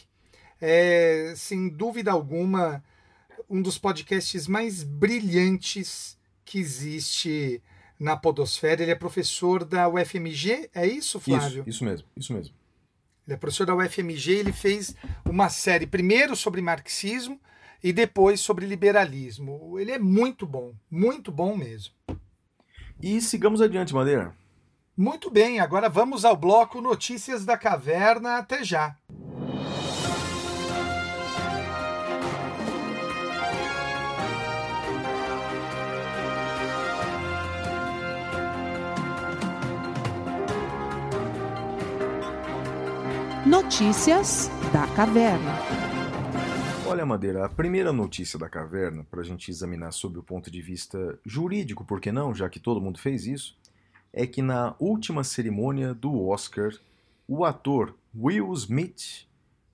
É, 0.62 1.34
sem 1.36 1.70
dúvida 1.70 2.12
alguma, 2.12 2.84
um 3.50 3.62
dos 3.62 3.78
podcasts 3.78 4.48
mais 4.48 4.84
brilhantes 4.84 6.18
que 6.46 6.60
existe 6.60 7.62
na 8.04 8.18
Podosfera. 8.18 8.84
Ele 8.84 8.92
é 8.92 8.96
professor 8.96 9.64
da 9.64 9.88
UFMG, 9.88 10.70
é 10.76 10.86
isso, 10.86 11.20
Flávio? 11.20 11.62
Isso, 11.62 11.70
isso 11.70 11.86
mesmo, 11.86 12.08
isso 12.18 12.34
mesmo. 12.34 12.54
Ele 13.26 13.36
é 13.36 13.38
professor 13.38 13.66
da 13.66 13.74
UFMG, 13.74 14.34
ele 14.34 14.52
fez 14.52 14.94
uma 15.26 15.50
série 15.50 15.88
primeiro 15.88 16.36
sobre 16.36 16.62
marxismo 16.62 17.40
e 17.82 17.94
depois 17.94 18.42
sobre 18.42 18.66
liberalismo. 18.66 19.80
Ele 19.80 19.92
é 19.92 19.98
muito 19.98 20.46
bom, 20.46 20.74
muito 20.92 21.32
bom 21.32 21.56
mesmo. 21.56 21.94
E 23.02 23.22
sigamos 23.22 23.62
adiante, 23.62 23.94
Madeira. 23.94 24.36
Muito 24.96 25.32
bem, 25.32 25.62
agora 25.62 25.90
vamos 25.90 26.26
ao 26.26 26.36
bloco 26.36 26.82
Notícias 26.82 27.46
da 27.46 27.58
Caverna. 27.58 28.38
Até 28.38 28.64
já. 28.64 28.98
Notícias 43.54 44.50
da 44.74 44.88
Caverna. 44.96 45.60
Olha, 46.88 47.06
Madeira, 47.06 47.46
a 47.46 47.50
primeira 47.50 47.94
notícia 47.94 48.40
da 48.40 48.50
caverna, 48.50 49.04
para 49.04 49.22
a 49.22 49.24
gente 49.24 49.52
examinar 49.52 49.92
sob 49.92 50.18
o 50.18 50.24
ponto 50.24 50.50
de 50.50 50.60
vista 50.60 51.20
jurídico, 51.24 51.86
por 51.86 52.02
que 52.02 52.12
não, 52.12 52.34
já 52.34 52.50
que 52.50 52.60
todo 52.60 52.82
mundo 52.82 52.98
fez 52.98 53.28
isso, 53.28 53.56
é 54.12 54.26
que 54.26 54.42
na 54.42 54.76
última 54.80 55.24
cerimônia 55.24 55.94
do 55.94 56.28
Oscar, 56.28 56.72
o 57.28 57.46
ator 57.46 57.94
Will 58.16 58.52
Smith 58.54 59.28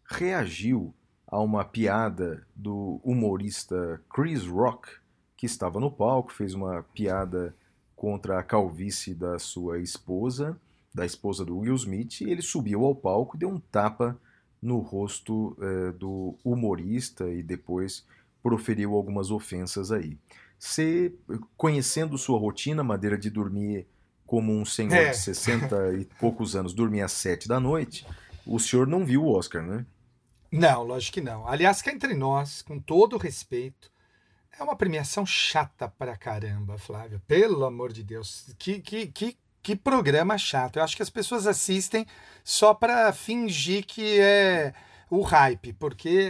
reagiu 0.03 0.93
a 1.25 1.39
uma 1.39 1.63
piada 1.63 2.45
do 2.53 2.99
humorista 3.01 4.01
Chris 4.13 4.45
Rock, 4.45 4.89
que 5.37 5.45
estava 5.45 5.79
no 5.79 5.89
palco, 5.89 6.33
fez 6.33 6.53
uma 6.53 6.83
piada 6.93 7.55
contra 7.95 8.39
a 8.39 8.43
calvície 8.43 9.13
da 9.13 9.39
sua 9.39 9.79
esposa, 9.79 10.59
da 10.93 11.05
esposa 11.05 11.45
do 11.45 11.57
Will 11.57 11.75
Smith, 11.75 12.21
ele 12.21 12.41
subiu 12.41 12.83
ao 12.85 12.95
palco 12.95 13.35
e 13.35 13.39
deu 13.39 13.49
um 13.49 13.59
tapa 13.59 14.19
no 14.61 14.79
rosto 14.79 15.55
eh, 15.61 15.91
do 15.93 16.37
humorista 16.43 17.29
e 17.29 17.41
depois 17.43 18.05
proferiu 18.43 18.93
algumas 18.93 19.31
ofensas 19.31 19.91
aí. 19.91 20.17
Você, 20.57 21.13
conhecendo 21.55 22.17
sua 22.17 22.37
rotina, 22.37 22.83
madeira 22.83 23.17
de 23.17 23.29
dormir 23.29 23.87
como 24.25 24.51
um 24.51 24.65
senhor 24.65 24.93
É. 24.93 25.11
de 25.11 25.17
60 25.17 25.93
e 25.93 26.05
poucos 26.19 26.55
anos, 26.55 26.73
dormir 26.73 27.01
às 27.01 27.13
7 27.13 27.47
da 27.47 27.59
noite, 27.59 28.05
o 28.45 28.59
senhor 28.59 28.85
não 28.85 29.05
viu 29.05 29.23
o 29.23 29.31
Oscar, 29.33 29.63
né? 29.65 29.85
Não, 30.51 30.83
lógico 30.83 31.15
que 31.15 31.21
não. 31.21 31.47
Aliás, 31.47 31.81
cá 31.81 31.91
entre 31.91 32.13
nós, 32.13 32.61
com 32.61 32.79
todo 32.79 33.17
respeito, 33.17 33.91
é 34.59 34.63
uma 34.63 34.75
premiação 34.75 35.25
chata 35.25 35.87
pra 35.87 36.17
caramba, 36.17 36.77
Flávio. 36.77 37.21
Pelo 37.27 37.63
amor 37.63 37.93
de 37.93 38.03
Deus. 38.03 38.53
Que, 38.57 38.79
que, 38.81 39.07
que, 39.07 39.37
que 39.61 39.75
programa 39.75 40.37
chato. 40.37 40.77
Eu 40.77 40.83
acho 40.83 40.95
que 40.95 41.03
as 41.03 41.09
pessoas 41.09 41.45
assistem 41.47 42.05
só 42.43 42.73
pra 42.73 43.11
fingir 43.11 43.85
que 43.85 44.19
é 44.19 44.73
o 45.11 45.21
hype. 45.21 45.73
Porque 45.73 46.29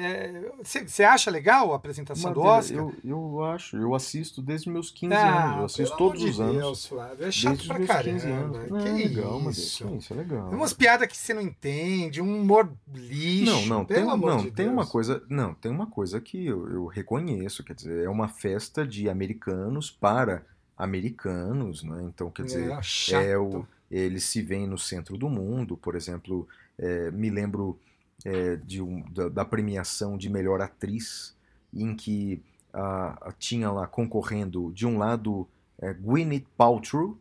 você 0.86 1.04
acha 1.04 1.30
legal 1.30 1.74
a 1.74 1.76
apresentação 1.76 2.32
do 2.32 2.42
Madeira, 2.42 2.60
Oscar? 2.60 2.78
Eu, 2.78 2.96
eu 3.04 3.44
acho, 3.44 3.76
eu 3.78 3.94
assisto 3.94 4.42
desde 4.42 4.70
meus 4.70 4.90
15 4.90 5.14
Ah, 5.14 5.44
anos, 5.46 5.58
eu 5.60 5.66
assisto 5.66 5.98
todos 5.98 6.24
os 6.24 6.40
anos. 6.40 6.56
Deus, 6.56 6.86
Flávio. 6.86 7.26
É 7.26 7.32
chato 7.32 7.52
desde 7.58 7.68
pra 7.68 7.86
caramba. 7.86 8.14
15 8.20 8.28
anos. 8.32 8.70
Não, 8.70 8.80
que 8.82 8.88
é 8.88 8.92
legal, 8.94 9.32
Madeira. 9.34 9.50
isso? 9.52 9.88
Sim, 9.88 9.98
isso 9.98 10.14
é 10.14 10.16
legal. 10.18 10.48
Tem 10.48 10.58
umas 10.58 10.74
piadas 10.74 11.08
que 11.08 11.18
você 11.18 11.34
não 11.34 11.42
entende, 11.42 12.22
um 12.22 12.42
humor 12.42 12.72
lixo. 12.94 13.52
Não, 13.52 13.66
não, 13.66 13.86
tem, 13.86 14.04
não 14.04 14.38
de 14.38 14.52
tem 14.52 14.68
uma 14.70 14.86
coisa, 14.88 15.22
não, 15.30 15.54
tem 15.54 15.72
uma 15.72 15.88
coisa 15.88 16.22
que 16.22 16.46
eu, 16.48 16.70
eu 16.70 16.86
reconheço, 16.86 17.64
quer 17.64 17.74
dizer, 17.76 18.06
é 18.06 18.10
uma 18.10 18.28
festa 18.30 18.88
de 18.88 19.10
americanos 19.10 19.92
para 19.92 20.44
americanos, 20.80 21.84
né? 21.84 22.02
Então, 22.06 22.32
quer 22.32 22.46
dizer, 22.46 22.72
É, 22.72 22.82
chato. 22.82 23.24
é 23.24 23.38
o, 23.38 23.68
eles 23.92 24.24
se 24.24 24.42
veem 24.42 24.66
no 24.68 24.78
centro 24.78 25.18
do 25.18 25.30
mundo, 25.30 25.78
por 25.78 25.96
exemplo, 25.96 26.48
é, 26.78 27.12
me 27.12 27.30
lembro 27.30 27.78
é, 28.26 28.56
de 28.58 28.82
um- 28.82 29.02
da, 29.12 29.30
da 29.30 29.46
premiação 29.46 30.18
de 30.18 30.30
melhor 30.30 30.60
atriz, 30.62 31.36
em 31.74 31.96
que 31.96 32.42
a, 32.74 33.30
a- 33.30 33.32
tinha 33.32 33.72
lá 33.72 33.88
concorrendo 33.88 34.72
de 34.74 34.86
um 34.88 34.98
lado 34.98 35.48
é, 35.82 35.94
Gwyneth 35.94 36.46
Paltrow, 36.58 37.18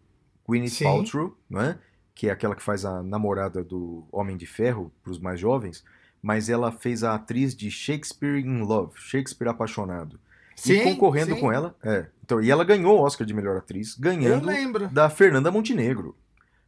Gwyneth 0.47 0.71
Sim. 0.71 0.85
Paltrow, 0.85 1.37
né? 1.49 1.79
que 2.15 2.29
é 2.29 2.33
aquela 2.33 2.57
que 2.57 2.63
faz 2.65 2.85
a 2.85 3.01
namorada 3.01 3.63
do 3.63 4.05
Homem 4.11 4.37
de 4.37 4.45
Ferro 4.47 4.91
para 5.05 5.13
os 5.13 5.21
mais 5.21 5.39
jovens, 5.39 5.85
mas 6.21 6.49
ela 6.49 6.73
fez 6.73 7.05
a 7.05 7.15
atriz 7.15 7.55
de 7.55 7.71
Shakespeare 7.71 8.39
in 8.45 8.63
Love, 8.63 8.95
Shakespeare 8.97 9.49
apaixonado. 9.51 10.19
E 10.67 10.83
concorrendo 10.83 11.35
sim. 11.35 11.41
com 11.41 11.53
ela, 11.53 11.75
é. 11.83 12.07
Então, 12.25 12.43
e 12.43 12.51
ela 12.51 12.65
ganhou 12.65 12.99
o 12.99 13.03
Oscar 13.03 13.27
de 13.27 13.33
melhor 13.33 13.57
atriz, 13.57 13.95
ganhando 13.95 14.47
da 14.89 15.09
Fernanda 15.09 15.51
Montenegro. 15.51 16.15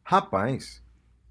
Rapaz, 0.03 0.81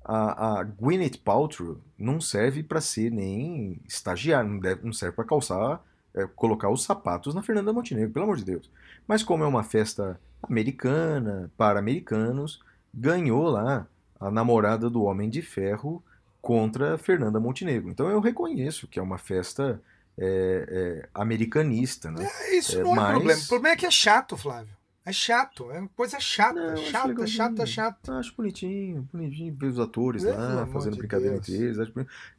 a, 0.05 0.61
a 0.61 0.65
Gwyneth 0.65 1.19
Paltrow 1.25 1.79
não 1.99 2.21
serve 2.21 2.63
para 2.63 2.81
ser 2.81 3.11
nem 3.11 3.81
estagiário, 3.87 4.49
não, 4.51 4.59
deve- 4.59 4.85
não 4.85 4.93
serve 4.93 5.17
para 5.17 5.25
calçar, 5.25 5.83
é, 6.15 6.27
colocar 6.27 6.71
os 6.71 6.83
sapatos 6.85 7.35
na 7.35 7.43
Fernanda 7.43 7.73
Montenegro, 7.73 8.13
pelo 8.13 8.25
amor 8.25 8.37
de 8.37 8.45
Deus. 8.45 8.71
Mas 9.07 9.23
como 9.23 9.43
é 9.45 9.47
uma 9.47 9.63
festa 9.63 10.21
americana, 10.43 11.51
para 11.57 11.79
americanos, 11.79 12.61
ganhou 12.93 13.49
lá 13.49 13.87
a 14.19 14.31
namorada 14.31 14.89
do 14.89 15.03
Homem 15.03 15.29
de 15.29 15.43
Ferro 15.43 16.03
contra 16.41 16.95
a 16.95 16.99
Fernanda 16.99 17.39
Montenegro. 17.41 17.91
Então 17.91 18.09
eu 18.09 18.21
reconheço 18.21 18.87
que 18.89 18.99
é 18.99 19.03
uma 19.03 19.19
festa 19.19 19.81
é, 20.23 21.03
é, 21.05 21.09
americanista, 21.15 22.11
né? 22.11 22.29
Isso 22.53 22.79
É, 22.79 22.83
não 22.83 22.93
é 22.93 22.97
mas- 22.97 23.11
problema. 23.17 23.41
O 23.43 23.47
problema 23.49 23.75
é 23.75 23.77
que 23.77 23.87
é 23.87 23.91
chato, 23.91 24.37
Flávio. 24.37 24.77
É 25.05 25.13
chato. 25.13 25.71
É 25.73 25.79
uma 25.81 25.89
coisa 25.89 26.21
chata. 26.21 26.55
Não, 26.61 26.77
chata, 26.77 27.27
chata, 27.27 27.67
chata. 27.67 28.13
Acho 28.19 28.35
bonitinho, 28.37 29.09
bonitinho 29.11 29.55
ver 29.59 29.67
os 29.69 29.79
atores 29.81 30.23
Pelo 30.23 30.37
lá, 30.37 30.67
fazendo 30.67 30.93
de 30.93 30.99
brincadeira 30.99 31.37
Deus. 31.37 31.49
entre 31.49 31.65
eles. 31.65 31.79
Acho 31.79 31.93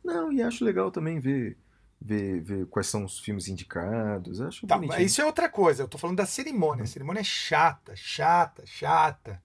Não, 0.04 0.32
e 0.32 0.44
acho 0.44 0.64
legal 0.64 0.92
também 0.92 1.20
ver, 1.20 1.58
ver, 2.00 2.40
ver 2.42 2.68
quais 2.68 2.86
são 2.88 3.04
os 3.04 3.20
filmes 3.20 3.48
indicados. 3.48 4.40
Acho 4.40 4.68
Tá, 4.68 4.76
bonitinho. 4.76 5.02
isso 5.02 5.20
é 5.20 5.26
outra 5.26 5.50
coisa. 5.50 5.82
Eu 5.84 5.88
tô 5.88 5.98
falando 5.98 6.18
da 6.18 6.26
cerimônia. 6.28 6.84
A 6.84 6.88
cerimônia 6.88 7.22
é 7.22 7.24
chata, 7.24 7.94
chata, 7.96 8.64
chata. 8.66 9.42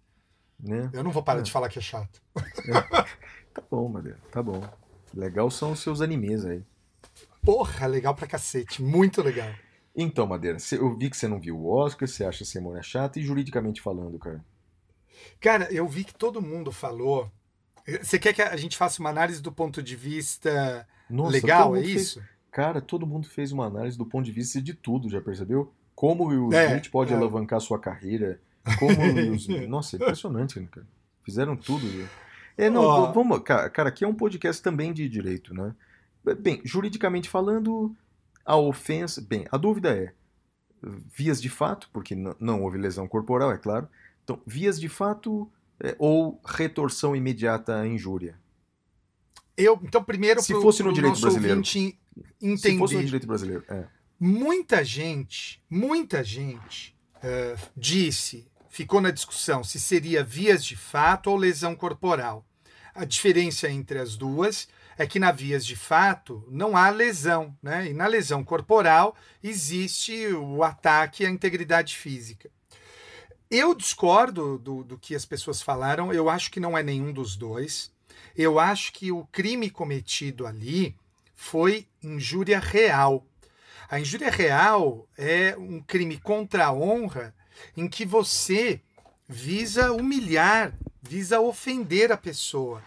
Né? 0.61 0.91
Eu 0.93 1.03
não 1.03 1.11
vou 1.11 1.23
parar 1.23 1.41
É. 1.41 1.43
de 1.43 1.51
falar 1.51 1.69
que 1.71 1.79
é 1.79 1.83
chato. 1.83 2.21
Tá 3.55 3.63
bom, 3.71 3.89
Madeira, 3.89 4.19
tá 4.31 4.43
bom. 4.43 4.63
Legal 5.15 5.51
são 5.51 5.73
os 5.73 5.81
seus 5.81 6.03
animes 6.03 6.45
aí. 6.45 6.63
Porra, 7.47 7.87
legal 7.87 8.15
pra 8.15 8.27
cacete. 8.27 8.83
Muito 8.83 9.23
legal. 9.23 9.49
Então, 9.95 10.27
Madeira, 10.27 10.59
eu 10.73 10.95
vi 10.97 11.09
que 11.09 11.17
você 11.17 11.27
não 11.27 11.41
viu 11.41 11.57
o 11.57 11.67
Oscar, 11.73 12.07
você 12.07 12.25
acha 12.25 12.43
a 12.45 12.47
cerimônia 12.47 12.83
chata 12.83 13.19
e 13.19 13.23
juridicamente 13.23 13.81
falando, 13.81 14.19
cara. 14.19 14.45
Cara, 15.41 15.73
eu 15.73 15.89
vi 15.89 16.05
que 16.05 16.13
todo 16.15 16.43
mundo 16.43 16.71
falou. 16.71 17.31
Você 18.03 18.19
quer 18.19 18.33
que 18.35 18.43
a 18.43 18.57
gente 18.57 18.77
faça 18.77 19.01
uma 19.01 19.09
análise 19.11 19.41
do 19.41 19.53
ponto 19.53 19.83
de 19.83 19.97
vista 19.97 20.87
Nossa, 21.09 21.33
legal? 21.33 21.77
É 21.77 21.81
fez- 21.83 22.01
isso? 22.03 22.23
Cara, 22.51 22.81
todo 22.81 23.07
mundo 23.07 23.27
fez 23.29 23.53
uma 23.53 23.67
análise 23.67 23.97
do 23.97 24.05
ponto 24.05 24.25
de 24.25 24.33
vista 24.33 24.61
de 24.61 24.75
tudo, 24.75 25.09
já 25.09 25.21
percebeu? 25.21 25.73
Como 25.95 26.27
o 26.29 26.53
É, 26.53 26.67
Smith 26.67 26.91
pode 26.91 27.13
é. 27.13 27.17
alavancar 27.17 27.61
sua 27.61 27.79
carreira, 27.79 28.41
como 28.79 28.93
o 29.01 29.15
Will 29.15 29.35
Smith... 29.37 29.69
Nossa, 29.69 29.97
é 29.97 29.99
impressionante, 29.99 30.59
né, 30.61 30.67
cara. 30.71 30.87
Fizeram 31.25 31.57
tudo. 31.57 31.87
viu? 31.87 32.07
É, 32.59 32.69
não, 32.69 32.83
Ó. 32.83 33.13
vamos... 33.13 33.39
Cara, 33.43 33.71
cara, 33.71 33.89
aqui 33.91 34.05
é 34.05 34.09
um 34.09 34.15
podcast 34.15 34.61
também 34.63 34.93
de 34.93 35.09
direito, 35.09 35.55
né? 35.55 35.75
Bem, 36.35 36.61
juridicamente 36.65 37.29
falando, 37.29 37.95
a 38.45 38.57
ofensa... 38.57 39.21
Bem, 39.21 39.47
a 39.51 39.57
dúvida 39.57 39.97
é, 39.97 40.13
vias 41.15 41.41
de 41.41 41.49
fato, 41.49 41.89
porque 41.93 42.15
não 42.41 42.63
houve 42.63 42.79
lesão 42.79 43.07
corporal, 43.07 43.53
é 43.53 43.59
claro. 43.59 43.89
Então, 44.25 44.41
vias 44.47 44.81
de 44.81 44.89
fato 44.89 45.51
é, 45.81 45.95
ou 45.99 46.41
retorção 46.45 47.15
imediata 47.15 47.77
à 47.81 47.87
injúria? 47.87 48.39
Eu, 49.57 49.81
então, 49.83 50.03
primeiro, 50.05 50.43
Se 50.43 50.53
pro- 50.53 50.63
fosse 50.63 50.83
no 50.83 50.93
direito 50.93 51.21
brasileiro. 51.21 51.57
ouvinte 51.59 51.99
Se 52.41 52.79
fosse 52.79 52.95
no 52.95 53.01
entender. 53.01 53.05
direito 53.05 53.27
brasileiro, 53.27 53.65
é. 53.69 53.87
Muita 54.19 54.83
gente, 54.85 55.63
muita 55.69 56.25
gente 56.25 56.97
eh, 57.23 57.55
disse, 57.77 58.51
ficou 58.69 59.01
na 59.01 59.11
discussão 59.11 59.63
se 59.63 59.79
seria 59.79 60.25
vias 60.25 60.65
de 60.65 60.75
fato 60.77 61.31
ou 61.31 61.37
lesão 61.37 61.75
corporal. 61.77 62.47
A 62.95 63.05
diferença 63.05 63.69
entre 63.71 63.99
as 63.99 64.17
duas 64.17 64.69
é 64.99 65.07
que 65.07 65.19
na 65.19 65.31
vias 65.31 65.65
de 65.65 65.77
fato 65.77 66.45
não 66.49 66.77
há 66.77 66.89
lesão, 66.91 67.57
né? 67.63 67.89
E 67.89 67.95
na 67.95 68.07
lesão 68.07 68.43
corporal 68.43 69.15
existe 69.43 70.29
o 70.29 70.63
ataque 70.63 71.25
à 71.25 71.31
integridade 71.31 71.97
física. 71.97 72.51
Eu 73.51 73.75
discordo 73.75 74.59
do, 74.59 74.83
do 74.83 74.99
que 74.99 75.15
as 75.15 75.25
pessoas 75.25 75.63
falaram, 75.63 76.13
eu 76.13 76.29
acho 76.29 76.51
que 76.51 76.59
não 76.59 76.77
é 76.77 76.83
nenhum 76.83 77.13
dos 77.13 77.37
dois. 77.37 77.93
Eu 78.37 78.59
acho 78.59 78.93
que 78.93 79.13
o 79.13 79.25
crime 79.27 79.71
cometido 79.71 80.47
ali 80.47 80.97
foi 81.35 81.87
injúria 82.03 82.59
real. 82.59 83.25
A 83.89 84.01
injúria 84.01 84.31
real 84.31 85.07
é 85.17 85.55
um 85.57 85.81
crime 85.81 86.19
contra 86.19 86.67
a 86.67 86.73
honra 86.73 87.35
em 87.77 87.89
que 87.89 88.05
você 88.05 88.81
visa 89.29 89.93
humilhar, 89.93 90.73
visa 91.01 91.41
ofender 91.41 92.11
a 92.11 92.17
pessoa. 92.17 92.83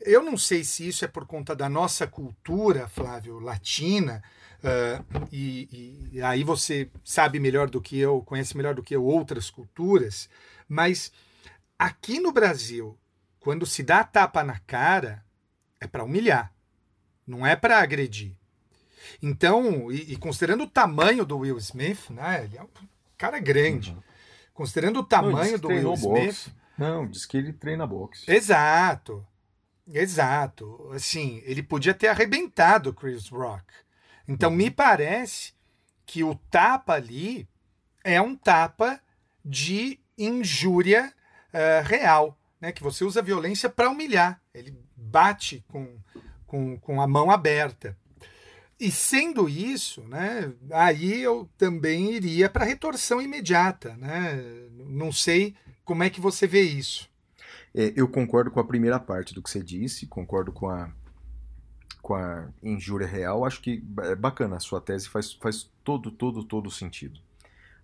Eu 0.00 0.22
não 0.22 0.36
sei 0.36 0.62
se 0.62 0.86
isso 0.86 1.04
é 1.04 1.08
por 1.08 1.26
conta 1.26 1.54
da 1.54 1.68
nossa 1.68 2.06
cultura, 2.06 2.88
Flávio, 2.88 3.40
latina, 3.40 4.22
uh, 4.62 5.28
e, 5.32 6.10
e, 6.12 6.22
aí 6.22 6.44
você 6.44 6.88
sabe 7.04 7.40
melhor 7.40 7.68
do 7.68 7.80
que 7.80 7.98
eu, 7.98 8.22
conhece 8.22 8.56
melhor 8.56 8.74
do 8.74 8.82
que 8.82 8.94
eu 8.94 9.04
outras 9.04 9.50
culturas, 9.50 10.28
mas 10.68 11.12
aqui 11.78 12.20
no 12.20 12.32
Brasil, 12.32 12.96
quando 13.40 13.66
se 13.66 13.82
dá 13.82 14.04
tapa 14.04 14.44
na 14.44 14.58
cara, 14.60 15.24
é 15.80 15.86
para 15.86 16.04
humilhar, 16.04 16.52
não 17.26 17.46
é 17.46 17.56
para 17.56 17.80
agredir. 17.80 18.36
Então, 19.22 19.90
e, 19.90 20.12
e, 20.12 20.16
considerando 20.16 20.64
o 20.64 20.70
tamanho 20.70 21.24
do 21.24 21.38
Will 21.38 21.58
Smith, 21.58 22.10
né, 22.10 22.44
ele 22.44 22.56
é 22.56 22.62
um 22.62 22.68
cara 23.16 23.38
grande. 23.40 23.90
Uhum. 23.90 24.02
Considerando 24.54 25.00
o 25.00 25.04
tamanho 25.04 25.52
não, 25.52 25.58
do 25.58 25.68
Will 25.68 25.94
Smith. 25.94 26.24
Boxe. 26.24 26.52
Não, 26.76 27.06
diz 27.08 27.26
que 27.26 27.36
ele 27.36 27.52
treina 27.52 27.86
boxe. 27.86 28.30
Exato. 28.30 29.26
Exato. 29.92 30.90
Assim, 30.92 31.42
ele 31.44 31.62
podia 31.62 31.94
ter 31.94 32.08
arrebentado 32.08 32.90
o 32.90 32.94
Chris 32.94 33.28
Rock. 33.28 33.64
Então, 34.26 34.50
me 34.50 34.70
parece 34.70 35.52
que 36.04 36.22
o 36.22 36.34
tapa 36.50 36.94
ali 36.94 37.48
é 38.04 38.20
um 38.20 38.34
tapa 38.36 39.00
de 39.44 39.98
injúria 40.16 41.12
uh, 41.52 41.86
real, 41.86 42.38
né? 42.60 42.72
Que 42.72 42.82
você 42.82 43.04
usa 43.04 43.22
violência 43.22 43.68
para 43.68 43.90
humilhar. 43.90 44.40
Ele 44.52 44.76
bate 44.96 45.64
com, 45.68 45.98
com, 46.46 46.78
com 46.78 47.00
a 47.00 47.06
mão 47.06 47.30
aberta. 47.30 47.96
E 48.80 48.92
sendo 48.92 49.48
isso, 49.48 50.02
né, 50.02 50.52
aí 50.70 51.20
eu 51.20 51.50
também 51.58 52.12
iria 52.12 52.48
para 52.48 52.64
retorção 52.64 53.20
imediata. 53.20 53.96
Né? 53.96 54.40
Não 54.86 55.10
sei 55.10 55.56
como 55.84 56.04
é 56.04 56.10
que 56.10 56.20
você 56.20 56.46
vê 56.46 56.62
isso. 56.62 57.07
É, 57.78 57.92
eu 57.94 58.08
concordo 58.08 58.50
com 58.50 58.58
a 58.58 58.64
primeira 58.64 58.98
parte 58.98 59.32
do 59.32 59.40
que 59.40 59.48
você 59.48 59.62
disse, 59.62 60.04
concordo 60.04 60.50
com 60.50 60.68
a, 60.68 60.90
com 62.02 62.16
a 62.16 62.48
injúria 62.60 63.06
real. 63.06 63.44
Acho 63.44 63.62
que 63.62 63.84
é 64.02 64.16
bacana, 64.16 64.56
a 64.56 64.60
sua 64.60 64.80
tese 64.80 65.08
faz, 65.08 65.32
faz 65.34 65.70
todo, 65.84 66.10
todo, 66.10 66.42
todo 66.42 66.72
sentido. 66.72 67.20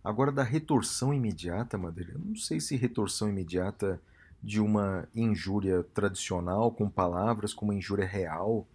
Agora, 0.02 0.33
da 0.33 0.42
retorção 0.42 1.14
imediata, 1.14 1.78
Madeira, 1.78 2.11
eu 2.14 2.18
não 2.18 2.35
sei 2.35 2.59
se 2.59 2.74
retorção 2.74 3.28
imediata 3.28 4.00
de 4.42 4.61
uma 4.61 5.07
injúria 5.14 5.85
tradicional, 5.94 6.72
com 6.72 6.90
palavras, 6.90 7.54
com 7.54 7.64
uma 7.64 7.74
injúria 7.74 8.04
real. 8.04 8.66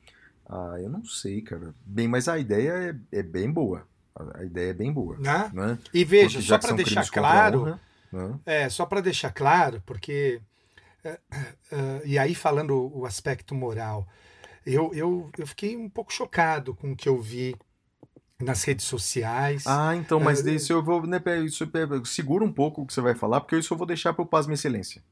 Ah, 0.48 0.78
eu 0.80 0.90
não 0.90 1.04
sei, 1.04 1.42
cara. 1.42 1.76
Bem, 1.86 2.08
mas 2.08 2.30
a 2.30 2.40
ideia 2.40 2.96
é, 3.12 3.20
é 3.20 3.22
bem 3.22 3.52
boa. 3.52 3.86
A, 4.16 4.40
a 4.40 4.46
ideia 4.46 4.70
é 4.70 4.74
bem 4.74 4.94
boa. 4.94 5.18
Né? 5.18 5.52
Né? 5.54 5.78
E 5.94 6.06
veja, 6.06 6.42
só 6.42 6.58
para 6.58 6.78
deixar 6.78 7.10
claro. 7.10 7.62
Honra, 7.64 7.82
né? 8.12 8.40
É, 8.46 8.70
só 8.70 8.86
para 8.86 9.02
deixar 9.02 9.32
claro, 9.32 9.84
porque 9.86 10.42
e 12.06 12.18
aí, 12.18 12.36
falando 12.36 12.92
o 12.96 13.06
aspecto 13.06 13.56
moral, 13.56 14.08
eu, 14.66 14.92
eu, 14.94 15.30
eu 15.38 15.48
fiquei 15.48 15.76
um 15.78 15.90
pouco 15.90 16.14
chocado 16.14 16.76
com 16.76 16.92
o 16.92 16.96
que 16.96 17.10
eu 17.10 17.20
vi 17.20 17.56
nas 18.42 18.64
redes 18.64 18.86
sociais. 18.86 19.66
Ah, 19.68 19.96
então, 19.96 20.20
mas 20.20 20.42
uh, 20.42 20.50
isso 20.50 20.72
eu 20.72 20.84
vou. 20.84 21.06
Né, 21.06 21.22
isso, 21.46 21.70
segura 22.06 22.44
um 22.44 22.52
pouco 22.52 22.82
o 22.82 22.86
que 22.86 22.94
você 22.94 23.02
vai 23.02 23.16
falar, 23.16 23.42
porque 23.42 23.58
isso 23.58 23.74
eu 23.74 23.78
vou 23.78 23.88
deixar 23.88 24.14
para 24.14 24.24
o 24.24 24.28
Pasma 24.28 24.54
Excelência. 24.54 25.04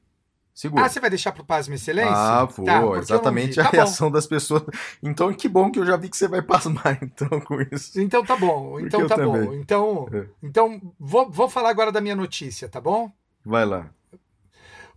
Segura. 0.54 0.86
Ah, 0.86 0.90
você 0.90 1.00
vai 1.00 1.12
deixar 1.12 1.32
para 1.32 1.44
o 1.44 1.46
Pasma 1.46 1.76
Excelência? 1.76 2.16
Ah, 2.16 2.46
vou. 2.46 2.66
Tá, 2.66 2.98
exatamente 2.98 3.60
a 3.60 3.66
tá 3.66 3.70
reação 3.70 4.08
bom. 4.08 4.14
das 4.14 4.26
pessoas. 4.26 4.64
Então, 5.04 5.32
que 5.32 5.48
bom 5.48 5.70
que 5.70 5.78
eu 5.78 5.86
já 5.86 5.96
vi 5.96 6.10
que 6.10 6.18
você 6.18 6.28
vai 6.28 6.42
pasmar, 6.42 6.98
então, 7.04 7.40
com 7.42 7.62
isso. 7.62 8.02
Então 8.02 8.26
tá 8.26 8.36
bom. 8.36 8.80
Então 8.80 9.06
tá 9.06 9.16
também. 9.16 9.46
bom. 9.46 9.54
Então, 9.54 10.10
é. 10.12 10.26
então 10.42 10.82
vou, 11.00 11.30
vou 11.30 11.48
falar 11.48 11.70
agora 11.70 11.92
da 11.92 12.02
minha 12.02 12.16
notícia, 12.16 12.68
tá 12.68 12.82
bom? 12.82 13.12
Vai 13.46 13.66
lá. 13.66 13.88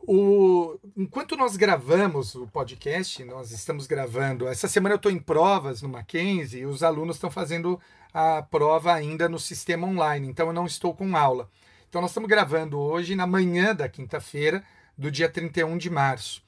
O, 0.02 0.78
enquanto 0.96 1.36
nós 1.36 1.56
gravamos 1.56 2.34
o 2.34 2.46
podcast, 2.46 3.22
nós 3.24 3.50
estamos 3.50 3.86
gravando. 3.86 4.48
Essa 4.48 4.66
semana 4.66 4.94
eu 4.94 4.96
estou 4.96 5.12
em 5.12 5.18
provas 5.18 5.82
no 5.82 5.88
Mackenzie 5.88 6.62
e 6.62 6.66
os 6.66 6.82
alunos 6.82 7.16
estão 7.16 7.30
fazendo 7.30 7.78
a 8.12 8.42
prova 8.42 8.94
ainda 8.94 9.28
no 9.28 9.38
sistema 9.38 9.86
online, 9.86 10.26
então 10.28 10.46
eu 10.48 10.52
não 10.52 10.66
estou 10.66 10.94
com 10.94 11.16
aula. 11.16 11.48
Então 11.88 12.00
nós 12.00 12.10
estamos 12.10 12.28
gravando 12.28 12.78
hoje, 12.78 13.14
na 13.14 13.26
manhã 13.26 13.74
da 13.74 13.88
quinta-feira, 13.88 14.64
do 14.96 15.10
dia 15.10 15.28
31 15.28 15.76
de 15.76 15.90
março. 15.90 16.42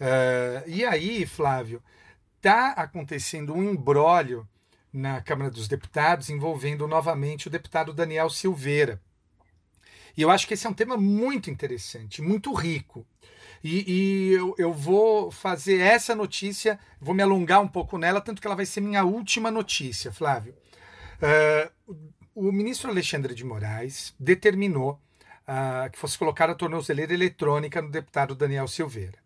Uh, 0.00 0.68
e 0.68 0.84
aí, 0.84 1.26
Flávio, 1.26 1.82
está 2.36 2.70
acontecendo 2.70 3.54
um 3.54 3.62
embrólio 3.62 4.46
na 4.92 5.20
Câmara 5.20 5.50
dos 5.50 5.66
Deputados 5.66 6.30
envolvendo 6.30 6.86
novamente 6.86 7.48
o 7.48 7.50
deputado 7.50 7.92
Daniel 7.92 8.30
Silveira. 8.30 9.00
E 10.16 10.22
eu 10.22 10.30
acho 10.30 10.46
que 10.46 10.54
esse 10.54 10.66
é 10.66 10.70
um 10.70 10.74
tema 10.74 10.96
muito 10.96 11.50
interessante, 11.50 12.22
muito 12.22 12.52
rico. 12.52 13.06
E, 13.62 13.84
e 13.90 14.32
eu, 14.32 14.54
eu, 14.58 14.72
vou 14.72 15.30
fazer 15.30 15.80
essa 15.80 16.14
notícia, 16.14 16.78
vou 17.00 17.14
me 17.14 17.22
alongar 17.22 17.60
um 17.62 17.68
pouco 17.68 17.96
nela, 17.96 18.20
tanto 18.20 18.40
que 18.40 18.46
ela 18.46 18.56
vai 18.56 18.66
ser 18.66 18.80
minha 18.80 19.04
última 19.04 19.50
notícia, 19.50 20.12
Flávio. 20.12 20.54
Uh, 21.18 21.96
o 22.34 22.52
ministro 22.52 22.90
Alexandre 22.90 23.34
de 23.34 23.44
Moraes 23.44 24.14
determinou 24.20 25.00
uh, 25.48 25.90
que 25.90 25.98
fosse 25.98 26.18
colocada 26.18 26.52
a 26.52 26.56
tornozeleira 26.56 27.14
eletrônica 27.14 27.80
no 27.80 27.90
deputado 27.90 28.34
Daniel 28.34 28.68
Silveira. 28.68 29.18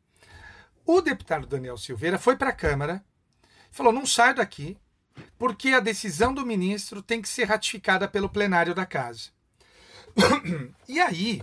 O 0.86 1.00
deputado 1.00 1.46
Daniel 1.46 1.76
Silveira 1.76 2.18
foi 2.18 2.36
para 2.36 2.50
a 2.50 2.54
Câmara 2.54 3.04
falou: 3.70 3.92
não 3.92 4.06
saio 4.06 4.34
daqui, 4.34 4.76
porque 5.38 5.68
a 5.70 5.80
decisão 5.80 6.32
do 6.32 6.46
ministro 6.46 7.02
tem 7.02 7.20
que 7.22 7.28
ser 7.28 7.44
ratificada 7.44 8.08
pelo 8.08 8.28
plenário 8.28 8.74
da 8.74 8.86
casa. 8.86 9.30
E 10.88 11.00
aí, 11.00 11.42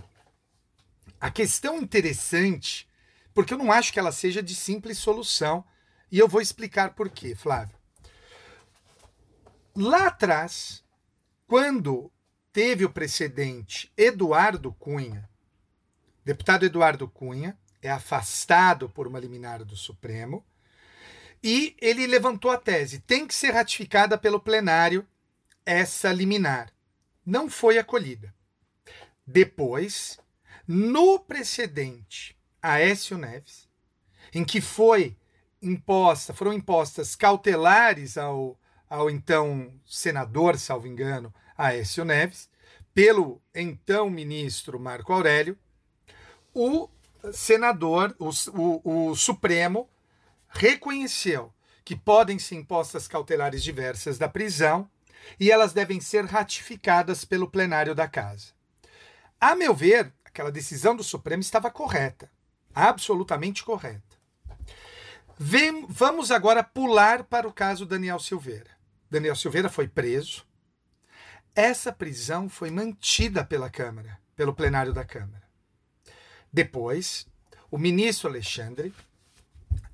a 1.20 1.30
questão 1.30 1.78
interessante, 1.78 2.88
porque 3.34 3.54
eu 3.54 3.58
não 3.58 3.72
acho 3.72 3.92
que 3.92 3.98
ela 3.98 4.12
seja 4.12 4.42
de 4.42 4.54
simples 4.54 4.98
solução, 4.98 5.64
e 6.10 6.18
eu 6.18 6.28
vou 6.28 6.40
explicar 6.40 6.94
por 6.94 7.08
quê, 7.08 7.34
Flávio. 7.34 7.76
Lá 9.74 10.06
atrás, 10.06 10.84
quando 11.46 12.10
teve 12.52 12.84
o 12.84 12.90
precedente 12.90 13.92
Eduardo 13.96 14.72
Cunha, 14.72 15.28
deputado 16.24 16.64
Eduardo 16.64 17.08
Cunha 17.08 17.58
é 17.82 17.90
afastado 17.90 18.88
por 18.88 19.06
uma 19.06 19.20
liminar 19.20 19.64
do 19.64 19.76
Supremo, 19.76 20.44
e 21.42 21.76
ele 21.80 22.06
levantou 22.06 22.50
a 22.50 22.56
tese: 22.56 23.00
tem 23.00 23.26
que 23.26 23.34
ser 23.34 23.50
ratificada 23.52 24.18
pelo 24.18 24.40
plenário 24.40 25.06
essa 25.64 26.12
liminar. 26.12 26.72
Não 27.24 27.50
foi 27.50 27.78
acolhida. 27.78 28.35
Depois, 29.26 30.18
no 30.66 31.18
precedente 31.18 32.36
Aécio 32.62 33.18
Neves, 33.18 33.68
em 34.32 34.44
que 34.44 34.60
foi 34.60 35.16
imposta, 35.60 36.32
foram 36.32 36.52
impostas 36.52 37.16
cautelares 37.16 38.16
ao, 38.16 38.58
ao 38.88 39.10
então 39.10 39.72
senador, 39.84 40.58
salvo 40.58 40.86
engano, 40.86 41.34
Aécio 41.56 42.04
Neves, 42.04 42.48
pelo 42.94 43.42
então 43.54 44.08
ministro 44.08 44.78
Marco 44.78 45.12
Aurélio, 45.12 45.58
o 46.54 46.88
senador, 47.32 48.14
o, 48.18 48.30
o, 48.54 49.08
o 49.10 49.16
Supremo, 49.16 49.88
reconheceu 50.48 51.52
que 51.84 51.94
podem 51.94 52.38
ser 52.38 52.56
impostas 52.56 53.06
cautelares 53.06 53.62
diversas 53.62 54.18
da 54.18 54.28
prisão 54.28 54.88
e 55.38 55.50
elas 55.50 55.72
devem 55.72 56.00
ser 56.00 56.24
ratificadas 56.24 57.24
pelo 57.24 57.50
plenário 57.50 57.94
da 57.94 58.08
casa. 58.08 58.55
A 59.40 59.54
meu 59.54 59.74
ver, 59.74 60.12
aquela 60.24 60.50
decisão 60.50 60.96
do 60.96 61.04
Supremo 61.04 61.40
estava 61.40 61.70
correta, 61.70 62.30
absolutamente 62.74 63.62
correta. 63.62 64.16
Vem, 65.38 65.86
vamos 65.88 66.30
agora 66.30 66.64
pular 66.64 67.24
para 67.24 67.46
o 67.46 67.52
caso 67.52 67.84
Daniel 67.84 68.18
Silveira. 68.18 68.70
Daniel 69.10 69.36
Silveira 69.36 69.68
foi 69.68 69.86
preso. 69.86 70.46
Essa 71.54 71.92
prisão 71.92 72.48
foi 72.48 72.70
mantida 72.70 73.44
pela 73.44 73.68
Câmara, 73.68 74.18
pelo 74.34 74.54
plenário 74.54 74.92
da 74.92 75.04
Câmara. 75.04 75.42
Depois, 76.50 77.26
o 77.70 77.76
ministro 77.76 78.28
Alexandre 78.28 78.94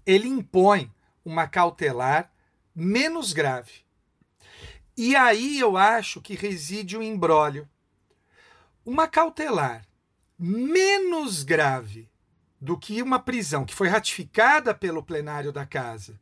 ele 0.07 0.29
impõe 0.29 0.93
uma 1.25 1.47
cautelar 1.47 2.33
menos 2.75 3.33
grave. 3.33 3.85
E 4.97 5.17
aí 5.17 5.59
eu 5.59 5.77
acho 5.77 6.21
que 6.21 6.35
reside 6.35 6.97
o 6.97 7.03
embrólio 7.03 7.69
uma 8.85 9.07
cautelar 9.07 9.87
menos 10.39 11.43
grave 11.43 12.11
do 12.61 12.79
que 12.79 13.03
uma 13.03 13.19
prisão 13.19 13.65
que 13.65 13.75
foi 13.75 13.89
ratificada 13.89 14.75
pelo 14.75 15.03
plenário 15.03 15.53
da 15.53 15.67
casa. 15.67 16.19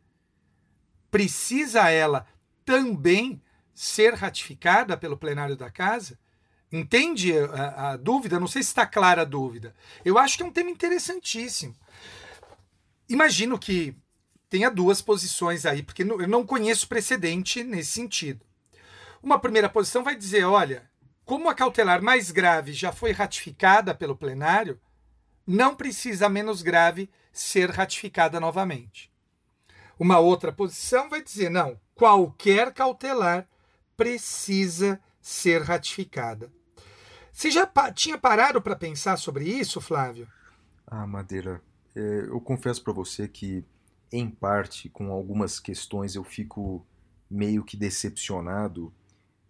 Precisa 1.11 1.91
ela 1.91 2.27
também 2.65 3.43
ser 3.75 4.15
ratificada 4.15 4.97
pelo 4.97 5.17
plenário 5.17 5.57
da 5.57 5.71
casa? 5.71 6.19
Entende 6.73 7.33
a, 7.39 7.91
a 7.91 7.97
dúvida? 7.97 8.39
Não 8.39 8.47
sei 8.47 8.63
se 8.63 8.69
está 8.69 8.87
clara 8.87 9.23
a 9.23 9.25
dúvida. 9.25 9.75
Eu 10.05 10.19
acho 10.19 10.37
que 10.37 10.43
é 10.43 10.47
um 10.47 10.53
tema 10.53 10.71
interessantíssimo. 10.71 11.75
Imagino 13.09 13.59
que 13.59 13.97
tenha 14.49 14.71
duas 14.71 15.01
posições 15.01 15.67
aí, 15.67 15.83
porque 15.83 16.03
eu 16.03 16.29
não 16.29 16.47
conheço 16.47 16.89
precedente 16.89 17.65
nesse 17.65 17.93
sentido. 17.93 18.45
Uma 19.23 19.39
primeira 19.39 19.69
posição 19.69 20.05
vai 20.05 20.15
dizer: 20.15 20.45
olha, 20.45 20.90
como 21.31 21.49
a 21.49 21.55
cautelar 21.55 22.03
mais 22.03 22.33
grave 22.33 22.73
já 22.73 22.91
foi 22.91 23.13
ratificada 23.13 23.95
pelo 23.95 24.17
plenário, 24.17 24.81
não 25.47 25.77
precisa 25.77 26.27
a 26.27 26.29
menos 26.29 26.61
grave 26.61 27.09
ser 27.33 27.71
ratificada 27.71 28.41
novamente. 28.41 29.13
Uma 29.97 30.19
outra 30.19 30.51
posição 30.51 31.09
vai 31.09 31.23
dizer: 31.23 31.49
não, 31.49 31.81
qualquer 31.95 32.75
cautelar 32.75 33.49
precisa 33.97 35.01
ser 35.21 35.63
ratificada. 35.63 36.51
Você 37.33 37.49
já 37.49 37.65
pa 37.65 37.93
tinha 37.93 38.19
parado 38.19 38.61
para 38.61 38.75
pensar 38.75 39.17
sobre 39.17 39.45
isso, 39.45 39.81
Flávio? 39.81 40.27
Ah, 40.85 41.07
Madeira, 41.07 41.63
é, 41.95 42.25
eu 42.27 42.41
confesso 42.41 42.83
para 42.83 42.93
você 42.93 43.29
que, 43.29 43.65
em 44.11 44.29
parte, 44.29 44.89
com 44.89 45.13
algumas 45.13 45.61
questões 45.61 46.17
eu 46.17 46.25
fico 46.25 46.85
meio 47.31 47.63
que 47.63 47.77
decepcionado 47.77 48.93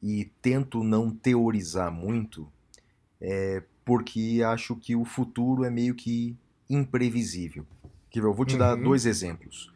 e 0.03 0.31
tento 0.41 0.83
não 0.83 1.11
teorizar 1.11 1.91
muito, 1.93 2.49
é, 3.21 3.63
porque 3.85 4.41
acho 4.47 4.77
que 4.77 4.97
o 4.97 5.05
futuro 5.05 5.65
é 5.65 5.71
meio 5.71 5.95
que 5.95 6.37
imprevisível. 6.69 7.67
Eu 8.15 8.33
vou 8.35 8.45
te 8.45 8.57
dar 8.57 8.77
Uhum. 8.77 8.83
dois 8.85 9.07
exemplos. 9.07 9.73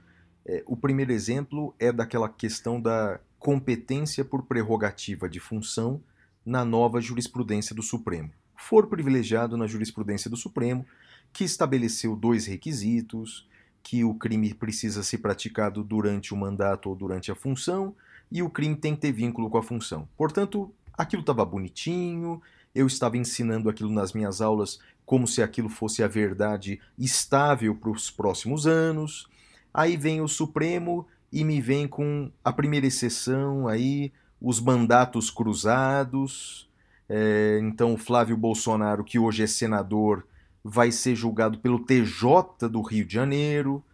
É, 0.47 0.63
o 0.67 0.77
primeiro 0.77 1.13
exemplo 1.13 1.75
é 1.79 1.93
daquela 1.93 2.29
questão 2.29 2.81
da 2.81 3.21
competência 3.39 4.25
por 4.25 4.43
prerrogativa 4.45 5.29
de 5.29 5.39
função 5.39 6.01
na 6.45 6.65
nova 6.65 7.01
jurisprudência 7.01 7.75
do 7.75 7.83
Supremo. 7.83 8.31
For 8.57 8.87
privilegiado 8.87 9.57
na 9.57 9.67
jurisprudência 9.67 10.31
do 10.31 10.37
Supremo, 10.37 10.85
que 11.33 11.45
estabeleceu 11.45 12.17
dois 12.17 12.47
requisitos, 12.47 13.47
que 13.83 14.05
o 14.05 14.15
crime 14.15 14.55
precisa 14.55 15.03
ser 15.03 15.19
praticado 15.19 15.85
durante 15.85 16.33
o 16.33 16.37
mandato 16.37 16.89
ou 16.89 16.97
durante 16.97 17.31
a 17.31 17.35
função, 17.35 17.95
e 18.35 18.43
o 18.43 18.51
crime 18.51 18.75
tem 18.75 18.97
que 18.97 19.01
ter 19.01 19.13
vínculo 19.13 19.49
com 19.49 19.59
a 19.59 19.63
função. 19.63 20.09
Portanto, 20.17 20.75
aquilo 20.93 21.21
estava 21.21 21.45
bonitinho, 21.45 22.43
eu 22.75 22.85
estava 22.85 23.17
ensinando 23.17 23.71
aquilo 23.71 23.91
nas 23.91 24.13
minhas 24.13 24.41
aulas 24.41 24.81
como 25.07 25.25
se 25.25 25.41
aquilo 25.41 25.69
fosse 25.69 26.03
a 26.03 26.09
verdade 26.09 26.81
estável 26.99 27.77
para 27.77 27.91
os 27.91 28.11
próximos 28.11 28.67
anos. 28.67 29.29
Aí 29.73 29.97
vem 29.97 30.21
o 30.21 30.27
Supremo 30.27 31.07
e 31.33 31.45
me 31.45 31.61
vem 31.61 31.87
com 31.87 32.29
a 32.45 32.53
primeira 32.53 32.89
exceção 32.89 33.69
aí, 33.69 34.13
os 34.41 34.59
mandatos 34.59 35.31
cruzados. 35.31 36.69
É, 37.09 37.61
então, 37.63 37.97
Flávio 37.97 38.37
Bolsonaro, 38.37 39.05
que 39.05 39.17
hoje 39.17 39.45
é 39.45 39.47
senador, 39.47 40.27
vai 40.65 40.91
ser 40.91 41.15
julgado 41.15 41.61
pelo 41.61 41.79
TJ 41.79 42.69
do 42.69 42.83
Rio 42.83 43.07
de 43.07 43.15
Janeiro, 43.15 43.85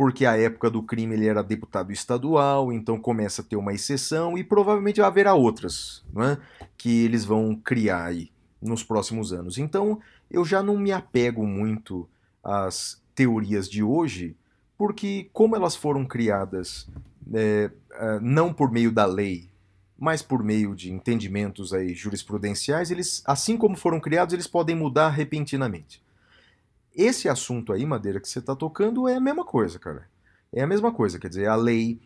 porque 0.00 0.24
à 0.24 0.34
época 0.34 0.70
do 0.70 0.82
crime 0.82 1.14
ele 1.14 1.26
era 1.26 1.42
deputado 1.42 1.92
estadual, 1.92 2.72
então 2.72 2.98
começa 2.98 3.42
a 3.42 3.44
ter 3.44 3.56
uma 3.56 3.74
exceção 3.74 4.38
e 4.38 4.42
provavelmente 4.42 5.02
haverá 5.02 5.34
outras 5.34 6.02
não 6.10 6.22
é? 6.22 6.38
que 6.78 7.04
eles 7.04 7.22
vão 7.22 7.54
criar 7.54 8.06
aí 8.06 8.30
nos 8.62 8.82
próximos 8.82 9.30
anos. 9.30 9.58
Então, 9.58 10.00
eu 10.30 10.42
já 10.42 10.62
não 10.62 10.78
me 10.78 10.90
apego 10.90 11.46
muito 11.46 12.08
às 12.42 12.98
teorias 13.14 13.68
de 13.68 13.82
hoje, 13.82 14.34
porque 14.78 15.28
como 15.34 15.54
elas 15.54 15.76
foram 15.76 16.06
criadas 16.06 16.88
é, 17.34 17.70
é, 17.92 18.20
não 18.20 18.54
por 18.54 18.72
meio 18.72 18.90
da 18.90 19.04
lei, 19.04 19.50
mas 19.98 20.22
por 20.22 20.42
meio 20.42 20.74
de 20.74 20.90
entendimentos 20.90 21.74
aí 21.74 21.92
jurisprudenciais, 21.92 22.90
eles, 22.90 23.22
assim 23.26 23.54
como 23.54 23.76
foram 23.76 24.00
criados, 24.00 24.32
eles 24.32 24.46
podem 24.46 24.74
mudar 24.74 25.10
repentinamente. 25.10 26.02
Esse 27.02 27.30
assunto 27.30 27.72
aí, 27.72 27.86
Madeira, 27.86 28.20
que 28.20 28.28
você 28.28 28.40
está 28.40 28.54
tocando 28.54 29.08
é 29.08 29.14
a 29.14 29.20
mesma 29.20 29.42
coisa, 29.42 29.78
cara. 29.78 30.06
É 30.52 30.60
a 30.60 30.66
mesma 30.66 30.92
coisa, 30.92 31.18
quer 31.18 31.30
dizer, 31.30 31.46
a 31.46 31.56
lei, 31.56 31.98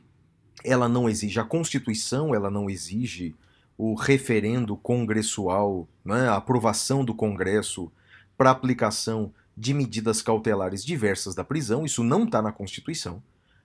ela 0.62 0.88
não 0.88 1.08
exige, 1.08 1.40
a 1.40 1.44
Constituição, 1.44 2.32
ela 2.32 2.48
não 2.48 2.70
exige 2.70 3.34
o 3.76 3.94
referendo 3.94 4.76
congressual, 4.76 5.88
né, 6.04 6.28
a 6.28 6.36
aprovação 6.36 7.04
do 7.04 7.12
Congresso 7.12 7.90
para 8.38 8.52
aplicação 8.52 9.34
de 9.56 9.74
medidas 9.74 10.22
cautelares 10.22 10.84
diversas 10.84 11.34
da 11.34 11.42
prisão, 11.42 11.84
isso 11.84 12.04
não 12.04 12.22
está 12.22 12.40
na 12.40 12.52
Constituição. 12.52 13.20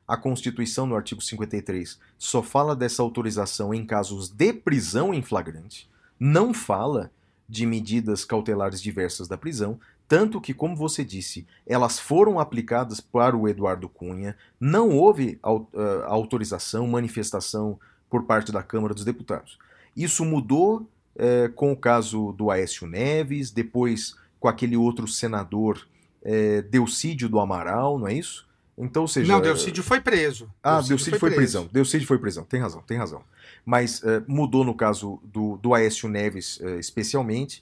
A 0.07 0.17
Constituição, 0.17 0.87
no 0.87 0.95
artigo 0.95 1.21
53, 1.21 1.99
só 2.17 2.41
fala 2.41 2.75
dessa 2.75 3.03
autorização 3.03 3.71
em 3.71 3.85
casos 3.85 4.29
de 4.29 4.51
prisão 4.51 5.13
em 5.13 5.21
flagrante, 5.21 5.87
não 6.19 6.55
fala 6.55 7.11
de 7.47 7.67
medidas 7.67 8.25
cautelares 8.25 8.81
diversas 8.81 9.27
da 9.27 9.37
prisão, 9.37 9.79
tanto 10.09 10.41
que, 10.41 10.53
como 10.53 10.75
você 10.75 11.05
disse, 11.05 11.45
elas 11.65 11.97
foram 11.99 12.39
aplicadas 12.39 12.99
para 12.99 13.37
o 13.37 13.47
Eduardo 13.47 13.87
Cunha, 13.87 14.35
não 14.59 14.89
houve 14.89 15.37
au- 15.41 15.69
autorização, 16.07 16.85
manifestação 16.87 17.79
por 18.09 18.23
parte 18.23 18.51
da 18.51 18.63
Câmara 18.63 18.93
dos 18.93 19.05
Deputados. 19.05 19.57
Isso 19.95 20.25
mudou 20.25 20.85
eh, 21.15 21.49
com 21.55 21.71
o 21.71 21.77
caso 21.77 22.31
do 22.33 22.49
Aécio 22.49 22.87
Neves, 22.87 23.51
depois 23.51 24.15
com 24.39 24.47
aquele 24.47 24.75
outro 24.75 25.07
senador, 25.07 25.87
eh, 26.23 26.63
Delcídio 26.63 27.29
do 27.29 27.39
Amaral, 27.39 27.99
não 27.99 28.07
é 28.07 28.13
isso? 28.13 28.47
Então, 28.77 29.01
ou 29.03 29.07
seja, 29.07 29.31
não, 29.31 29.41
Delcídio 29.41 29.83
foi 29.83 29.99
preso. 30.01 30.49
ah, 30.63 30.81
Delcídio 30.81 31.19
foi, 31.19 31.31
prisão. 31.31 31.69
Delcídio 31.71 32.07
foi 32.07 32.17
prisão. 32.17 32.43
Tem 32.45 32.59
razão, 32.61 32.81
tem 32.81 32.97
razão. 32.97 33.21
Mas 33.65 34.01
eh, 34.03 34.23
mudou 34.25 34.63
no 34.63 34.73
caso 34.73 35.19
do, 35.23 35.57
do 35.57 35.73
Aécio 35.75 36.09
Neves, 36.09 36.59
especialmente. 36.79 37.61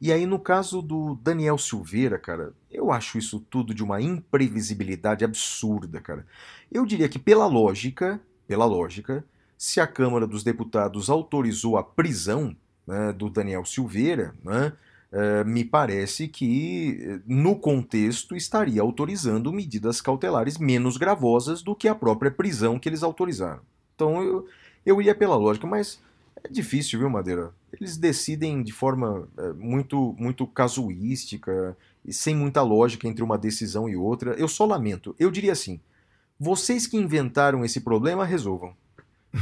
E 0.00 0.12
aí, 0.12 0.26
no 0.26 0.38
caso 0.38 0.82
do 0.82 1.14
Daniel 1.22 1.56
Silveira, 1.56 2.18
cara, 2.18 2.52
eu 2.70 2.90
acho 2.90 3.16
isso 3.16 3.40
tudo 3.48 3.72
de 3.72 3.82
uma 3.82 4.00
imprevisibilidade 4.00 5.24
absurda, 5.24 6.00
cara. 6.00 6.26
Eu 6.70 6.84
diria 6.84 7.08
que, 7.08 7.18
pela 7.18 7.46
lógica, 7.46 8.20
pela 8.46 8.64
lógica, 8.64 9.24
se 9.56 9.80
a 9.80 9.86
Câmara 9.86 10.26
dos 10.26 10.42
Deputados 10.42 11.08
autorizou 11.08 11.76
a 11.76 11.82
prisão 11.82 12.54
né, 12.86 13.12
do 13.12 13.30
Daniel 13.30 13.64
Silveira, 13.64 14.34
né, 14.44 14.72
eh, 15.12 15.44
me 15.44 15.64
parece 15.64 16.26
que, 16.26 16.98
eh, 17.00 17.20
no 17.26 17.56
contexto, 17.56 18.34
estaria 18.34 18.82
autorizando 18.82 19.52
medidas 19.52 20.00
cautelares 20.00 20.58
menos 20.58 20.96
gravosas 20.96 21.62
do 21.62 21.74
que 21.74 21.86
a 21.86 21.94
própria 21.94 22.32
prisão 22.32 22.78
que 22.78 22.88
eles 22.88 23.02
autorizaram. 23.02 23.60
Então 23.94 24.22
eu, 24.22 24.48
eu 24.84 25.00
iria 25.00 25.14
pela 25.14 25.36
lógica, 25.36 25.66
mas 25.66 26.00
é 26.42 26.48
difícil, 26.48 26.98
viu, 26.98 27.08
Madeira? 27.08 27.52
Eles 27.80 27.96
decidem 27.96 28.62
de 28.62 28.72
forma 28.72 29.28
eh, 29.36 29.52
muito, 29.52 30.14
muito 30.18 30.46
casuística 30.46 31.76
e 32.04 32.12
sem 32.12 32.34
muita 32.34 32.62
lógica 32.62 33.08
entre 33.08 33.22
uma 33.22 33.38
decisão 33.38 33.88
e 33.88 33.96
outra. 33.96 34.32
Eu 34.34 34.48
só 34.48 34.64
lamento. 34.64 35.14
Eu 35.18 35.30
diria 35.30 35.52
assim: 35.52 35.80
vocês 36.38 36.86
que 36.86 36.96
inventaram 36.96 37.64
esse 37.64 37.80
problema, 37.80 38.24
resolvam. 38.24 38.74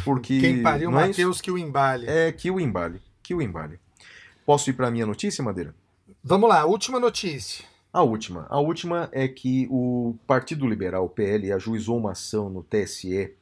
Porque. 0.04 0.40
Quem 0.40 0.62
pariu, 0.62 0.90
não 0.90 1.00
é? 1.00 1.08
Matheus, 1.08 1.40
que 1.40 1.50
o 1.50 1.58
embale. 1.58 2.06
É 2.06 2.32
que 2.32 2.50
o 2.50 2.60
embale. 2.60 3.00
Que 3.22 3.34
o 3.34 3.42
embale. 3.42 3.78
Posso 4.44 4.70
ir 4.70 4.72
para 4.72 4.88
a 4.88 4.90
minha 4.90 5.06
notícia, 5.06 5.42
Madeira? 5.42 5.74
Vamos 6.22 6.48
lá, 6.48 6.64
última 6.64 6.98
notícia. 6.98 7.64
A 7.92 8.02
última. 8.02 8.46
A 8.48 8.58
última 8.58 9.08
é 9.12 9.28
que 9.28 9.68
o 9.70 10.14
Partido 10.26 10.66
Liberal, 10.66 11.04
o 11.04 11.08
PL, 11.08 11.52
ajuizou 11.52 11.98
uma 11.98 12.12
ação 12.12 12.48
no 12.48 12.62
TSE 12.62 13.32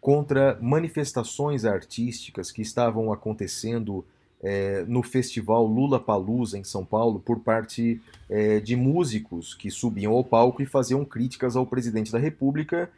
contra 0.00 0.56
manifestações 0.60 1.64
artísticas 1.64 2.52
que 2.52 2.62
estavam 2.62 3.12
acontecendo 3.12 4.04
eh, 4.42 4.84
no 4.86 5.02
festival 5.02 5.66
Lula 5.66 5.98
Palusa 5.98 6.58
em 6.58 6.64
São 6.64 6.84
Paulo 6.84 7.20
por 7.20 7.40
parte 7.40 8.00
eh, 8.28 8.60
de 8.60 8.76
músicos 8.76 9.54
que 9.54 9.70
subiam 9.70 10.12
ao 10.12 10.24
palco 10.24 10.62
e 10.62 10.66
faziam 10.66 11.04
críticas 11.04 11.56
ao 11.56 11.66
presidente 11.66 12.12
da 12.12 12.18
República. 12.18 12.90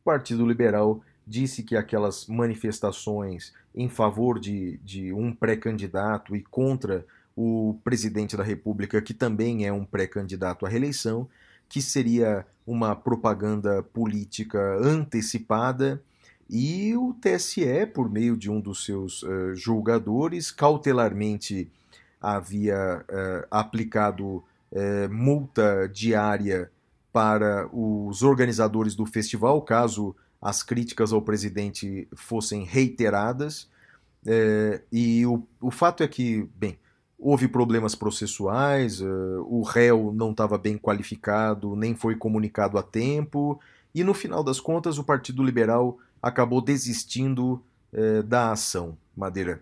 O 0.00 0.04
Partido 0.04 0.46
Liberal 0.46 1.00
disse 1.26 1.62
que 1.62 1.76
aquelas 1.76 2.26
manifestações 2.26 3.52
em 3.74 3.88
favor 3.88 4.40
de, 4.40 4.78
de 4.78 5.12
um 5.12 5.32
pré-candidato 5.32 6.34
e 6.34 6.42
contra 6.42 7.04
o 7.36 7.78
presidente 7.84 8.36
da 8.36 8.42
República, 8.42 9.00
que 9.00 9.14
também 9.14 9.64
é 9.64 9.72
um 9.72 9.84
pré-candidato 9.84 10.66
à 10.66 10.68
reeleição, 10.68 11.28
que 11.68 11.80
seria 11.80 12.44
uma 12.66 12.96
propaganda 12.96 13.82
política 13.82 14.76
antecipada. 14.80 16.02
E 16.48 16.96
o 16.96 17.12
TSE, 17.12 17.86
por 17.92 18.10
meio 18.10 18.34
de 18.36 18.50
um 18.50 18.58
dos 18.58 18.84
seus 18.84 19.22
eh, 19.22 19.54
julgadores, 19.54 20.50
cautelarmente 20.50 21.70
havia 22.18 23.04
eh, 23.06 23.46
aplicado 23.50 24.42
eh, 24.72 25.08
multa 25.08 25.86
diária 25.92 26.70
para 27.12 27.68
os 27.70 28.22
organizadores 28.22 28.94
do 28.94 29.04
festival, 29.04 29.60
caso 29.60 30.16
as 30.40 30.62
críticas 30.62 31.12
ao 31.12 31.20
presidente 31.20 32.08
fossem 32.14 32.64
reiteradas. 32.64 33.68
E 34.92 35.24
o, 35.26 35.42
o 35.60 35.70
fato 35.70 36.02
é 36.02 36.08
que, 36.08 36.48
bem, 36.54 36.78
houve 37.18 37.48
problemas 37.48 37.94
processuais, 37.94 39.00
o 39.00 39.62
réu 39.62 40.12
não 40.14 40.32
estava 40.32 40.58
bem 40.58 40.76
qualificado, 40.76 41.74
nem 41.74 41.94
foi 41.94 42.14
comunicado 42.14 42.78
a 42.78 42.82
tempo, 42.82 43.58
e 43.94 44.04
no 44.04 44.14
final 44.14 44.44
das 44.44 44.60
contas 44.60 44.98
o 44.98 45.02
Partido 45.02 45.42
Liberal 45.42 45.98
acabou 46.22 46.60
desistindo 46.60 47.62
eh, 47.92 48.22
da 48.22 48.52
ação. 48.52 48.96
Madeira. 49.18 49.60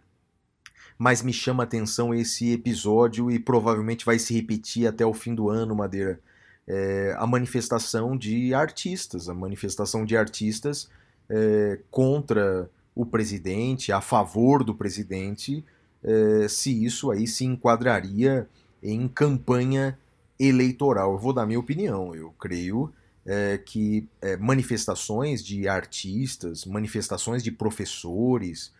Mas 0.98 1.22
me 1.22 1.32
chama 1.32 1.62
a 1.62 1.64
atenção 1.64 2.14
esse 2.14 2.52
episódio 2.52 3.30
e 3.30 3.38
provavelmente 3.38 4.04
vai 4.04 4.18
se 4.18 4.34
repetir 4.34 4.86
até 4.86 5.04
o 5.04 5.14
fim 5.14 5.34
do 5.34 5.48
ano, 5.48 5.74
Madeira. 5.74 6.20
É, 6.68 7.14
a 7.18 7.26
manifestação 7.26 8.16
de 8.16 8.52
artistas, 8.52 9.28
a 9.28 9.34
manifestação 9.34 10.04
de 10.04 10.16
artistas 10.16 10.88
é, 11.28 11.78
contra 11.90 12.68
o 12.94 13.06
presidente, 13.06 13.92
a 13.92 14.00
favor 14.00 14.64
do 14.64 14.74
presidente, 14.74 15.64
é, 16.02 16.48
se 16.48 16.84
isso 16.84 17.10
aí 17.10 17.26
se 17.26 17.44
enquadraria 17.44 18.48
em 18.82 19.06
campanha 19.08 19.98
eleitoral. 20.38 21.12
Eu 21.12 21.18
vou 21.18 21.32
dar 21.32 21.46
minha 21.46 21.60
opinião. 21.60 22.14
Eu 22.14 22.30
creio 22.38 22.92
é, 23.26 23.58
que 23.58 24.08
é, 24.22 24.36
manifestações 24.36 25.44
de 25.44 25.68
artistas, 25.68 26.64
manifestações 26.64 27.42
de 27.42 27.50
professores, 27.50 28.72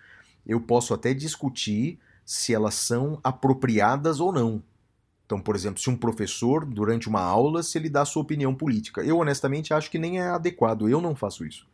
eu 0.47 0.61
posso 0.61 0.95
até 0.95 1.13
discutir 1.13 1.99
se 2.25 2.55
elas 2.55 2.75
são 2.75 3.21
apropriadas 3.23 4.21
ou 4.21 4.33
não. 4.33 4.63
Então, 5.27 5.41
por 5.41 5.57
exemplo, 5.57 5.81
se 5.81 5.91
um 5.91 5.97
professor, 5.97 6.65
durante 6.65 7.09
uma 7.09 7.21
aula, 7.21 7.63
se 7.63 7.77
ele 7.77 7.89
dá 7.89 8.05
sua 8.05 8.23
opinião 8.23 8.55
política. 8.55 9.03
Eu, 9.03 9.19
honestamente, 9.19 9.75
acho 9.75 9.91
que 9.91 9.99
nem 9.99 10.21
é 10.21 10.29
adequado. 10.29 10.89
Eu 10.89 11.01
não 11.01 11.17
faço 11.17 11.45
isso. 11.45 11.67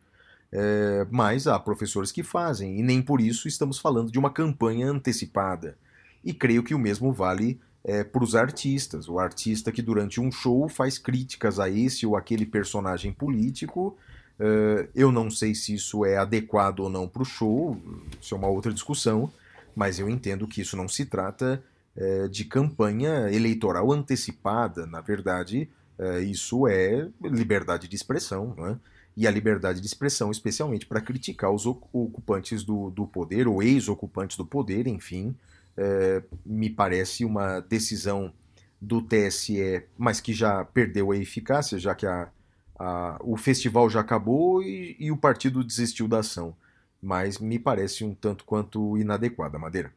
É, 0.51 1.07
mas 1.11 1.47
há 1.47 1.59
professores 1.59 2.11
que 2.11 2.23
fazem, 2.23 2.79
e 2.79 2.83
nem 2.83 3.03
por 3.03 3.21
isso 3.21 3.49
estamos 3.49 3.79
falando 3.79 4.11
de 4.11 4.19
uma 4.19 4.31
campanha 4.31 4.91
antecipada. 4.91 5.77
E 6.25 6.33
creio 6.33 6.63
que 6.63 6.75
o 6.75 6.79
mesmo 6.79 7.13
vale 7.13 7.61
é, 7.85 8.05
para 8.05 8.23
os 8.23 8.35
artistas. 8.35 9.09
O 9.09 9.19
artista 9.19 9.73
que, 9.73 9.83
durante 9.83 10.21
um 10.21 10.31
show, 10.31 10.69
faz 10.69 10.99
críticas 10.99 11.59
a 11.59 11.69
esse 11.69 12.07
ou 12.07 12.17
aquele 12.17 12.47
personagem 12.47 13.13
político. 13.13 13.97
É, 14.39 14.89
eu 14.95 15.13
não 15.13 15.31
sei 15.31 15.55
se 15.55 15.75
isso 15.75 16.05
é 16.05 16.17
adequado 16.17 16.81
ou 16.81 16.91
não 16.91 17.07
para 17.09 17.23
o 17.23 17.25
show, 17.25 17.81
isso 18.21 18.35
é 18.35 18.39
uma 18.39 18.49
outra 18.49 18.73
discussão, 18.73 19.31
mas 19.75 19.99
eu 19.99 20.09
entendo 20.09 20.47
que 20.47 20.61
isso 20.61 20.77
não 20.77 20.89
se 20.89 21.05
trata 21.05 21.63
é, 21.95 22.29
de 22.29 22.45
campanha 22.45 23.31
eleitoral 23.31 23.93
antecipada. 23.93 24.87
Na 24.87 25.01
verdade, 25.01 25.69
é, 25.99 26.21
isso 26.21 26.67
é 26.67 27.09
liberdade 27.23 27.89
de 27.89 27.97
expressão, 27.97 28.55
não 28.57 28.67
é? 28.67 28.77
e 29.17 29.27
a 29.27 29.31
liberdade 29.31 29.81
de 29.81 29.87
expressão, 29.87 30.31
especialmente 30.31 30.87
para 30.87 31.01
criticar 31.01 31.51
os 31.53 31.67
ocupantes 31.67 32.65
do, 32.65 32.91
do 32.91 33.07
poder, 33.07 33.47
ou 33.47 33.63
ex-ocupantes 33.63 34.37
do 34.37 34.47
poder, 34.47 34.87
enfim, 34.87 35.35
é, 35.77 36.23
me 36.45 36.71
parece 36.71 37.25
uma 37.25 37.61
decisão 37.61 38.33
do 38.81 39.01
TSE, 39.01 39.85
mas 39.97 40.21
que 40.21 40.33
já 40.33 40.65
perdeu 40.65 41.13
a 41.13 41.17
eficácia, 41.17 41.79
já 41.79 41.95
que 41.95 42.07
a, 42.07 42.31
a, 42.79 43.19
o 43.23 43.37
festival 43.37 43.89
já 43.89 44.01
acabou 44.01 44.63
e, 44.63 44.97
e 44.99 45.11
o 45.11 45.17
partido 45.17 45.63
desistiu 45.63 46.09
da 46.09 46.19
ação. 46.19 46.57
Mas 47.01 47.39
me 47.39 47.59
parece 47.59 48.05
um 48.05 48.15
tanto 48.15 48.45
quanto 48.45 48.97
inadequada, 48.99 49.59
Madeira. 49.59 49.93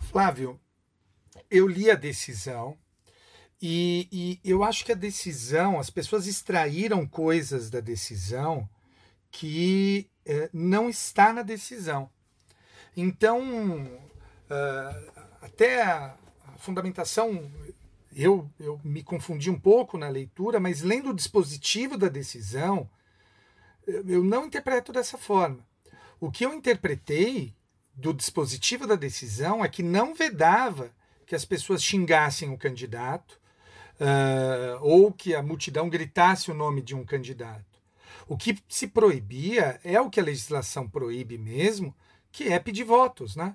Flávio, 0.00 0.60
eu 1.50 1.66
li 1.66 1.90
a 1.90 1.94
decisão 1.94 2.76
e, 3.60 4.08
e, 4.12 4.40
eu 4.44 4.62
acho 4.62 4.84
que 4.84 4.92
a 4.92 4.96
decisão, 4.96 5.78
as 5.78 5.88
pessoas 5.88 6.26
extraíram 6.26 7.06
coisas 7.06 7.70
da 7.70 7.80
decisão 7.80 8.68
que 9.30 10.10
eh, 10.26 10.50
não 10.52 10.88
está 10.88 11.32
na 11.32 11.42
decisão. 11.42 12.10
Então, 12.96 13.40
uh, 14.50 15.24
até 15.42 15.82
a, 15.82 16.16
fundamentação, 16.58 17.50
eu, 18.14 18.50
eu 18.58 18.80
me 18.82 19.02
confundi 19.02 19.50
um 19.50 19.58
pouco 19.58 19.98
na 19.98 20.08
leitura, 20.08 20.58
mas 20.58 20.82
lendo 20.82 21.10
o 21.10 21.14
dispositivo 21.14 21.98
da 21.98 22.08
decisão, 22.08 22.88
eu 23.86 24.24
não 24.24 24.46
interpreto 24.46 24.92
dessa 24.92 25.18
forma. 25.18 25.58
O 26.18 26.30
que 26.30 26.44
eu 26.44 26.54
interpretei 26.54 27.54
do 27.94 28.12
dispositivo 28.14 28.86
da 28.86 28.96
decisão 28.96 29.64
é 29.64 29.68
que 29.68 29.82
não 29.82 30.14
vedava 30.14 30.90
que 31.26 31.34
as 31.34 31.44
pessoas 31.44 31.82
xingassem 31.82 32.50
o 32.50 32.58
candidato 32.58 33.38
uh, 34.00 34.78
ou 34.80 35.12
que 35.12 35.34
a 35.34 35.42
multidão 35.42 35.88
gritasse 35.88 36.50
o 36.50 36.54
nome 36.54 36.82
de 36.82 36.94
um 36.94 37.04
candidato. 37.04 37.64
O 38.26 38.36
que 38.36 38.58
se 38.68 38.86
proibia 38.88 39.78
é 39.84 40.00
o 40.00 40.08
que 40.08 40.18
a 40.18 40.24
legislação 40.24 40.88
proíbe 40.88 41.36
mesmo, 41.36 41.94
que 42.32 42.44
é 42.44 42.58
pedir 42.58 42.84
votos, 42.84 43.36
né? 43.36 43.54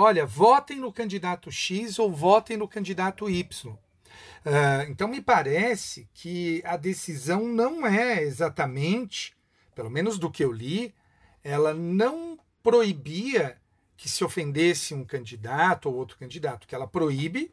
Olha, 0.00 0.24
votem 0.24 0.78
no 0.78 0.92
candidato 0.92 1.50
X 1.50 1.98
ou 1.98 2.08
votem 2.12 2.56
no 2.56 2.68
candidato 2.68 3.28
Y. 3.28 3.72
Uh, 3.72 4.88
então 4.88 5.08
me 5.08 5.20
parece 5.20 6.08
que 6.14 6.62
a 6.64 6.76
decisão 6.76 7.48
não 7.48 7.84
é 7.84 8.22
exatamente, 8.22 9.36
pelo 9.74 9.90
menos 9.90 10.16
do 10.16 10.30
que 10.30 10.44
eu 10.44 10.52
li, 10.52 10.94
ela 11.42 11.74
não 11.74 12.38
proibia 12.62 13.60
que 13.96 14.08
se 14.08 14.22
ofendesse 14.22 14.94
um 14.94 15.04
candidato 15.04 15.88
ou 15.88 15.96
outro 15.96 16.16
candidato, 16.16 16.68
que 16.68 16.76
ela 16.76 16.86
proíbe, 16.86 17.50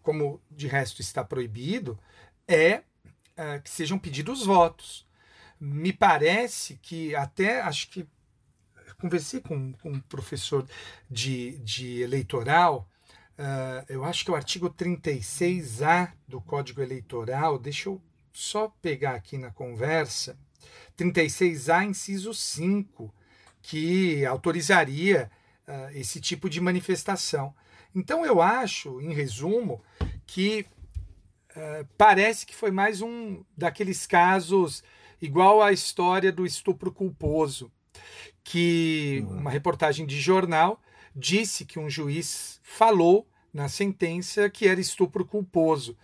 como 0.00 0.40
de 0.48 0.68
resto 0.68 1.00
está 1.00 1.24
proibido, 1.24 1.98
é, 2.46 2.84
é 3.36 3.58
que 3.58 3.68
sejam 3.68 3.98
pedidos 3.98 4.46
votos. 4.46 5.04
Me 5.58 5.92
parece 5.92 6.78
que 6.80 7.16
até 7.16 7.60
acho 7.60 7.90
que 7.90 8.06
conversei 9.00 9.40
com, 9.40 9.72
com 9.74 9.90
um 9.92 10.00
professor 10.00 10.66
de, 11.10 11.58
de 11.58 12.02
eleitoral. 12.02 12.88
Uh, 13.38 13.84
eu 13.88 14.04
acho 14.04 14.24
que 14.24 14.30
é 14.30 14.34
o 14.34 14.36
artigo 14.36 14.68
36A 14.70 16.12
do 16.28 16.40
Código 16.40 16.82
Eleitoral, 16.82 17.58
deixa 17.58 17.88
eu 17.88 18.00
só 18.32 18.68
pegar 18.82 19.14
aqui 19.14 19.38
na 19.38 19.50
conversa, 19.50 20.38
36A, 20.96 21.86
inciso 21.86 22.34
5, 22.34 23.12
que 23.62 24.24
autorizaria 24.26 25.30
uh, 25.66 25.90
esse 25.96 26.20
tipo 26.20 26.50
de 26.50 26.60
manifestação. 26.60 27.54
Então 27.94 28.24
eu 28.24 28.42
acho, 28.42 29.00
em 29.00 29.12
resumo, 29.14 29.82
que 30.26 30.66
uh, 31.56 31.88
parece 31.96 32.44
que 32.44 32.54
foi 32.54 32.70
mais 32.70 33.00
um 33.00 33.42
daqueles 33.56 34.06
casos 34.06 34.84
igual 35.20 35.62
à 35.62 35.72
história 35.72 36.30
do 36.30 36.46
estupro 36.46 36.92
culposo, 36.92 37.70
que 38.50 39.24
uhum. 39.28 39.38
uma 39.38 39.50
reportagem 39.50 40.04
de 40.04 40.20
jornal 40.20 40.82
disse 41.14 41.64
que 41.64 41.78
um 41.78 41.88
juiz 41.88 42.60
falou 42.64 43.24
na 43.54 43.68
sentença 43.68 44.50
que 44.50 44.66
era 44.66 44.80
estupro 44.80 45.24
culposo 45.24 45.96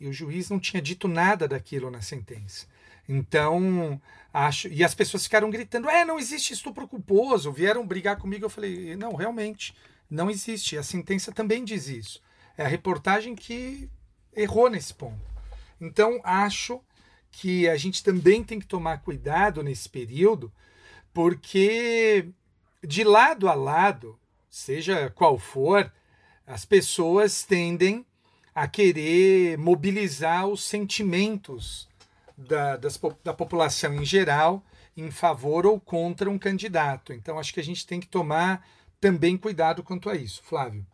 e 0.00 0.08
o 0.08 0.12
juiz 0.12 0.50
não 0.50 0.58
tinha 0.58 0.82
dito 0.82 1.06
nada 1.06 1.46
daquilo 1.46 1.92
na 1.92 2.00
sentença. 2.00 2.66
Então, 3.08 4.00
acho. 4.34 4.66
E 4.66 4.82
as 4.82 4.96
pessoas 4.96 5.22
ficaram 5.22 5.48
gritando: 5.48 5.88
é, 5.88 6.04
não 6.04 6.18
existe 6.18 6.52
estupro 6.52 6.88
culposo. 6.88 7.52
Vieram 7.52 7.86
brigar 7.86 8.16
comigo. 8.16 8.44
Eu 8.44 8.50
falei: 8.50 8.96
não, 8.96 9.14
realmente, 9.14 9.72
não 10.10 10.28
existe. 10.28 10.76
A 10.76 10.82
sentença 10.82 11.30
também 11.30 11.64
diz 11.64 11.86
isso. 11.86 12.20
É 12.58 12.64
a 12.64 12.68
reportagem 12.68 13.36
que 13.36 13.88
errou 14.34 14.68
nesse 14.68 14.92
ponto. 14.92 15.20
Então, 15.80 16.20
acho 16.24 16.80
que 17.30 17.68
a 17.68 17.76
gente 17.76 18.02
também 18.02 18.42
tem 18.42 18.58
que 18.58 18.66
tomar 18.66 19.02
cuidado 19.02 19.62
nesse 19.62 19.88
período, 19.88 20.52
porque 21.12 22.28
de 22.82 23.04
lado 23.04 23.48
a 23.48 23.54
lado, 23.54 24.18
seja 24.50 25.10
qual 25.10 25.38
for, 25.38 25.92
as 26.46 26.64
pessoas 26.64 27.44
tendem 27.44 28.04
a 28.54 28.66
querer 28.66 29.56
mobilizar 29.56 30.46
os 30.46 30.62
sentimentos 30.64 31.88
da, 32.36 32.76
das, 32.76 33.00
da 33.22 33.32
população 33.32 33.94
em 33.94 34.04
geral 34.04 34.62
em 34.96 35.10
favor 35.10 35.64
ou 35.64 35.80
contra 35.80 36.28
um 36.28 36.38
candidato. 36.38 37.12
Então, 37.12 37.38
acho 37.38 37.54
que 37.54 37.60
a 37.60 37.64
gente 37.64 37.86
tem 37.86 37.98
que 37.98 38.08
tomar 38.08 38.66
também 39.00 39.38
cuidado 39.38 39.82
quanto 39.82 40.10
a 40.10 40.14
isso, 40.14 40.42
Flávio. 40.44 40.86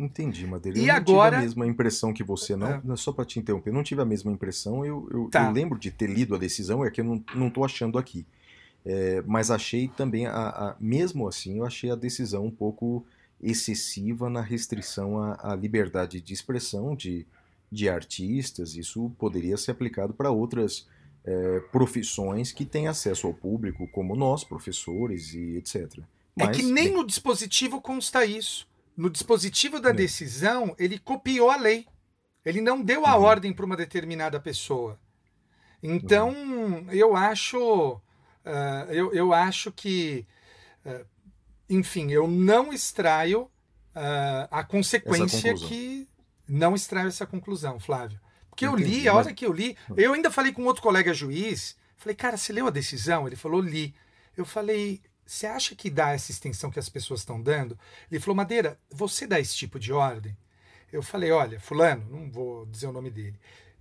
Entendi, 0.00 0.46
Madeira. 0.46 0.78
E 0.78 0.88
eu 0.88 0.94
agora... 0.94 1.36
tive 1.36 1.36
a 1.36 1.40
mesma 1.42 1.66
impressão 1.66 2.12
que 2.12 2.24
você, 2.24 2.56
não. 2.56 2.68
É. 2.92 2.96
Só 2.96 3.12
para 3.12 3.26
te 3.26 3.38
interromper, 3.38 3.70
não 3.70 3.82
tive 3.82 4.00
a 4.00 4.04
mesma 4.04 4.32
impressão. 4.32 4.84
Eu, 4.84 5.06
eu, 5.12 5.28
tá. 5.28 5.44
eu, 5.44 5.52
lembro 5.52 5.78
de 5.78 5.90
ter 5.90 6.08
lido 6.08 6.34
a 6.34 6.38
decisão, 6.38 6.82
é 6.82 6.90
que 6.90 7.02
eu 7.02 7.04
não, 7.04 7.22
não 7.34 7.50
tô 7.50 7.62
achando 7.62 7.98
aqui. 7.98 8.26
É, 8.84 9.22
mas 9.26 9.50
achei 9.50 9.88
também, 9.88 10.26
a, 10.26 10.32
a, 10.32 10.76
mesmo 10.80 11.28
assim, 11.28 11.58
eu 11.58 11.66
achei 11.66 11.90
a 11.90 11.94
decisão 11.94 12.46
um 12.46 12.50
pouco 12.50 13.04
excessiva 13.42 14.30
na 14.30 14.40
restrição 14.40 15.18
à, 15.18 15.52
à 15.52 15.54
liberdade 15.54 16.18
de 16.18 16.32
expressão 16.32 16.96
de, 16.96 17.26
de 17.70 17.90
artistas, 17.90 18.76
isso 18.76 19.12
poderia 19.18 19.58
ser 19.58 19.72
aplicado 19.72 20.14
para 20.14 20.30
outras 20.30 20.86
é, 21.26 21.60
profissões 21.70 22.52
que 22.52 22.64
têm 22.64 22.88
acesso 22.88 23.26
ao 23.26 23.34
público, 23.34 23.86
como 23.88 24.16
nós, 24.16 24.44
professores 24.44 25.34
e 25.34 25.58
etc. 25.58 25.98
Mas, 26.34 26.48
é 26.48 26.52
que 26.52 26.62
nem 26.62 26.84
bem... 26.84 26.94
no 26.94 27.06
dispositivo 27.06 27.82
consta 27.82 28.24
isso. 28.24 28.66
No 29.00 29.08
dispositivo 29.08 29.80
da 29.80 29.92
decisão, 29.92 30.76
ele 30.78 30.98
copiou 30.98 31.50
a 31.50 31.56
lei. 31.56 31.86
Ele 32.44 32.60
não 32.60 32.82
deu 32.82 33.06
a 33.06 33.16
uhum. 33.16 33.22
ordem 33.22 33.50
para 33.50 33.64
uma 33.64 33.74
determinada 33.74 34.38
pessoa. 34.38 35.00
Então, 35.82 36.28
uhum. 36.28 36.86
eu 36.90 37.16
acho. 37.16 37.94
Uh, 37.94 38.90
eu, 38.90 39.14
eu 39.14 39.32
acho 39.32 39.72
que. 39.72 40.26
Uh, 40.84 41.06
enfim, 41.70 42.10
eu 42.10 42.28
não 42.28 42.74
extraio 42.74 43.50
ah, 43.94 44.48
a 44.50 44.62
consequência 44.62 45.54
que. 45.54 46.06
Não 46.46 46.74
extraio 46.74 47.08
essa 47.08 47.24
conclusão, 47.24 47.80
Flávio. 47.80 48.20
Porque 48.50 48.66
eu 48.66 48.76
li, 48.76 49.08
a 49.08 49.14
mas- 49.14 49.26
hora 49.26 49.34
que 49.34 49.46
eu 49.46 49.52
li, 49.52 49.78
eu 49.96 50.12
ainda 50.12 50.30
falei 50.30 50.52
com 50.52 50.62
outro 50.64 50.82
colega 50.82 51.14
juiz, 51.14 51.74
falei, 51.96 52.14
cara, 52.14 52.36
você 52.36 52.52
leu 52.52 52.66
a 52.66 52.70
decisão? 52.70 53.26
Ele 53.26 53.36
falou, 53.36 53.62
li. 53.62 53.94
Eu 54.36 54.44
falei, 54.44 55.00
você 55.30 55.46
acha 55.46 55.76
que 55.76 55.88
dá 55.88 56.10
essa 56.10 56.32
extensão 56.32 56.72
que 56.72 56.78
as 56.80 56.88
pessoas 56.88 57.20
estão 57.20 57.40
dando? 57.40 57.78
Ele 58.10 58.20
falou, 58.20 58.34
Madeira, 58.34 58.76
você 58.90 59.28
dá 59.28 59.38
esse 59.38 59.54
tipo 59.54 59.78
de 59.78 59.92
ordem? 59.92 60.36
Eu 60.92 61.04
falei, 61.04 61.30
olha, 61.30 61.60
fulano, 61.60 62.04
não 62.10 62.28
vou 62.28 62.66
dizer 62.66 62.88
o 62.88 62.92
nome 62.92 63.12
dele. 63.12 63.38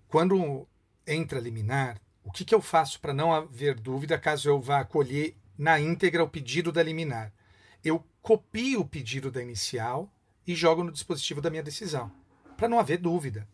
Quando 0.08 0.68
entra 1.08 1.39
liminar, 1.39 2.00
o 2.24 2.32
que, 2.32 2.45
que 2.45 2.54
eu 2.54 2.62
faço 2.62 3.00
para 3.00 3.16
não 3.16 3.34
haver 3.34 3.80
dúvida 3.80 4.16
caso 4.20 4.47
eu 4.47 4.62
vá 4.62 4.82
acolher 4.82 5.36
na 5.58 5.80
íntegra 5.80 6.24
o 6.24 6.30
pedido 6.30 6.72
da 6.72 6.84
liminar? 6.84 7.34
Eu 7.84 8.06
copio 8.22 8.82
o 8.82 8.88
pedido 8.88 9.32
da 9.32 9.41
inicial 9.41 10.08
e 10.45 10.54
jogo 10.54 10.84
no 10.84 10.91
dispositivo 10.91 11.41
da 11.41 11.50
minha 11.50 11.64
decisão, 11.64 12.12
para 12.58 12.70
não 12.70 12.80
haver 12.80 13.00
dúvida. 13.00 13.47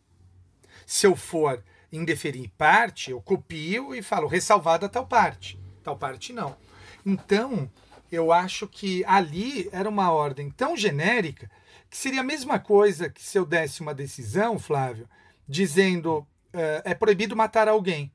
Se 0.85 1.07
eu 1.07 1.15
for 1.15 1.63
indeferir 1.93 2.49
parte, 2.57 3.11
eu 3.11 3.21
copio 3.21 3.95
e 3.95 4.01
falo 4.01 4.27
ressalvada 4.27 4.89
tal 4.89 5.07
parte. 5.07 5.57
Tal 5.81 5.97
parte 5.97 6.33
não. 6.33 6.57
Então, 7.05 7.71
eu 8.11 8.31
acho 8.31 8.67
que 8.67 9.03
ali 9.05 9.69
era 9.71 9.89
uma 9.89 10.11
ordem 10.11 10.49
tão 10.49 10.75
genérica 10.75 11.49
que 11.89 11.97
seria 11.97 12.21
a 12.21 12.23
mesma 12.23 12.59
coisa 12.59 13.09
que 13.09 13.21
se 13.21 13.37
eu 13.37 13.45
desse 13.45 13.81
uma 13.81 13.93
decisão, 13.93 14.59
Flávio, 14.59 15.07
dizendo 15.47 16.27
eh, 16.53 16.81
é 16.85 16.93
proibido 16.93 17.35
matar 17.35 17.67
alguém. 17.67 18.11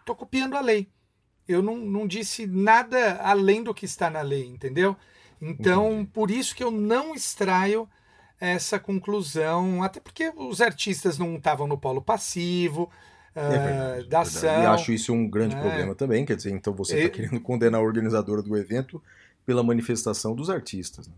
Estou 0.00 0.14
copiando 0.14 0.56
a 0.56 0.60
lei. 0.60 0.88
Eu 1.46 1.62
não, 1.62 1.76
não 1.76 2.06
disse 2.06 2.46
nada 2.46 3.20
além 3.22 3.62
do 3.62 3.74
que 3.74 3.84
está 3.84 4.08
na 4.08 4.22
lei, 4.22 4.46
entendeu? 4.46 4.96
Então, 5.40 5.92
Entendi. 5.92 6.10
por 6.12 6.30
isso 6.30 6.54
que 6.54 6.62
eu 6.62 6.70
não 6.70 7.14
extraio 7.14 7.88
essa 8.40 8.78
conclusão, 8.78 9.82
até 9.82 10.00
porque 10.00 10.32
os 10.34 10.60
artistas 10.60 11.18
não 11.18 11.36
estavam 11.36 11.66
no 11.66 11.76
polo 11.76 12.00
passivo 12.00 12.90
É 13.34 13.40
eh, 13.40 13.48
verdade, 13.48 13.68
da 14.08 14.20
é 14.20 14.24
verdade. 14.24 14.28
ação. 14.36 14.62
E 14.62 14.66
acho 14.66 14.92
isso 14.92 15.12
um 15.12 15.28
grande 15.28 15.54
É. 15.56 15.60
problema 15.60 15.94
também. 15.94 16.24
Quer 16.24 16.36
dizer, 16.36 16.50
então 16.50 16.72
você 16.74 16.94
está 16.96 17.06
E- 17.06 17.10
querendo 17.10 17.40
condenar 17.42 17.80
a 17.80 17.84
organizadora 17.84 18.42
do 18.42 18.56
evento 18.56 19.02
pela 19.46 19.62
manifestação 19.62 20.34
dos 20.34 20.50
artistas. 20.50 21.06
né? 21.08 21.14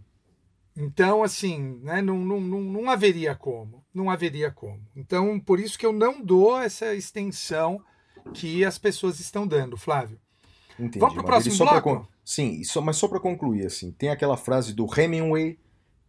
Então, 0.77 1.23
assim, 1.23 1.79
né, 1.83 2.01
não, 2.01 2.19
não, 2.19 2.41
não, 2.41 2.61
não 2.61 2.91
haveria 2.91 3.35
como. 3.35 3.85
Não 3.95 4.09
haveria 4.09 4.51
como. 4.51 4.81
Então, 4.97 5.39
por 5.39 5.61
isso 5.61 5.79
que 5.79 5.85
eu 5.85 5.93
não 5.93 6.23
dou 6.25 6.59
essa 6.59 6.95
extensão 6.95 7.81
que 8.33 8.65
as 8.65 8.79
pessoas 8.79 9.21
estão 9.21 9.47
dando, 9.47 9.77
Flávio. 9.77 10.19
Entendi. 10.79 10.99
Vamos 10.99 11.17
Madeira. 11.17 11.23
E 11.39 11.43
próximo 11.43 11.67
pra 11.69 11.81
bloco? 11.81 12.09
Sim, 12.25 12.65
só- 12.65 12.81
mas 12.81 12.97
só 12.97 13.07
para 13.09 13.21
concluir, 13.21 13.67
assim, 13.67 13.91
tem 13.93 14.09
aquela 14.09 14.37
frase 14.37 14.73
do 14.73 14.87
Hemingway 14.99 15.59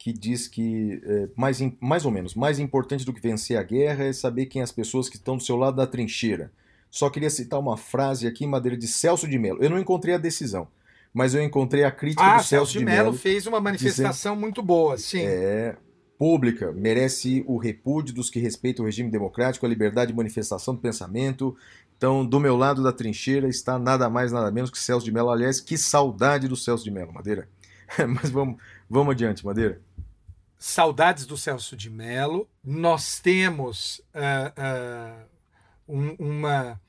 que 0.03 0.11
diz 0.11 0.49
que 0.49 1.01
é, 1.05 1.29
mais, 1.33 1.59
mais 1.79 2.03
ou 2.03 2.11
menos, 2.11 2.35
mais 2.35 2.59
importante 2.59 3.05
do 3.05 3.13
que 3.13 3.21
vencer 3.21 3.55
a 3.55 3.63
guerra 3.63 4.03
é 4.03 4.11
saber 4.11 4.47
quem 4.47 4.61
as 4.61 4.69
pessoas 4.69 5.07
que 5.07 5.15
estão 5.15 5.37
do 5.37 5.43
seu 5.43 5.55
lado 5.55 5.77
da 5.77 5.87
trincheira. 5.87 6.51
Só 6.91 7.09
queria 7.09 7.29
citar 7.29 7.57
uma 7.57 7.77
frase 7.77 8.27
aqui, 8.27 8.45
Madeira, 8.45 8.77
de 8.77 8.85
Celso 8.85 9.25
de 9.25 9.39
Mello. 9.39 9.63
Eu 9.63 9.69
não 9.69 9.79
encontrei 9.79 10.13
a 10.13 10.17
decisão, 10.17 10.67
mas 11.13 11.33
eu 11.33 11.41
encontrei 11.41 11.85
a 11.85 11.91
crítica 11.91 12.21
Ah, 12.21 12.35
do 12.35 12.43
Celso 12.43 12.73
Celso 12.73 12.79
de 12.79 12.83
Mello 12.83 13.13
fez 13.13 13.47
uma 13.47 13.61
manifestação 13.61 14.35
muito 14.35 14.61
boa, 14.61 14.97
sim. 14.97 15.21
é 15.21 15.77
pública, 16.19 16.73
merece 16.73 17.41
o 17.47 17.57
repúdio 17.57 18.13
dos 18.13 18.29
que 18.29 18.41
respeitam 18.41 18.83
o 18.83 18.85
regime 18.85 19.09
democrático, 19.09 19.65
a 19.65 19.69
liberdade 19.69 20.11
de 20.11 20.17
manifestação 20.17 20.75
do 20.75 20.81
pensamento. 20.81 21.55
Então, 21.95 22.25
do 22.25 22.41
meu 22.41 22.57
lado 22.57 22.83
da 22.83 22.91
trincheira 22.91 23.47
está 23.47 23.79
nada 23.79 24.09
mais, 24.09 24.33
nada 24.33 24.51
menos 24.51 24.69
que 24.69 24.77
Celso 24.77 25.05
de 25.05 25.13
Mello. 25.13 25.29
Aliás, 25.29 25.61
que 25.61 25.77
saudade 25.77 26.49
do 26.49 26.57
Celso 26.57 26.83
de 26.83 26.91
Mello, 26.91 27.13
Madeira. 27.13 27.47
Mas 28.21 28.29
vamos, 28.29 28.57
vamos 28.89 29.13
adiante, 29.13 29.45
Madeira. 29.45 29.79
Saudades 30.65 31.25
do 31.25 31.35
Celso 31.35 31.75
de 31.75 31.89
Mello. 31.89 32.49
Nós 32.63 33.19
temos 33.19 34.01
ah, 34.13 34.53
ah, 34.55 35.25
um- 35.85 36.15
uma, 36.17 36.81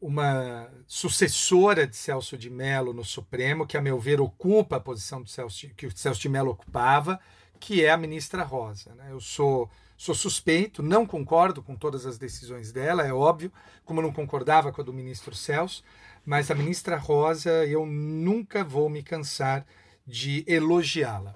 uma 0.00 0.70
sucessora 0.86 1.88
de 1.88 1.96
Celso 1.96 2.38
de 2.38 2.48
Mello 2.48 2.92
no 2.92 3.04
Supremo, 3.04 3.66
que, 3.66 3.76
a 3.76 3.82
meu 3.82 3.98
ver, 3.98 4.20
ocupa 4.20 4.76
a 4.76 4.80
posição 4.80 5.26
Celso, 5.26 5.68
que 5.76 5.88
o 5.88 5.96
Celso 5.96 6.20
de 6.20 6.28
Mello 6.28 6.52
ocupava, 6.52 7.18
que 7.58 7.84
é 7.84 7.90
a 7.90 7.96
ministra 7.96 8.44
Rosa. 8.44 8.94
né? 8.94 9.08
Eu 9.10 9.20
sou, 9.20 9.68
sou 9.96 10.14
suspeito, 10.14 10.80
não 10.80 11.04
concordo 11.04 11.64
com 11.64 11.74
todas 11.74 12.06
as 12.06 12.16
decisões 12.16 12.70
dela, 12.70 13.04
é 13.04 13.12
óbvio, 13.12 13.52
como 13.84 14.00
não 14.00 14.12
concordava 14.12 14.70
com 14.70 14.82
a 14.82 14.84
do 14.84 14.92
ministro 14.92 15.34
Celso, 15.34 15.82
mas 16.24 16.48
a 16.48 16.54
ministra 16.54 16.96
Rosa, 16.96 17.66
eu 17.66 17.84
nunca 17.84 18.62
vou 18.62 18.88
me 18.88 19.02
cansar 19.02 19.66
de 20.06 20.44
elogiá-la. 20.46 21.34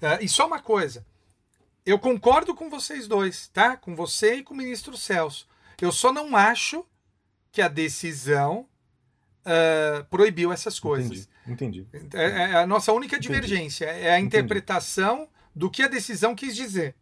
Ah, 0.00 0.18
e 0.18 0.26
só 0.26 0.46
uma 0.46 0.60
coisa, 0.62 1.04
eu 1.84 1.98
concordo 1.98 2.54
com 2.54 2.68
vocês 2.70 3.06
dois, 3.08 3.48
tá? 3.48 3.76
Com 3.76 3.94
você 3.94 4.36
e 4.36 4.42
com 4.42 4.54
o 4.54 4.56
ministro 4.56 4.96
Celso. 4.96 5.48
Eu 5.80 5.92
só 5.92 6.12
não 6.12 6.36
acho 6.36 6.84
que 7.50 7.62
a 7.62 7.68
decisão 7.68 8.66
ah, 9.44 10.04
proibiu 10.10 10.52
essas 10.52 10.78
coisas. 10.78 11.28
Entendi. 11.46 11.86
Entendi. 11.92 12.16
É, 12.16 12.24
é 12.24 12.54
a 12.56 12.66
nossa 12.66 12.92
única 12.92 13.16
Entendi. 13.16 13.32
divergência. 13.32 13.86
É 13.86 14.12
a 14.12 14.20
Entendi. 14.20 14.36
interpretação 14.36 15.28
do 15.54 15.70
que 15.70 15.82
a 15.82 15.88
decisão 15.88 16.34
quis 16.34 16.54
dizer. 16.54 16.94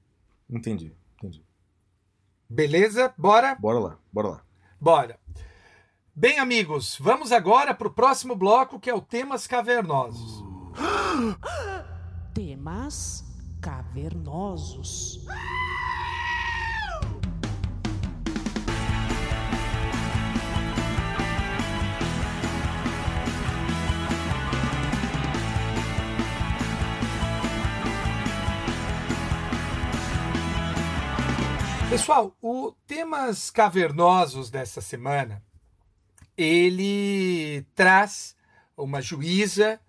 Entendi. 0.49 0.95
Entendi. 1.17 1.45
Beleza? 2.49 3.13
Bora? 3.19 3.55
Bora 3.57 3.79
lá, 3.79 3.99
bora 4.13 4.29
lá. 4.29 4.43
Bora. 4.81 5.19
Bem, 6.15 6.39
amigos, 6.39 6.97
vamos 6.99 7.31
agora 7.31 7.75
para 7.75 7.87
o 7.87 7.93
próximo 7.93 8.35
bloco, 8.35 8.81
que 8.81 8.91
é 8.91 8.95
o 8.95 9.01
Temas 9.01 9.47
Cavernosos. 9.47 10.43
Temas 12.35 13.28
cavernosos. 13.61 15.27
Pessoal, 31.91 32.37
o 32.41 32.73
Temas 32.87 33.51
Cavernosos 33.51 34.51
dessa 34.51 34.81
semana, 34.81 35.43
ele 36.37 37.67
traz 37.75 38.37
uma 38.77 39.01
juíza, 39.01 39.81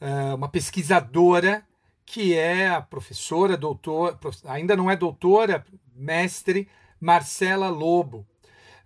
ah, 0.00 0.34
uma 0.34 0.48
pesquisadora, 0.48 1.66
que 2.10 2.34
é 2.34 2.68
a 2.68 2.80
professora, 2.80 3.54
doutora, 3.54 4.18
ainda 4.46 4.74
não 4.74 4.90
é 4.90 4.96
doutora, 4.96 5.62
mestre, 5.94 6.66
Marcela 6.98 7.68
Lobo. 7.68 8.26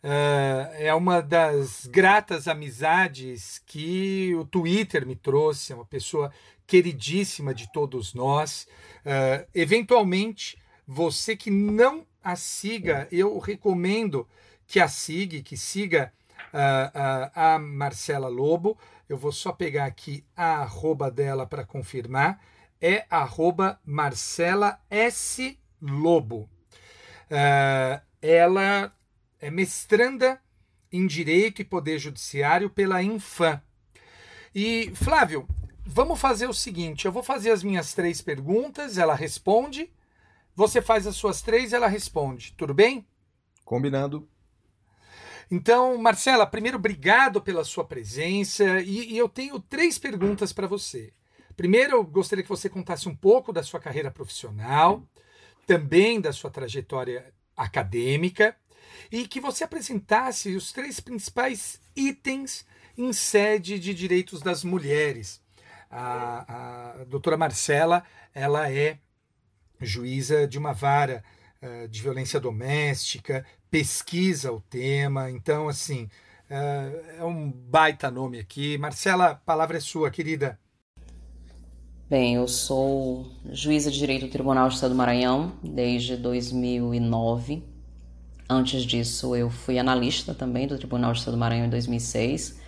Ah, 0.03 0.73
é 0.75 0.93
uma 0.93 1.23
das 1.23 1.87
gratas 1.87 2.49
amizades 2.49 3.63
que 3.65 4.35
o 4.35 4.45
Twitter 4.45 5.07
me 5.07 5.15
trouxe, 5.15 5.73
é 5.73 5.77
uma 5.77 5.85
pessoa 5.85 6.33
queridíssima 6.67 7.55
de 7.55 7.71
todos 7.71 8.13
nós. 8.13 8.67
Ah, 9.07 9.47
eventualmente, 9.55 10.59
você 10.85 11.37
que 11.37 11.51
não 11.51 12.05
a 12.25 12.35
siga, 12.35 13.07
eu 13.13 13.39
recomendo 13.39 14.29
que 14.67 14.81
a 14.81 14.89
siga, 14.89 15.41
que 15.43 15.57
siga 15.57 16.13
ah, 16.53 17.55
a 17.55 17.59
Marcela 17.61 18.27
Lobo. 18.27 18.77
Eu 19.09 19.17
vou 19.17 19.31
só 19.31 19.53
pegar 19.53 19.85
aqui 19.85 20.25
a 20.37 20.63
arroba 20.63 21.09
dela 21.09 21.47
para 21.47 21.65
confirmar. 21.65 22.41
É 22.83 23.07
arroba 23.09 23.81
Marcela 23.85 24.79
S. 24.91 25.57
Lobo. 25.81 26.51
Ah, 27.31 28.03
ela 28.21 28.93
é 29.41 29.51
mestranda 29.51 30.41
em 30.93 31.07
Direito 31.07 31.63
e 31.63 31.65
Poder 31.65 31.99
Judiciário 31.99 32.69
pela 32.69 33.03
Infam. 33.03 33.61
E, 34.55 34.93
Flávio, 34.95 35.49
vamos 35.87 36.21
fazer 36.21 36.47
o 36.47 36.53
seguinte: 36.53 37.07
eu 37.07 37.13
vou 37.13 37.23
fazer 37.23 37.51
as 37.51 37.63
minhas 37.63 37.95
três 37.95 38.21
perguntas, 38.21 38.99
ela 38.99 39.15
responde. 39.15 39.91
Você 40.55 40.83
faz 40.83 41.07
as 41.07 41.17
suas 41.17 41.41
três, 41.41 41.73
ela 41.73 41.87
responde. 41.87 42.53
Tudo 42.57 42.75
bem? 42.75 43.07
Combinado. 43.65 44.29
Então, 45.51 45.97
Marcela, 45.97 46.47
primeiro, 46.47 46.77
obrigado 46.77 47.41
pela 47.41 47.65
sua 47.65 47.85
presença. 47.85 48.81
E, 48.83 49.15
e 49.15 49.19
eu 49.19 49.29
tenho 49.29 49.59
três 49.59 49.99
perguntas 49.99 50.53
para 50.53 50.67
você. 50.67 51.13
Primeiro, 51.57 51.97
eu 51.97 52.05
gostaria 52.05 52.43
que 52.43 52.49
você 52.49 52.69
contasse 52.69 53.09
um 53.09 53.15
pouco 53.15 53.53
da 53.53 53.63
sua 53.63 53.81
carreira 53.81 54.11
profissional, 54.11 55.03
também 55.67 56.21
da 56.21 56.33
sua 56.33 56.51
trajetória 56.51 57.33
acadêmica, 57.57 58.57
e 59.11 59.27
que 59.27 59.41
você 59.41 59.65
apresentasse 59.65 60.55
os 60.55 60.73
três 60.73 61.01
principais 61.01 61.81
itens 61.95 62.67
em 62.97 63.13
sede 63.13 63.79
de 63.79 63.95
direitos 63.95 64.41
das 64.41 64.65
mulheres. 64.65 65.41
A, 65.91 67.01
a 67.01 67.05
doutora 67.05 67.37
Marcela, 67.37 68.05
ela 68.35 68.71
é 68.71 68.99
juíza 69.81 70.47
de 70.47 70.59
uma 70.59 70.73
vara 70.73 71.23
eh, 71.61 71.87
de 71.89 72.03
violência 72.03 72.41
doméstica, 72.41 73.45
pesquisa 73.71 74.53
o 74.53 74.61
tema, 74.61 75.31
então, 75.31 75.69
assim, 75.69 76.09
eh, 76.49 77.17
é 77.19 77.25
um 77.25 77.51
baita 77.51 78.11
nome 78.11 78.39
aqui. 78.39 78.79
Marcela, 78.79 79.31
a 79.31 79.35
palavra 79.35 79.77
é 79.77 79.81
sua, 79.81 80.11
querida. 80.11 80.59
Bem, 82.13 82.35
eu 82.35 82.47
sou 82.47 83.25
juíza 83.51 83.91
de 83.91 83.99
direito 83.99 84.27
do 84.27 84.31
Tribunal 84.31 84.69
de 84.69 84.75
Estado 84.75 84.91
do 84.91 84.97
Maranhão 84.99 85.53
desde 85.63 86.15
2009. 86.15 87.63
Antes 88.47 88.83
disso, 88.83 89.35
eu 89.35 89.49
fui 89.49 89.79
analista 89.79 90.35
também 90.35 90.67
do 90.67 90.77
Tribunal 90.77 91.15
de 91.15 91.21
Estado 91.21 91.37
do 91.37 91.41
Maranhão 91.41 91.65
em 91.65 91.71
2006. 91.71 92.61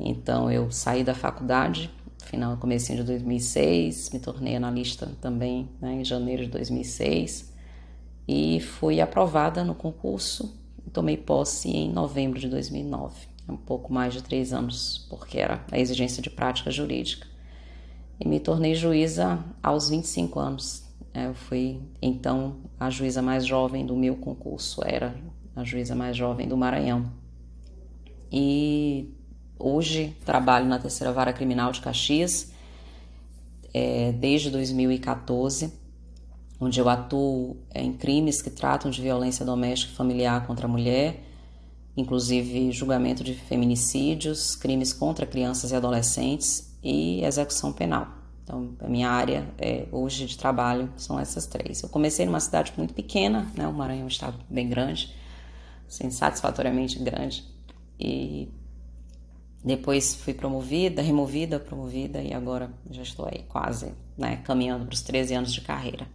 Então, 0.00 0.50
eu 0.50 0.70
saí 0.70 1.04
da 1.04 1.14
faculdade, 1.14 1.90
final, 2.24 2.56
comecinho 2.56 3.00
de 3.00 3.04
2006, 3.04 4.08
me 4.14 4.18
tornei 4.18 4.56
analista 4.56 5.12
também 5.20 5.68
né, 5.78 5.96
em 5.96 6.04
janeiro 6.06 6.44
de 6.44 6.48
2006 6.48 7.52
e 8.26 8.60
fui 8.60 8.98
aprovada 8.98 9.62
no 9.62 9.74
concurso. 9.74 10.58
Tomei 10.90 11.18
posse 11.18 11.68
em 11.68 11.92
novembro 11.92 12.40
de 12.40 12.48
2009, 12.48 13.26
um 13.46 13.58
pouco 13.58 13.92
mais 13.92 14.14
de 14.14 14.22
três 14.22 14.54
anos, 14.54 15.06
porque 15.10 15.36
era 15.38 15.62
a 15.70 15.78
exigência 15.78 16.22
de 16.22 16.30
prática 16.30 16.70
jurídica 16.70 17.33
e 18.20 18.28
me 18.28 18.40
tornei 18.40 18.74
juíza 18.74 19.44
aos 19.62 19.88
25 19.88 20.38
anos. 20.38 20.84
É, 21.12 21.26
eu 21.26 21.34
fui 21.34 21.80
então 22.02 22.56
a 22.78 22.90
juíza 22.90 23.22
mais 23.22 23.46
jovem 23.46 23.86
do 23.86 23.96
meu 23.96 24.16
concurso, 24.16 24.82
era 24.84 25.14
a 25.54 25.62
juíza 25.62 25.94
mais 25.94 26.16
jovem 26.16 26.48
do 26.48 26.56
Maranhão. 26.56 27.10
E 28.32 29.14
hoje 29.58 30.16
trabalho 30.24 30.66
na 30.66 30.78
terceira 30.78 31.12
vara 31.12 31.32
criminal 31.32 31.70
de 31.70 31.80
Caxias 31.80 32.52
é, 33.72 34.12
desde 34.12 34.50
2014, 34.50 35.72
onde 36.60 36.80
eu 36.80 36.88
atuo 36.88 37.56
em 37.74 37.92
crimes 37.92 38.42
que 38.42 38.50
tratam 38.50 38.90
de 38.90 39.00
violência 39.00 39.44
doméstica 39.44 39.92
e 39.92 39.96
familiar 39.96 40.46
contra 40.46 40.66
a 40.66 40.68
mulher, 40.68 41.22
inclusive 41.96 42.72
julgamento 42.72 43.22
de 43.22 43.34
feminicídios, 43.34 44.56
crimes 44.56 44.92
contra 44.92 45.26
crianças 45.26 45.70
e 45.70 45.76
adolescentes 45.76 46.73
e 46.84 47.24
execução 47.24 47.72
penal. 47.72 48.06
Então, 48.44 48.76
a 48.80 48.88
minha 48.88 49.08
área 49.08 49.48
é, 49.56 49.86
hoje 49.90 50.26
de 50.26 50.36
trabalho 50.36 50.92
são 50.98 51.18
essas 51.18 51.46
três. 51.46 51.82
Eu 51.82 51.88
comecei 51.88 52.26
numa 52.26 52.40
cidade 52.40 52.74
muito 52.76 52.92
pequena, 52.92 53.50
né? 53.56 53.66
o 53.66 53.72
Maranhão 53.72 54.02
é 54.02 54.04
um 54.04 54.08
estado 54.08 54.38
bem 54.50 54.68
grande, 54.68 55.16
assim, 55.88 56.10
satisfatoriamente 56.10 56.98
grande, 56.98 57.42
e 57.98 58.52
depois 59.64 60.14
fui 60.14 60.34
promovida, 60.34 61.00
removida, 61.00 61.58
promovida, 61.58 62.20
e 62.20 62.34
agora 62.34 62.70
já 62.90 63.02
estou 63.02 63.26
aí 63.26 63.44
quase 63.48 63.94
né, 64.16 64.36
caminhando 64.44 64.84
para 64.84 64.92
os 64.92 65.00
13 65.00 65.34
anos 65.34 65.52
de 65.54 65.62
carreira. 65.62 66.06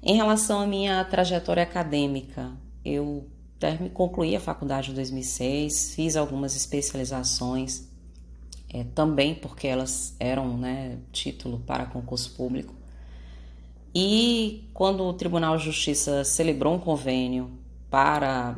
Em 0.00 0.14
relação 0.14 0.60
à 0.60 0.66
minha 0.66 1.04
trajetória 1.04 1.64
acadêmica, 1.64 2.52
eu 2.84 3.28
concluí 3.92 4.36
a 4.36 4.40
faculdade 4.40 4.92
em 4.92 4.94
2006, 4.94 5.94
fiz 5.94 6.14
algumas 6.14 6.54
especializações 6.54 7.88
é, 8.74 8.82
também 8.92 9.36
porque 9.36 9.68
elas 9.68 10.16
eram 10.18 10.58
né, 10.58 10.98
título 11.12 11.60
para 11.60 11.86
concurso 11.86 12.34
público. 12.34 12.74
E 13.94 14.68
quando 14.74 15.04
o 15.04 15.12
Tribunal 15.12 15.56
de 15.56 15.64
Justiça 15.64 16.24
celebrou 16.24 16.74
um 16.74 16.78
convênio 16.80 17.52
para 17.88 18.56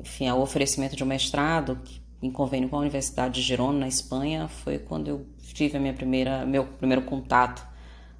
enfim, 0.00 0.28
o 0.30 0.40
oferecimento 0.40 0.96
de 0.96 1.04
um 1.04 1.06
mestrado, 1.06 1.78
em 2.20 2.30
convênio 2.30 2.68
com 2.68 2.76
a 2.76 2.80
Universidade 2.80 3.36
de 3.36 3.42
Girona, 3.42 3.78
na 3.78 3.88
Espanha, 3.88 4.48
foi 4.48 4.78
quando 4.78 5.06
eu 5.06 5.26
tive 5.54 5.76
a 5.76 5.80
minha 5.80 5.94
primeira, 5.94 6.44
meu 6.44 6.64
primeiro 6.64 7.02
contato, 7.02 7.64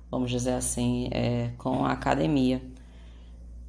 vamos 0.08 0.30
dizer 0.30 0.52
assim, 0.52 1.08
é, 1.10 1.50
com 1.58 1.84
a 1.84 1.90
academia. 1.90 2.62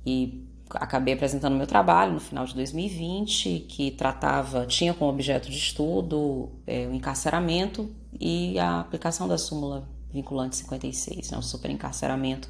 E 0.06 0.46
acabei 0.70 1.14
apresentando 1.14 1.56
meu 1.56 1.68
trabalho 1.68 2.14
no 2.14 2.20
final 2.20 2.46
de 2.46 2.56
2020, 2.56 3.66
que 3.70 3.92
tratava, 3.92 4.66
tinha 4.66 4.94
como 4.94 5.12
objeto 5.12 5.50
de 5.50 5.58
estudo 5.58 6.50
é, 6.66 6.88
o 6.88 6.94
encarceramento 6.94 7.90
e 8.20 8.58
a 8.60 8.80
aplicação 8.80 9.28
da 9.28 9.38
súmula 9.38 9.88
vinculante 10.12 10.56
56, 10.58 11.32
né, 11.32 11.38
o 11.38 11.42
superencarceramento. 11.42 12.50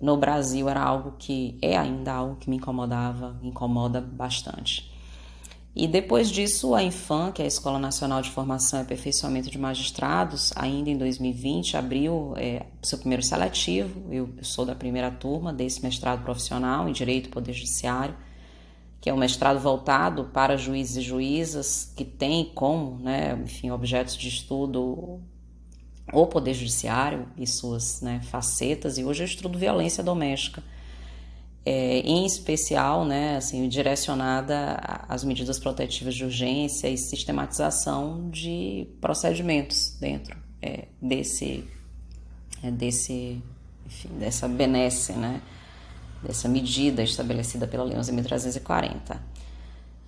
No 0.00 0.16
Brasil 0.16 0.68
era 0.68 0.82
algo 0.82 1.14
que 1.18 1.58
é 1.60 1.76
ainda 1.76 2.12
algo 2.12 2.36
que 2.36 2.48
me 2.48 2.56
incomodava, 2.56 3.38
incomoda 3.42 4.00
bastante. 4.00 4.89
E 5.74 5.86
depois 5.86 6.28
disso, 6.28 6.74
a 6.74 6.82
Infam, 6.82 7.30
que 7.30 7.40
é 7.40 7.44
a 7.44 7.48
Escola 7.48 7.78
Nacional 7.78 8.20
de 8.20 8.30
Formação 8.30 8.80
e 8.80 8.82
Aperfeiçoamento 8.82 9.48
de 9.48 9.56
Magistrados, 9.56 10.52
ainda 10.56 10.90
em 10.90 10.98
2020, 10.98 11.76
abriu 11.76 12.34
é, 12.36 12.66
seu 12.82 12.98
primeiro 12.98 13.22
seletivo. 13.22 14.12
Eu, 14.12 14.28
sou 14.42 14.66
da 14.66 14.74
primeira 14.74 15.12
turma 15.12 15.52
desse 15.52 15.80
mestrado 15.80 16.24
profissional 16.24 16.88
em 16.88 16.92
Direito 16.92 17.26
e 17.26 17.30
Poder 17.30 17.52
Judiciário, 17.52 18.16
que 19.00 19.08
é 19.08 19.14
um 19.14 19.16
mestrado 19.16 19.60
voltado 19.60 20.24
para 20.24 20.56
juízes 20.56 20.96
e 20.96 21.02
juízas 21.02 21.92
que 21.96 22.04
tem 22.04 22.50
como, 22.52 22.98
né, 22.98 23.40
enfim, 23.44 23.70
objetos 23.70 24.16
de 24.16 24.28
estudo 24.28 25.20
o 26.12 26.26
Poder 26.26 26.54
Judiciário 26.54 27.28
e 27.36 27.46
suas 27.46 28.00
né, 28.00 28.20
facetas. 28.24 28.98
E 28.98 29.04
hoje 29.04 29.22
eu 29.22 29.26
estudo 29.26 29.56
violência 29.56 30.02
doméstica 30.02 30.64
é, 31.64 32.00
em 32.00 32.24
especial, 32.24 33.04
né, 33.04 33.36
assim, 33.36 33.68
direcionada 33.68 34.76
às 35.08 35.22
medidas 35.24 35.58
protetivas 35.58 36.14
de 36.14 36.24
urgência 36.24 36.88
e 36.88 36.96
sistematização 36.96 38.30
de 38.30 38.88
procedimentos 39.00 39.96
dentro 40.00 40.36
é, 40.62 40.88
desse, 41.00 41.64
é, 42.62 42.70
desse, 42.70 43.42
enfim, 43.86 44.08
dessa 44.18 44.48
benesse, 44.48 45.12
né, 45.12 45.42
dessa 46.22 46.48
medida 46.48 47.02
estabelecida 47.02 47.66
pela 47.66 47.84
Lei 47.84 47.96
11.340. 47.96 49.18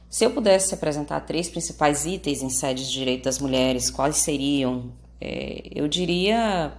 Se 0.09 0.25
eu 0.25 0.31
pudesse 0.31 0.75
apresentar 0.75 1.21
três 1.21 1.49
principais 1.49 2.05
itens 2.05 2.43
em 2.43 2.51
sede 2.51 2.85
de 2.85 2.93
direito 2.93 3.25
das 3.25 3.39
mulheres, 3.39 3.91
quais 3.91 4.17
seriam? 4.17 4.93
É, 5.19 5.63
eu 5.75 5.89
diria 5.89 6.73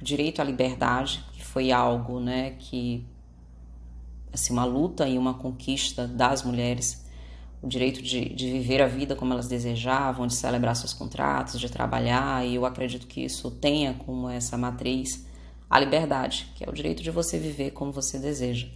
direito 0.00 0.40
à 0.40 0.44
liberdade, 0.44 1.24
que 1.32 1.44
foi 1.44 1.72
algo 1.72 2.20
né, 2.20 2.54
que 2.58 3.04
assim, 4.32 4.52
uma 4.52 4.64
luta 4.64 5.08
e 5.08 5.18
uma 5.18 5.34
conquista 5.34 6.06
das 6.06 6.42
mulheres, 6.42 7.04
o 7.62 7.66
direito 7.66 8.02
de, 8.02 8.28
de 8.34 8.50
viver 8.50 8.82
a 8.82 8.86
vida 8.86 9.16
como 9.16 9.32
elas 9.32 9.48
desejavam, 9.48 10.26
de 10.26 10.34
celebrar 10.34 10.76
seus 10.76 10.92
contratos, 10.92 11.58
de 11.58 11.70
trabalhar, 11.70 12.46
e 12.46 12.54
eu 12.54 12.64
acredito 12.64 13.06
que 13.06 13.24
isso 13.24 13.50
tenha 13.50 13.94
como 13.94 14.28
essa 14.28 14.56
matriz 14.56 15.26
a 15.68 15.80
liberdade, 15.80 16.52
que 16.54 16.64
é 16.64 16.68
o 16.68 16.72
direito 16.72 17.02
de 17.02 17.10
você 17.10 17.38
viver 17.38 17.72
como 17.72 17.90
você 17.92 18.18
deseja. 18.18 18.68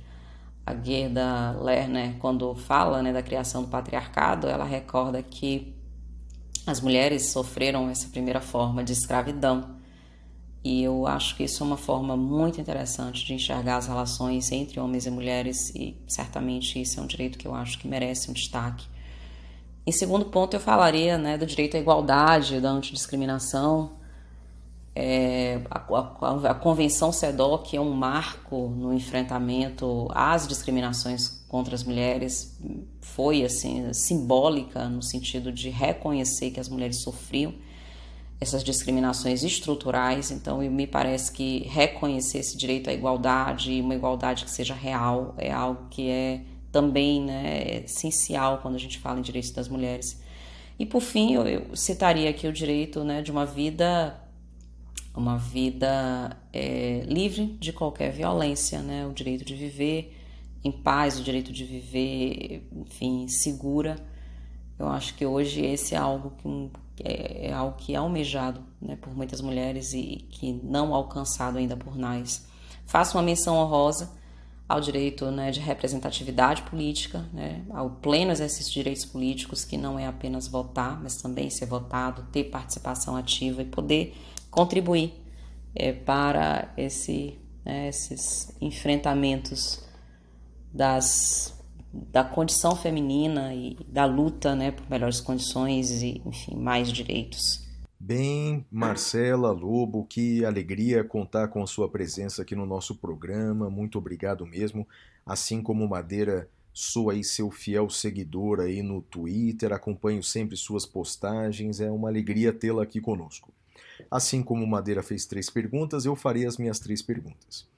A 0.67 0.75
Gerda 0.75 1.53
Lerner, 1.61 2.17
quando 2.19 2.55
fala 2.55 3.03
né, 3.03 3.13
da 3.13 3.23
criação 3.23 3.63
do 3.63 3.69
patriarcado, 3.69 4.49
ela 4.49 4.65
recorda 4.65 5.23
que 5.23 5.75
as 6.67 6.81
mulheres 6.81 7.31
sofreram 7.31 7.89
essa 7.89 8.09
primeira 8.09 8.41
forma 8.41 8.85
de 8.85 8.93
escravidão 8.93 9.80
e 10.63 10.83
eu 10.83 11.07
acho 11.07 11.37
que 11.37 11.45
isso 11.45 11.63
é 11.63 11.67
uma 11.67 11.77
forma 11.77 12.17
muito 12.17 12.61
interessante 12.61 13.25
de 13.25 13.33
enxergar 13.33 13.79
as 13.79 13.87
relações 13.87 14.53
entre 14.53 14.79
homens 14.79 15.07
e 15.07 15.11
mulheres, 15.11 15.71
e 15.75 15.97
certamente 16.07 16.81
isso 16.81 17.01
é 17.01 17.03
um 17.03 17.07
direito 17.07 17.39
que 17.39 17.49
eu 17.49 17.55
acho 17.55 17.79
que 17.79 17.89
merece 17.89 18.31
um 18.31 18.35
destaque. 18.35 18.87
Em 19.87 19.93
segundo 19.93 20.27
ponto, 20.27 20.55
eu 20.55 20.61
falaria 20.61 21.17
né, 21.17 21.39
do 21.39 21.47
direito 21.47 21.77
à 21.77 21.81
igualdade, 21.81 22.61
da 22.61 22.71
antidiscriminação. 22.71 23.93
É, 24.95 25.63
a, 25.71 25.79
a, 25.79 26.51
a, 26.51 26.55
Convenção 26.55 27.11
CEDOC 27.11 27.77
é 27.77 27.81
um 27.81 27.93
marco 27.93 28.69
no 28.69 28.93
enfrentamento 28.93 30.09
às 30.11 30.47
discriminações 30.47 31.43
contra 31.49 31.75
as 31.75 31.83
mulheres, 31.83 32.59
foi 33.01 33.45
assim 33.45 33.93
simbólica 33.95 34.89
no 34.89 35.03
sentido 35.03 35.51
de 35.51 35.71
reconhecer 35.71 36.51
que 36.51 36.61
as 36.61 36.69
mulheres 36.69 37.03
sofriam 37.03 37.55
essas 38.41 38.65
discriminações 38.65 39.43
estruturais. 39.43 40.31
Então, 40.31 40.59
me 40.59 40.87
parece 40.87 41.31
que 41.31 41.65
reconhecer 41.69 42.39
esse 42.39 42.57
direito 42.57 42.89
à 42.89 42.93
igualdade 42.93 43.81
uma 43.81 43.95
igualdade 43.95 44.45
que 44.45 44.51
seja 44.51 44.75
real 44.75 45.35
é 45.37 45.53
algo 45.53 45.89
que 45.91 46.09
é 46.09 46.41
também 46.73 47.23
né, 47.23 47.83
essencial 47.85 48.59
quando 48.59 48.77
a 48.77 48.79
gente 48.79 48.99
fala 48.99 49.19
em 49.19 49.23
direitos 49.23 49.51
das 49.51 49.69
mulheres. 49.69 50.21
E 50.79 50.87
por 50.87 51.01
fim, 51.01 51.35
eu, 51.35 51.77
citaria 51.77 52.31
aqui 52.31 52.47
o 52.47 52.53
direito 52.53 53.05
né, 53.05 53.21
de 53.21 53.31
uma 53.31 53.45
vida 53.45 54.17
uma 55.15 55.37
vida 55.37 56.37
é, 56.53 57.03
livre 57.07 57.57
de 57.59 57.73
qualquer 57.73 58.13
violência, 58.13 58.81
né? 58.81 59.07
o 59.07 59.13
direito 59.13 59.45
de 59.45 59.55
viver 59.55 60.17
em 60.63 60.71
paz, 60.71 61.19
o 61.19 61.23
direito 61.23 61.53
de 61.53 61.65
viver, 61.65 62.67
enfim, 62.73 63.27
segura. 63.29 63.97
Eu 64.79 64.89
acho 64.89 65.15
que 65.15 65.27
hoje 65.27 65.65
esse 65.65 65.95
é 65.95 65.99
algo 65.99 66.33
que, 66.39 66.49
é, 66.49 66.71
é 67.05 67.53
algo 67.53 67.77
que 67.77 67.95
é 67.95 67.97
almejado 67.97 68.63
né, 68.81 68.97
por 68.97 69.15
muitas 69.15 69.41
mulheres 69.41 69.93
e 69.93 70.27
que 70.31 70.53
não 70.53 70.95
alcançado 70.95 71.59
ainda 71.59 71.77
por 71.77 71.97
nós. 71.97 72.47
Faço 72.87 73.17
uma 73.17 73.23
menção 73.23 73.57
honrosa 73.57 74.11
ao 74.69 74.81
direito 74.81 75.31
né, 75.33 75.51
de 75.51 75.59
representatividade 75.59 76.63
política, 76.63 77.27
né, 77.33 77.65
ao 77.71 77.91
pleno 77.91 78.31
exercício 78.31 78.67
de 78.67 78.75
direitos 78.75 79.05
políticos, 79.05 79.65
que 79.65 79.77
não 79.77 79.99
é 79.99 80.07
apenas 80.07 80.47
votar, 80.47 81.01
mas 81.03 81.17
também 81.17 81.51
ser 81.51 81.67
votado, 81.67 82.27
ter 82.31 82.45
participação 82.45 83.17
ativa 83.17 83.63
e 83.63 83.65
poder 83.65 84.17
contribuir 84.49 85.13
é, 85.75 85.93
para 85.93 86.73
esse, 86.77 87.39
né, 87.65 87.89
esses 87.89 88.55
enfrentamentos 88.61 89.83
das 90.73 91.60
da 91.93 92.23
condição 92.23 92.77
feminina 92.77 93.55
e 93.55 93.77
da 93.89 94.05
luta 94.05 94.55
né, 94.55 94.71
por 94.71 94.89
melhores 94.89 95.21
condições 95.21 96.03
e, 96.03 96.23
enfim, 96.25 96.57
mais 96.57 96.91
direitos. 96.91 97.69
Bem, 97.99 98.65
Marcela 98.71 99.51
Lobo, 99.51 100.07
que 100.07 100.45
alegria 100.45 101.05
contar 101.05 101.49
com 101.49 101.63
a 101.63 101.67
sua 101.67 101.89
presença 101.89 102.43
aqui 102.43 102.57
no 102.57 102.65
nosso 102.65 102.95
programa. 102.95 103.69
Muito 103.69 103.99
obrigado 103.99 104.47
mesmo. 104.47 104.89
Assim 105.27 105.63
como 105.63 105.87
Madeira, 105.87 106.49
sou 106.73 107.11
aí 107.11 107.23
seu 107.23 107.51
fiel 107.51 107.91
seguidor 107.91 108.61
aí 108.61 108.83
no 108.83 109.03
Twitter, 109.03 109.73
acompanho 109.73 110.23
sempre 110.23 110.57
suas 110.57 110.87
postagens. 110.87 111.79
É 111.81 111.91
uma 111.91 112.09
alegria 112.09 112.53
tê-la 112.53 112.85
aqui 112.85 113.01
conosco. 113.01 113.53
Assim 114.11 114.43
como 114.43 114.67
Madeira 114.67 115.03
fez 115.03 115.27
três 115.27 115.51
perguntas, 115.51 116.05
eu 116.07 116.17
farei 116.17 116.47
as 116.47 116.57
minhas 116.57 116.79
três 116.79 117.03
perguntas. 117.03 117.70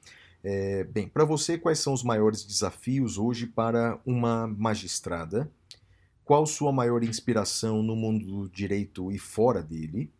É, 0.45 0.83
bem, 0.85 1.09
para 1.09 1.25
você, 1.25 1.57
quais 1.57 1.79
são 1.79 1.93
os 1.93 2.03
maiores 2.03 2.45
desafios 2.45 3.17
hoje 3.17 3.47
para 3.47 4.01
uma 4.05 4.47
magistrada? 4.47 5.51
Qual 6.25 6.47
sua 6.47 6.73
maior 6.73 7.03
inspiração 7.05 7.83
no 7.83 7.95
mundo 7.95 8.25
do 8.25 8.49
direito 8.49 9.13
e 9.13 9.19
fora 9.19 9.63
dele? 9.63 10.11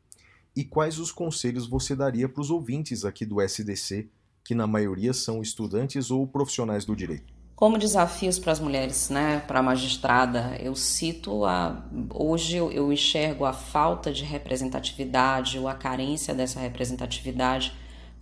E 0.55 0.65
quais 0.65 0.99
os 0.99 1.11
conselhos 1.11 1.67
você 1.67 1.97
daria 1.97 2.29
para 2.29 2.41
os 2.41 2.51
ouvintes 2.51 3.05
aqui 3.05 3.25
do 3.25 3.41
SDC, 3.41 4.09
que 4.45 4.55
na 4.55 4.67
maioria 4.67 5.13
são 5.13 5.41
estudantes 5.41 6.11
ou 6.11 6.27
profissionais 6.27 6.85
do 6.85 6.95
direito? 6.95 7.33
Como 7.55 7.79
desafios 7.79 8.39
para 8.39 8.53
as 8.53 8.59
mulheres, 8.59 9.09
né, 9.09 9.41
para 9.47 9.61
a 9.61 9.63
magistrada, 9.63 10.57
eu 10.61 10.75
cito 10.75 11.45
a 11.45 11.89
hoje 12.13 12.57
eu, 12.57 12.93
enxergo 12.93 13.45
a 13.45 13.53
falta 13.53 14.13
de 14.13 14.25
representatividade 14.25 15.59
ou 15.59 15.69
a 15.69 15.75
carência 15.75 16.35
dessa 16.35 16.59
representatividade 16.59 17.73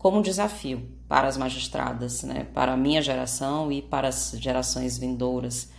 como 0.00 0.16
um 0.16 0.22
desafio 0.22 0.88
para 1.06 1.28
as 1.28 1.36
magistradas, 1.36 2.22
né, 2.22 2.46
para 2.54 2.72
a 2.72 2.76
minha 2.76 3.02
geração 3.02 3.70
e 3.70 3.82
para 3.82 4.08
as 4.08 4.34
gerações 4.38 4.96
vindouras. 4.96 5.70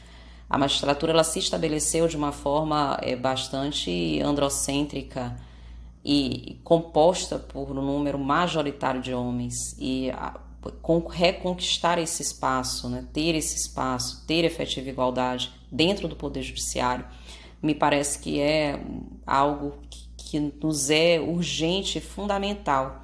A 0.47 0.59
magistratura 0.59 1.11
ela 1.11 1.23
se 1.23 1.39
estabeleceu 1.39 2.07
de 2.07 2.15
uma 2.15 2.31
forma 2.31 2.99
é, 3.01 3.15
bastante 3.15 4.21
androcêntrica 4.21 5.35
e 6.05 6.59
composta 6.63 7.39
por 7.39 7.71
um 7.71 7.81
número 7.81 8.19
majoritário 8.19 9.01
de 9.01 9.11
homens 9.11 9.75
e 9.79 10.11
a, 10.11 10.39
com, 10.83 10.99
reconquistar 11.07 11.97
esse 11.97 12.21
espaço, 12.21 12.87
né, 12.89 13.03
ter 13.11 13.33
esse 13.33 13.55
espaço, 13.55 14.23
ter 14.27 14.45
efetiva 14.45 14.87
igualdade 14.87 15.51
dentro 15.71 16.07
do 16.07 16.15
poder 16.15 16.43
judiciário, 16.43 17.05
me 17.59 17.73
parece 17.73 18.19
que 18.19 18.39
é 18.39 18.79
algo 19.25 19.79
que, 19.89 20.05
que 20.15 20.39
nos 20.39 20.91
é 20.91 21.19
urgente 21.19 21.97
e 21.97 22.01
fundamental 22.01 23.00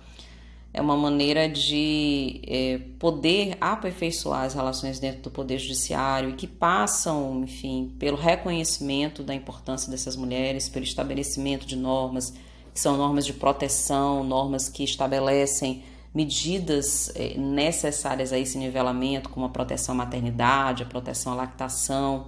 é 0.77 0.81
uma 0.81 0.95
maneira 0.95 1.49
de 1.49 2.39
é, 2.45 2.79
poder 2.99 3.57
aperfeiçoar 3.59 4.43
as 4.43 4.53
relações 4.53 4.99
dentro 4.99 5.23
do 5.23 5.31
Poder 5.31 5.57
Judiciário 5.57 6.29
e 6.29 6.33
que 6.33 6.45
passam, 6.45 7.43
enfim, 7.43 7.95
pelo 7.97 8.15
reconhecimento 8.15 9.23
da 9.23 9.33
importância 9.33 9.89
dessas 9.89 10.15
mulheres, 10.15 10.69
pelo 10.69 10.85
estabelecimento 10.85 11.65
de 11.65 11.75
normas, 11.75 12.31
que 12.71 12.79
são 12.79 12.95
normas 12.95 13.25
de 13.25 13.33
proteção, 13.33 14.23
normas 14.23 14.69
que 14.69 14.83
estabelecem 14.83 15.83
medidas 16.13 17.11
é, 17.15 17.35
necessárias 17.35 18.31
a 18.31 18.37
esse 18.37 18.59
nivelamento, 18.59 19.29
como 19.29 19.47
a 19.47 19.49
proteção 19.49 19.95
à 19.95 19.97
maternidade, 19.97 20.83
a 20.83 20.85
proteção 20.85 21.33
à 21.33 21.35
lactação, 21.37 22.27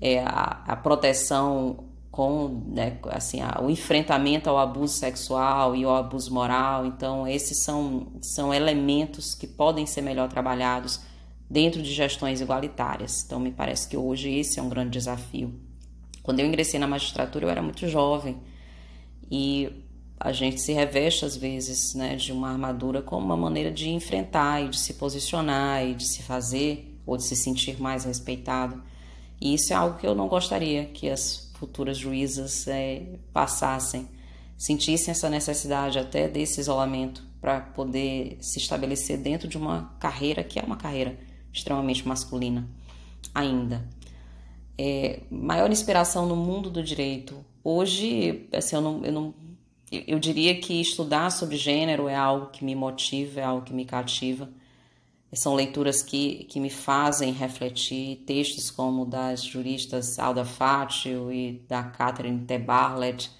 é, 0.00 0.20
a, 0.20 0.62
a 0.64 0.76
proteção 0.76 1.78
com 2.14 2.62
né, 2.68 2.96
assim, 3.10 3.40
o 3.60 3.68
enfrentamento 3.68 4.48
ao 4.48 4.56
abuso 4.56 4.94
sexual 4.94 5.74
e 5.74 5.82
ao 5.82 5.96
abuso 5.96 6.32
moral. 6.32 6.86
Então, 6.86 7.26
esses 7.26 7.58
são, 7.58 8.06
são 8.22 8.54
elementos 8.54 9.34
que 9.34 9.48
podem 9.48 9.84
ser 9.84 10.00
melhor 10.00 10.28
trabalhados 10.28 11.00
dentro 11.50 11.82
de 11.82 11.92
gestões 11.92 12.40
igualitárias. 12.40 13.24
Então, 13.26 13.40
me 13.40 13.50
parece 13.50 13.88
que 13.88 13.96
hoje 13.96 14.30
esse 14.30 14.60
é 14.60 14.62
um 14.62 14.68
grande 14.68 14.90
desafio. 14.90 15.58
Quando 16.22 16.38
eu 16.38 16.46
ingressei 16.46 16.78
na 16.78 16.86
magistratura, 16.86 17.46
eu 17.46 17.50
era 17.50 17.60
muito 17.60 17.88
jovem 17.88 18.36
e 19.28 19.72
a 20.20 20.30
gente 20.30 20.60
se 20.60 20.72
reveste 20.72 21.24
às 21.24 21.36
vezes 21.36 21.96
né, 21.96 22.14
de 22.14 22.30
uma 22.30 22.48
armadura 22.48 23.02
como 23.02 23.26
uma 23.26 23.36
maneira 23.36 23.72
de 23.72 23.90
enfrentar 23.90 24.64
e 24.64 24.68
de 24.68 24.78
se 24.78 24.94
posicionar 24.94 25.84
e 25.84 25.94
de 25.94 26.06
se 26.06 26.22
fazer 26.22 26.96
ou 27.04 27.16
de 27.16 27.24
se 27.24 27.34
sentir 27.34 27.82
mais 27.82 28.04
respeitado. 28.04 28.80
E 29.40 29.52
isso 29.52 29.72
é 29.72 29.76
algo 29.76 29.98
que 29.98 30.06
eu 30.06 30.14
não 30.14 30.28
gostaria 30.28 30.84
que 30.84 31.10
as 31.10 31.43
futuras 31.54 31.96
juízas 31.96 32.66
é, 32.68 33.18
passassem, 33.32 34.08
sentissem 34.56 35.12
essa 35.12 35.30
necessidade 35.30 35.98
até 35.98 36.28
desse 36.28 36.60
isolamento 36.60 37.22
para 37.40 37.60
poder 37.60 38.38
se 38.40 38.58
estabelecer 38.58 39.18
dentro 39.18 39.48
de 39.48 39.56
uma 39.56 39.94
carreira 39.98 40.44
que 40.44 40.58
é 40.58 40.62
uma 40.62 40.76
carreira 40.76 41.18
extremamente 41.52 42.06
masculina 42.06 42.68
ainda. 43.34 43.86
É, 44.76 45.20
maior 45.30 45.70
inspiração 45.70 46.26
no 46.26 46.36
mundo 46.36 46.68
do 46.70 46.82
direito. 46.82 47.44
Hoje, 47.62 48.48
assim, 48.52 48.76
eu, 48.76 48.82
não, 48.82 49.04
eu, 49.04 49.12
não, 49.12 49.34
eu 49.90 50.18
diria 50.18 50.58
que 50.60 50.80
estudar 50.80 51.30
sobre 51.30 51.56
gênero 51.56 52.08
é 52.08 52.16
algo 52.16 52.46
que 52.46 52.64
me 52.64 52.74
motiva, 52.74 53.40
é 53.40 53.44
algo 53.44 53.64
que 53.64 53.72
me 53.72 53.84
cativa. 53.84 54.48
São 55.34 55.54
leituras 55.54 56.02
que, 56.02 56.44
que 56.44 56.60
me 56.60 56.70
fazem 56.70 57.32
refletir, 57.32 58.22
textos 58.26 58.70
como 58.70 59.04
das 59.04 59.42
juristas 59.42 60.18
Alda 60.18 60.44
Fátio 60.44 61.32
e 61.32 61.64
da 61.68 61.82
Catherine 61.82 62.44
T. 62.44 62.58
Barlett, 62.58 63.30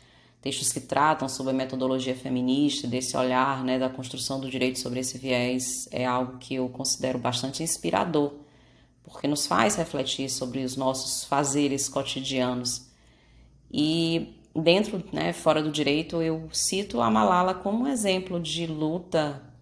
textos 0.43 0.73
que 0.73 0.81
tratam 0.81 1.29
sobre 1.29 1.53
a 1.53 1.57
metodologia 1.57 2.15
feminista, 2.15 2.89
desse 2.89 3.17
olhar 3.17 3.63
né, 3.63 3.79
da 3.79 3.89
construção 3.89 4.41
do 4.41 4.51
direito 4.51 4.79
sobre 4.79 5.01
esse 5.01 5.17
viés, 5.19 5.89
é 5.91 6.05
algo 6.05 6.39
que 6.39 6.57
eu 6.57 6.69
considero 6.69 7.19
bastante 7.19 7.63
inspirador, 7.63 8.33
porque 9.05 9.29
nos 9.29 9.47
faz 9.47 9.77
refletir 9.77 10.29
sobre 10.29 10.65
os 10.65 10.77
nossos 10.77 11.25
fazeres 11.25 11.89
cotidianos. 11.89 12.89
E 13.73 14.37
dentro, 14.55 15.03
né, 15.13 15.33
fora 15.33 15.63
do 15.63 15.71
direito, 15.71 16.21
eu 16.21 16.49
cito 16.53 17.01
a 17.01 17.11
Malala 17.11 17.55
como 17.55 17.85
um 17.85 17.87
exemplo 17.87 18.41
de 18.41 18.67
luta 18.67 19.54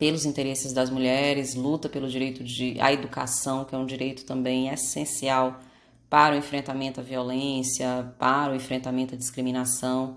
pelos 0.00 0.24
interesses 0.24 0.72
das 0.72 0.88
mulheres, 0.88 1.54
luta 1.54 1.86
pelo 1.86 2.08
direito 2.08 2.42
de, 2.42 2.80
à 2.80 2.90
educação, 2.90 3.66
que 3.66 3.74
é 3.74 3.78
um 3.78 3.84
direito 3.84 4.24
também 4.24 4.70
essencial 4.70 5.60
para 6.08 6.34
o 6.34 6.38
enfrentamento 6.38 7.00
à 7.00 7.02
violência, 7.02 8.10
para 8.18 8.50
o 8.50 8.56
enfrentamento 8.56 9.14
à 9.14 9.18
discriminação. 9.18 10.16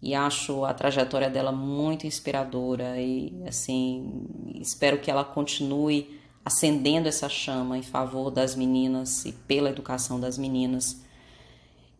E 0.00 0.14
acho 0.14 0.64
a 0.64 0.72
trajetória 0.72 1.28
dela 1.28 1.50
muito 1.50 2.06
inspiradora 2.06 3.00
e 3.00 3.34
assim, 3.44 4.24
espero 4.60 5.00
que 5.00 5.10
ela 5.10 5.24
continue 5.24 6.20
acendendo 6.44 7.08
essa 7.08 7.28
chama 7.28 7.76
em 7.76 7.82
favor 7.82 8.30
das 8.30 8.54
meninas 8.54 9.24
e 9.24 9.32
pela 9.32 9.70
educação 9.70 10.20
das 10.20 10.38
meninas. 10.38 11.02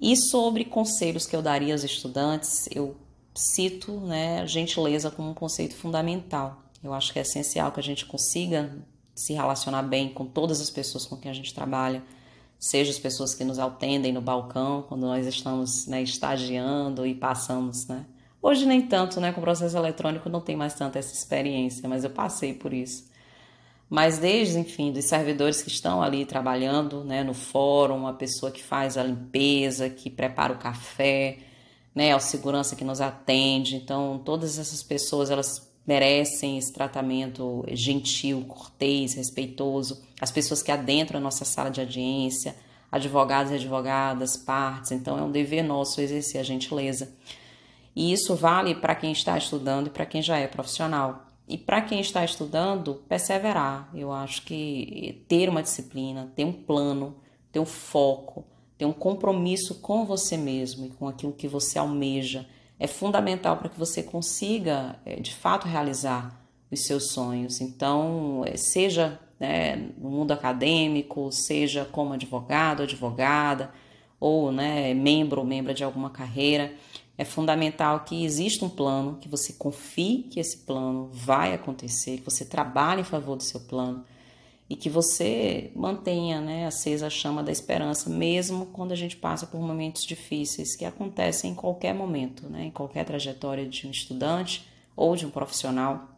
E 0.01 0.17
sobre 0.17 0.65
conselhos 0.65 1.27
que 1.27 1.35
eu 1.35 1.43
daria 1.43 1.75
aos 1.75 1.83
estudantes, 1.83 2.69
eu 2.71 2.95
cito 3.35 3.99
né, 3.99 4.47
gentileza 4.47 5.11
como 5.11 5.31
um 5.31 5.35
conceito 5.35 5.75
fundamental. 5.75 6.64
Eu 6.85 6.93
acho 6.93 7.13
que 7.13 7.19
é 7.19 7.23
essencial 7.23 7.73
que 7.73 7.81
a 7.81 7.83
gente 7.83 8.05
consiga 8.05 8.71
se 9.15 9.33
relacionar 9.33 9.83
bem 9.83 10.11
com 10.11 10.27
todas 10.27 10.61
as 10.61 10.69
pessoas 10.69 11.07
com 11.07 11.17
quem 11.17 11.31
a 11.31 11.35
gente 11.35 11.55
trabalha, 11.55 12.03
seja 12.59 12.91
as 12.91 12.99
pessoas 12.99 13.35
que 13.35 13.43
nos 13.43 13.59
atendem 13.59 14.13
no 14.13 14.21
balcão 14.21 14.85
quando 14.87 15.03
nós 15.03 15.27
estamos 15.27 15.87
né, 15.87 16.03
estagiando 16.03 17.07
e 17.07 17.15
passamos, 17.15 17.87
né? 17.87 18.05
Hoje 18.43 18.67
nem 18.67 18.83
tanto, 18.83 19.21
né? 19.21 19.33
Com 19.33 19.41
o 19.41 19.43
processo 19.43 19.75
eletrônico 19.75 20.29
não 20.29 20.41
tem 20.41 20.55
mais 20.55 20.75
tanta 20.75 20.99
essa 20.99 21.15
experiência, 21.15 21.89
mas 21.89 22.05
eu 22.05 22.11
passei 22.11 22.53
por 22.53 22.75
isso. 22.75 23.09
Mas 23.89 24.19
desde, 24.19 24.59
enfim, 24.59 24.93
dos 24.93 25.07
servidores 25.07 25.63
que 25.63 25.69
estão 25.69 26.03
ali 26.03 26.27
trabalhando, 26.27 27.05
né, 27.05 27.23
no 27.23 27.33
fórum, 27.33 28.07
a 28.07 28.13
pessoa 28.13 28.53
que 28.53 28.63
faz 28.63 28.99
a 28.99 29.03
limpeza, 29.03 29.89
que 29.89 30.11
prepara 30.11 30.53
o 30.53 30.59
café, 30.59 31.39
né, 31.95 32.13
ao 32.13 32.21
segurança 32.21 32.77
que 32.77 32.85
nos 32.85 33.01
atende. 33.01 33.77
Então, 33.77 34.21
todas 34.23 34.59
essas 34.59 34.83
pessoas, 34.83 35.31
elas 35.31 35.74
merecem 35.87 36.59
esse 36.59 36.73
tratamento 36.73 37.65
gentil, 37.69 38.45
cortês, 38.47 39.15
respeitoso, 39.15 40.03
as 40.21 40.31
pessoas 40.31 40.63
que 40.63 40.73
adentram 40.73 41.19
a 41.19 41.23
nossa 41.23 41.45
sala 41.45 41.71
de 41.71 41.81
audiência, 41.81 42.57
advogados 42.91 43.53
e 43.53 43.57
advogadas, 43.57 44.37
partes, 44.37 44.93
então 44.93 45.19
é 45.19 45.23
um 45.23 45.31
dever 45.31 45.63
nosso 45.63 46.01
exercer 46.01 46.41
a 46.41 46.45
gentileza. 46.45 47.13
E 47.95 48.13
isso 48.13 48.35
vale 48.35 48.75
para 48.75 48.95
quem 48.95 49.13
está 49.13 49.37
estudando 49.37 49.89
e 49.89 49.91
para 49.91 50.07
quem 50.07 50.23
já 50.23 50.39
é 50.39 50.47
profissional. 50.47 51.27
E 51.47 51.59
para 51.59 51.83
quem 51.83 52.01
está 52.01 52.25
estudando, 52.25 52.95
perseverar. 53.09 53.91
Eu 53.95 54.11
acho 54.11 54.43
que 54.43 55.25
ter 55.29 55.49
uma 55.49 55.63
disciplina, 55.63 56.33
ter 56.35 56.45
um 56.45 56.53
plano, 56.53 57.17
ter 57.53 57.61
um 57.61 57.67
foco, 57.67 58.45
ter 58.79 58.87
um 58.87 58.93
compromisso 58.93 59.77
com 59.77 60.05
você 60.05 60.37
mesmo 60.37 60.87
e 60.87 60.89
com 60.89 61.07
aquilo 61.07 61.33
que 61.33 61.47
você 61.47 61.79
almeja 61.79 62.47
é 62.79 62.87
fundamental 62.87 63.57
para 63.57 63.69
que 63.69 63.79
você 63.79 64.03
consiga, 64.03 64.97
é, 65.05 65.17
de 65.17 65.35
fato, 65.35 65.67
realizar 65.67 66.45
os 66.71 66.85
seus 66.85 67.13
sonhos. 67.13 67.61
Então, 67.61 68.43
é, 68.47 68.57
seja 68.57 69.19
né, 69.39 69.77
no 69.99 70.11
mundo 70.11 70.33
acadêmico, 70.33 71.31
seja 71.31 71.85
como 71.85 72.13
advogado, 72.13 72.83
advogada, 72.83 73.73
ou 74.19 74.51
né, 74.51 74.95
membro 74.95 75.41
ou 75.41 75.47
membra 75.47 75.75
de 75.75 75.85
alguma 75.85 76.11
carreira, 76.11 76.73
é 77.17 77.25
fundamental 77.25 78.01
que 78.01 78.25
exista 78.25 78.65
um 78.65 78.69
plano, 78.69 79.19
que 79.21 79.29
você 79.29 79.53
confie 79.53 80.25
que 80.25 80.41
esse 80.41 80.59
plano 80.59 81.11
vai 81.13 81.55
acontecer, 81.55 82.19
que 82.19 82.25
você 82.25 82.45
trabalhe 82.45 83.03
em 83.03 83.05
favor 83.05 83.37
do 83.37 83.43
seu 83.43 83.61
plano. 83.61 84.05
E 84.69 84.77
que 84.77 84.89
você 84.89 85.71
mantenha 85.75 86.41
né, 86.41 86.67
acesa 86.67 87.07
a 87.07 87.11
chama 87.11 87.43
da 87.43 87.53
esperança, 87.53 88.09
mesmo 88.09 88.67
quando 88.67 88.93
a 88.93 88.97
gente 88.97 89.17
passa 89.17 89.47
por 89.47 89.61
momentos 89.61 90.05
difíceis, 90.05 90.75
que 90.75 90.85
acontecem 90.85 91.51
em 91.51 91.55
qualquer 91.55 91.95
momento, 91.95 92.49
né, 92.49 92.65
em 92.65 92.71
qualquer 92.71 93.05
trajetória 93.05 93.67
de 93.67 93.87
um 93.87 93.91
estudante 93.91 94.67
ou 94.97 95.15
de 95.17 95.27
um 95.27 95.31
profissional. 95.31 96.09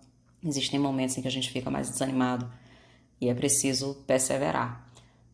Existem 0.44 0.78
momentos 0.78 1.18
em 1.18 1.22
que 1.22 1.28
a 1.28 1.30
gente 1.30 1.50
fica 1.50 1.70
mais 1.70 1.90
desanimado 1.90 2.48
e 3.20 3.28
é 3.28 3.34
preciso 3.34 3.94
perseverar. 4.06 4.86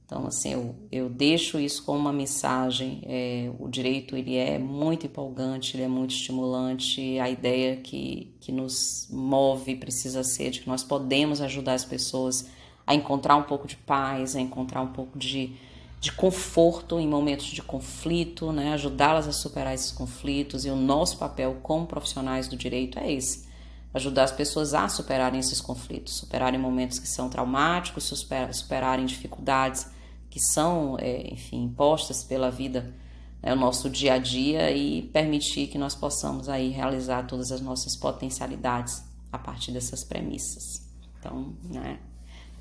Então, 0.06 0.26
assim, 0.26 0.52
eu, 0.52 0.74
eu 0.90 1.08
deixo 1.08 1.58
isso 1.58 1.84
como 1.84 1.98
uma 1.98 2.12
mensagem. 2.12 3.00
É, 3.06 3.50
o 3.58 3.66
direito 3.66 4.14
ele 4.14 4.36
é 4.36 4.58
muito 4.58 5.06
empolgante, 5.06 5.74
ele 5.74 5.84
é 5.84 5.88
muito 5.88 6.10
estimulante. 6.10 7.18
A 7.18 7.30
ideia 7.30 7.76
que, 7.76 8.34
que 8.38 8.52
nos 8.52 9.08
move 9.10 9.74
precisa 9.76 10.22
ser 10.22 10.50
de 10.50 10.60
que 10.60 10.68
nós 10.68 10.84
podemos 10.84 11.40
ajudar 11.40 11.74
as 11.74 11.84
pessoas 11.84 12.46
a 12.86 12.94
encontrar 12.94 13.36
um 13.36 13.42
pouco 13.42 13.66
de 13.66 13.76
paz, 13.76 14.36
a 14.36 14.40
encontrar 14.40 14.80
um 14.82 14.92
pouco 14.92 15.18
de, 15.18 15.54
de 16.00 16.12
conforto 16.12 16.98
em 16.98 17.08
momentos 17.08 17.46
de 17.46 17.62
conflito, 17.62 18.52
né? 18.52 18.72
ajudá-las 18.72 19.28
a 19.28 19.32
superar 19.32 19.74
esses 19.74 19.92
conflitos. 19.92 20.64
E 20.64 20.70
o 20.70 20.76
nosso 20.76 21.18
papel 21.18 21.58
como 21.62 21.86
profissionais 21.86 22.48
do 22.48 22.56
direito 22.56 22.98
é 22.98 23.12
esse 23.12 23.52
ajudar 23.94 24.24
as 24.24 24.32
pessoas 24.32 24.72
a 24.74 24.88
superarem 24.88 25.38
esses 25.38 25.60
conflitos, 25.60 26.16
superarem 26.16 26.58
momentos 26.58 26.98
que 26.98 27.08
são 27.08 27.28
traumáticos, 27.28 28.04
superarem 28.52 29.04
dificuldades 29.04 29.86
que 30.30 30.40
são, 30.40 30.96
é, 30.98 31.32
enfim, 31.32 31.64
impostas 31.64 32.24
pela 32.24 32.50
vida, 32.50 32.94
né, 33.42 33.52
o 33.52 33.56
nosso 33.56 33.90
dia 33.90 34.14
a 34.14 34.18
dia 34.18 34.70
e 34.70 35.02
permitir 35.02 35.66
que 35.66 35.76
nós 35.76 35.94
possamos 35.94 36.48
aí 36.48 36.70
realizar 36.70 37.26
todas 37.26 37.52
as 37.52 37.60
nossas 37.60 37.94
potencialidades 37.96 39.04
a 39.30 39.38
partir 39.38 39.72
dessas 39.72 40.02
premissas. 40.02 40.88
Então, 41.18 41.54
né, 41.64 41.98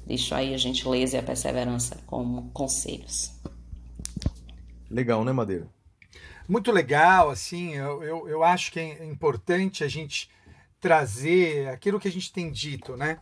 deixo 0.06 0.34
aí 0.36 0.54
a 0.54 0.58
gentileza 0.58 1.16
e 1.16 1.20
a 1.20 1.24
perseverança 1.24 1.97
como 2.06 2.49
conselhos. 2.52 3.32
Legal, 4.89 5.24
né, 5.24 5.32
Madeira? 5.32 5.68
Muito 6.47 6.72
legal, 6.72 7.30
assim, 7.30 7.76
eu, 7.76 8.04
eu, 8.04 8.28
eu 8.28 8.43
acho 8.43 8.72
que 8.72 8.80
é 8.80 9.06
importante 9.06 9.84
a 9.84 9.88
gente 9.88 10.30
trazer 10.82 11.70
aquilo 11.70 11.99
que 11.99 12.08
a 12.08 12.12
gente 12.12 12.34
tem 12.34 12.52
dito, 12.52 12.97
né? 12.97 13.20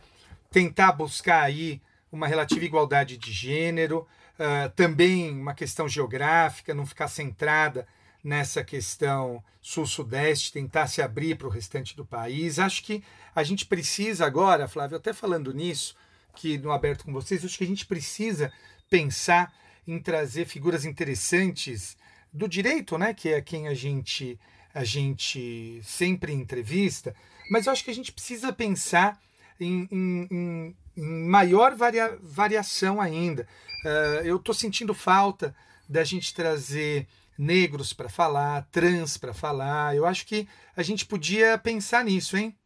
Tentar 0.50 0.92
buscar 0.92 1.42
aí 1.42 1.80
uma 2.10 2.26
relativa 2.26 2.64
igualdade 2.64 3.16
de 3.16 3.30
gênero, 3.30 4.06
uh, 4.34 4.68
também 4.74 5.30
uma 5.30 5.54
questão 5.54 5.88
geográfica, 5.88 6.74
não 6.74 6.84
ficar 6.84 7.06
centrada 7.06 7.86
nessa 8.24 8.64
questão 8.64 9.42
sul-sudeste, 9.60 10.52
tentar 10.52 10.86
se 10.86 11.00
abrir 11.02 11.36
para 11.36 11.46
o 11.46 11.50
restante 11.50 11.96
do 11.96 12.04
país. 12.04 12.58
Acho 12.58 12.82
que 12.82 13.04
a 13.34 13.42
gente 13.42 13.66
precisa 13.66 14.26
agora, 14.26 14.66
Flávio, 14.66 14.96
até 14.96 15.12
falando 15.12 15.52
nisso, 15.52 15.94
que 16.34 16.58
no 16.58 16.72
aberto 16.72 17.04
com 17.04 17.12
vocês, 17.12 17.44
acho 17.44 17.58
que 17.58 17.64
a 17.64 17.66
gente 17.66 17.86
precisa 17.86 18.52
pensar 18.88 19.52
em 19.86 19.98
trazer 19.98 20.46
figuras 20.46 20.84
interessantes 20.84 21.96
do 22.32 22.48
direito, 22.48 22.96
né, 22.96 23.12
que 23.12 23.28
é 23.28 23.40
quem 23.40 23.68
a 23.68 23.74
gente 23.74 24.38
a 24.72 24.84
gente 24.84 25.80
sempre 25.82 26.32
entrevista, 26.32 27.12
mas 27.50 27.66
eu 27.66 27.72
acho 27.72 27.84
que 27.84 27.90
a 27.90 27.94
gente 27.94 28.12
precisa 28.12 28.52
pensar 28.52 29.20
em, 29.58 29.88
em, 29.90 30.28
em, 30.30 30.76
em 30.96 31.28
maior 31.28 31.74
varia, 31.74 32.16
variação 32.22 33.00
ainda. 33.00 33.48
Uh, 33.84 34.24
eu 34.24 34.36
estou 34.36 34.54
sentindo 34.54 34.94
falta 34.94 35.54
da 35.88 36.04
gente 36.04 36.32
trazer 36.32 37.08
negros 37.36 37.92
para 37.92 38.08
falar, 38.08 38.68
trans 38.70 39.16
para 39.16 39.34
falar. 39.34 39.96
Eu 39.96 40.06
acho 40.06 40.24
que 40.26 40.46
a 40.76 40.82
gente 40.82 41.04
podia 41.04 41.58
pensar 41.58 42.04
nisso, 42.04 42.36
hein? 42.36 42.56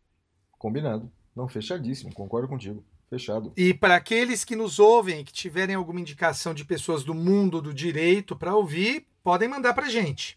Combinado. 0.59 1.11
Não, 1.35 1.49
fechadíssimo, 1.49 2.13
concordo 2.13 2.49
contigo. 2.49 2.85
Fechado. 3.15 3.53
E 3.57 3.73
para 3.73 3.95
aqueles 3.95 4.45
que 4.45 4.57
nos 4.57 4.81
ouvem 4.81 5.21
e 5.21 5.25
que 5.25 5.33
tiverem 5.33 5.77
alguma 5.77 6.01
indicação 6.01 6.53
de 6.53 6.65
pessoas 6.65 7.05
do 7.05 7.15
mundo 7.15 7.63
do 7.63 7.73
direito 7.73 8.35
para 8.35 8.57
ouvir, 8.57 9.07
podem 9.23 9.49
mandar 9.49 9.73
para 9.73 9.89
gente. 9.89 10.37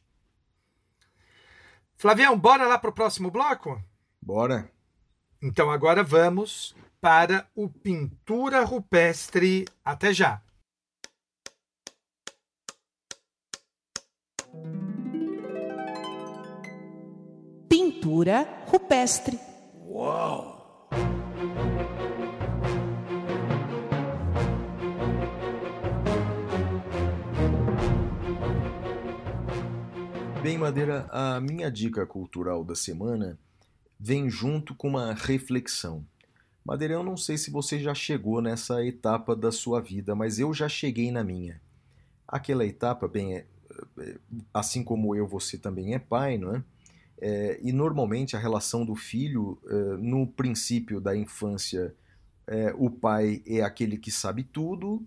Flavião, 1.96 2.38
bora 2.38 2.68
lá 2.68 2.78
para 2.78 2.92
o 2.92 2.94
próximo 2.94 3.32
bloco? 3.32 3.82
Bora. 4.22 4.72
Então 5.42 5.72
agora 5.72 6.04
vamos 6.04 6.76
para 7.02 7.50
o 7.56 7.68
Pintura 7.68 8.64
Rupestre. 8.64 9.66
Até 9.84 10.14
já! 10.14 10.42
Pintura 17.68 18.66
rupestre. 18.68 19.40
Bem, 30.48 30.58
Madeira, 30.58 31.10
a 31.12 31.42
minha 31.42 31.70
dica 31.70 32.06
cultural 32.06 32.64
da 32.64 32.74
semana 32.74 33.38
vem 34.00 34.30
junto 34.30 34.74
com 34.74 34.88
uma 34.88 35.14
reflexão. 35.14 36.06
Madeira, 36.64 36.94
eu 36.94 37.04
não 37.04 37.18
sei 37.18 37.38
se 37.38 37.52
você 37.52 37.78
já 37.78 37.94
chegou 37.94 38.42
nessa 38.42 38.82
etapa 38.82 39.36
da 39.36 39.52
sua 39.52 39.82
vida, 39.82 40.16
mas 40.16 40.40
eu 40.40 40.54
já 40.54 40.70
cheguei 40.70 41.12
na 41.12 41.22
minha. 41.22 41.60
Aquela 42.26 42.66
etapa, 42.66 43.10
bem, 43.10 43.36
é, 43.36 43.46
é, 44.00 44.18
assim 44.54 44.86
como 44.86 45.14
eu, 45.14 45.28
você 45.28 45.58
também 45.58 45.94
é 45.94 46.00
pai, 46.00 46.38
não 46.38 46.56
é? 46.56 46.64
É, 47.20 47.60
e 47.62 47.74
normalmente 47.74 48.38
a 48.38 48.40
relação 48.40 48.86
do 48.86 48.96
filho, 48.96 49.58
é, 49.68 49.74
no 49.98 50.26
princípio 50.26 51.02
da 51.02 51.14
infância, 51.14 51.94
é, 52.48 52.74
o 52.78 52.90
pai 52.90 53.44
é 53.46 53.64
aquele 53.64 53.98
que 53.98 54.12
sabe 54.12 54.46
tudo, 54.46 55.06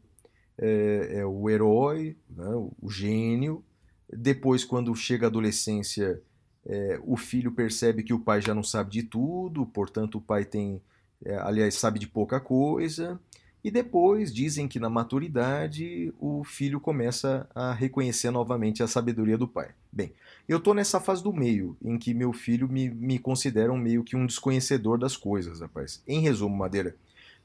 é, 0.59 1.25
o 1.25 1.49
herói, 1.49 2.15
né, 2.29 2.45
o 2.79 2.91
gênio. 2.91 3.65
Depois, 4.13 4.65
quando 4.65 4.95
chega 4.95 5.27
a 5.27 5.29
adolescência, 5.29 6.21
é, 6.67 7.01
o 7.05 7.17
filho 7.17 7.53
percebe 7.53 8.03
que 8.03 8.13
o 8.13 8.19
pai 8.19 8.41
já 8.41 8.55
não 8.55 8.63
sabe 8.63 8.91
de 8.91 9.03
tudo, 9.03 9.65
portanto, 9.67 10.19
o 10.19 10.21
pai 10.21 10.45
tem, 10.45 10.81
é, 11.25 11.37
aliás, 11.37 11.75
sabe 11.75 11.99
de 11.99 12.07
pouca 12.07 12.41
coisa. 12.41 13.21
E 13.63 13.71
depois 13.71 14.33
dizem 14.33 14.67
que 14.67 14.81
na 14.81 14.89
maturidade 14.89 16.15
o 16.19 16.43
filho 16.45 16.81
começa 16.81 17.47
a 17.55 17.75
reconhecer 17.75 18.31
novamente 18.31 18.83
a 18.83 18.87
sabedoria 18.87 19.37
do 19.37 19.47
pai. 19.47 19.69
Bem, 19.93 20.15
eu 20.49 20.57
estou 20.59 20.73
nessa 20.73 20.99
fase 20.99 21.23
do 21.23 21.33
meio, 21.33 21.77
em 21.83 21.99
que 21.99 22.15
meu 22.15 22.33
filho 22.33 22.67
me, 22.67 22.89
me 22.89 23.19
considera 23.19 23.71
um 23.71 23.77
meio 23.77 24.03
que 24.03 24.17
um 24.17 24.25
desconhecedor 24.25 24.99
das 24.99 25.15
coisas, 25.15 25.61
rapaz. 25.61 26.03
Em 26.09 26.21
resumo, 26.21 26.57
Madeira, 26.57 26.97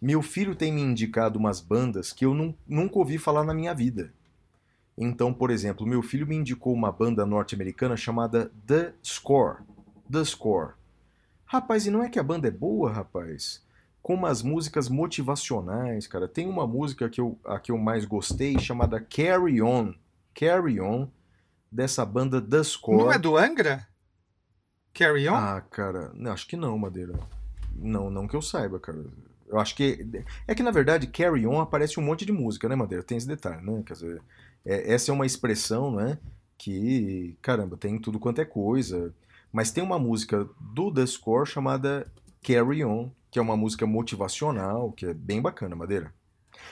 meu 0.02 0.22
filho 0.22 0.56
tem 0.56 0.72
me 0.72 0.82
indicado 0.82 1.38
umas 1.38 1.60
bandas 1.60 2.14
que 2.14 2.26
eu 2.26 2.34
nunca 2.66 2.98
ouvi 2.98 3.18
falar 3.18 3.44
na 3.44 3.54
minha 3.54 3.74
vida. 3.74 4.14
Então, 4.98 5.34
por 5.34 5.52
exemplo, 5.52 5.86
meu 5.86 6.02
filho 6.02 6.26
me 6.26 6.36
indicou 6.36 6.74
uma 6.74 6.92
banda 6.92 7.26
norte-americana 7.26 7.98
chamada 7.98 8.52
The 8.66 8.94
Score. 9.04 9.58
The 10.10 10.24
Score. 10.24 10.74
Rapaz, 11.46 11.86
e 11.86 11.92
não 11.92 12.04
é 12.04 12.10
que 12.10 12.20
a 12.20 12.24
banda 12.24 12.48
é 12.48 12.52
boa, 12.52 12.92
rapaz? 12.92 13.64
Com 14.02 14.14
umas 14.14 14.42
músicas 14.42 14.88
motivacionais, 14.88 16.08
cara. 16.08 16.28
Tem 16.28 16.48
uma 16.48 16.66
música 16.66 17.10
que 17.10 17.20
eu, 17.20 17.38
a 17.46 17.60
que 17.60 17.72
eu 17.72 17.78
mais 17.78 18.06
gostei 18.06 18.58
chamada 18.58 19.00
Carry 19.00 19.62
On. 19.62 19.94
Carry 20.34 20.80
On, 20.80 21.10
dessa 21.72 22.06
banda 22.06 22.42
The 22.42 22.64
Score. 22.64 22.98
Não 22.98 23.12
é 23.12 23.20
do 23.20 23.38
Angra? 23.38 23.88
Carry 24.94 25.28
On? 25.28 25.36
Ah, 25.36 25.62
cara, 25.70 26.12
não, 26.14 26.32
acho 26.32 26.48
que 26.48 26.56
não, 26.56 26.78
Madeira. 26.78 27.20
Não, 27.76 28.10
não 28.10 28.28
que 28.28 28.36
eu 28.36 28.42
saiba, 28.42 28.80
cara. 28.80 29.04
Eu 29.48 29.60
acho 29.60 29.76
que. 29.76 30.24
É 30.48 30.56
que 30.56 30.64
na 30.64 30.72
verdade, 30.72 31.08
Carry 31.08 31.46
On 31.46 31.60
aparece 31.60 32.00
um 32.00 32.04
monte 32.04 32.26
de 32.26 32.32
música, 32.32 32.70
né, 32.70 32.76
Madeira? 32.76 33.04
Tem 33.04 33.18
esse 33.18 33.28
detalhe, 33.28 33.64
né? 33.64 33.84
Quer 33.86 33.94
dizer, 33.94 34.22
é, 34.66 34.94
essa 34.94 35.12
é 35.12 35.14
uma 35.14 35.26
expressão, 35.26 35.92
né? 35.92 36.18
Que, 36.58 37.38
caramba, 37.42 37.78
tem 37.78 37.98
tudo 38.00 38.20
quanto 38.20 38.40
é 38.42 38.46
coisa. 38.46 39.14
Mas 39.52 39.72
tem 39.72 39.84
uma 39.84 40.00
música 40.00 40.48
do 40.60 40.92
The 40.92 41.06
Score 41.06 41.46
chamada 41.48 42.12
Carry 42.42 42.84
On, 42.84 43.10
que 43.32 43.40
é 43.40 43.42
uma 43.42 43.56
música 43.58 43.86
motivacional, 43.86 44.92
que 44.92 45.06
é 45.06 45.14
bem 45.14 45.42
bacana, 45.42 45.76
Madeira. 45.76 46.14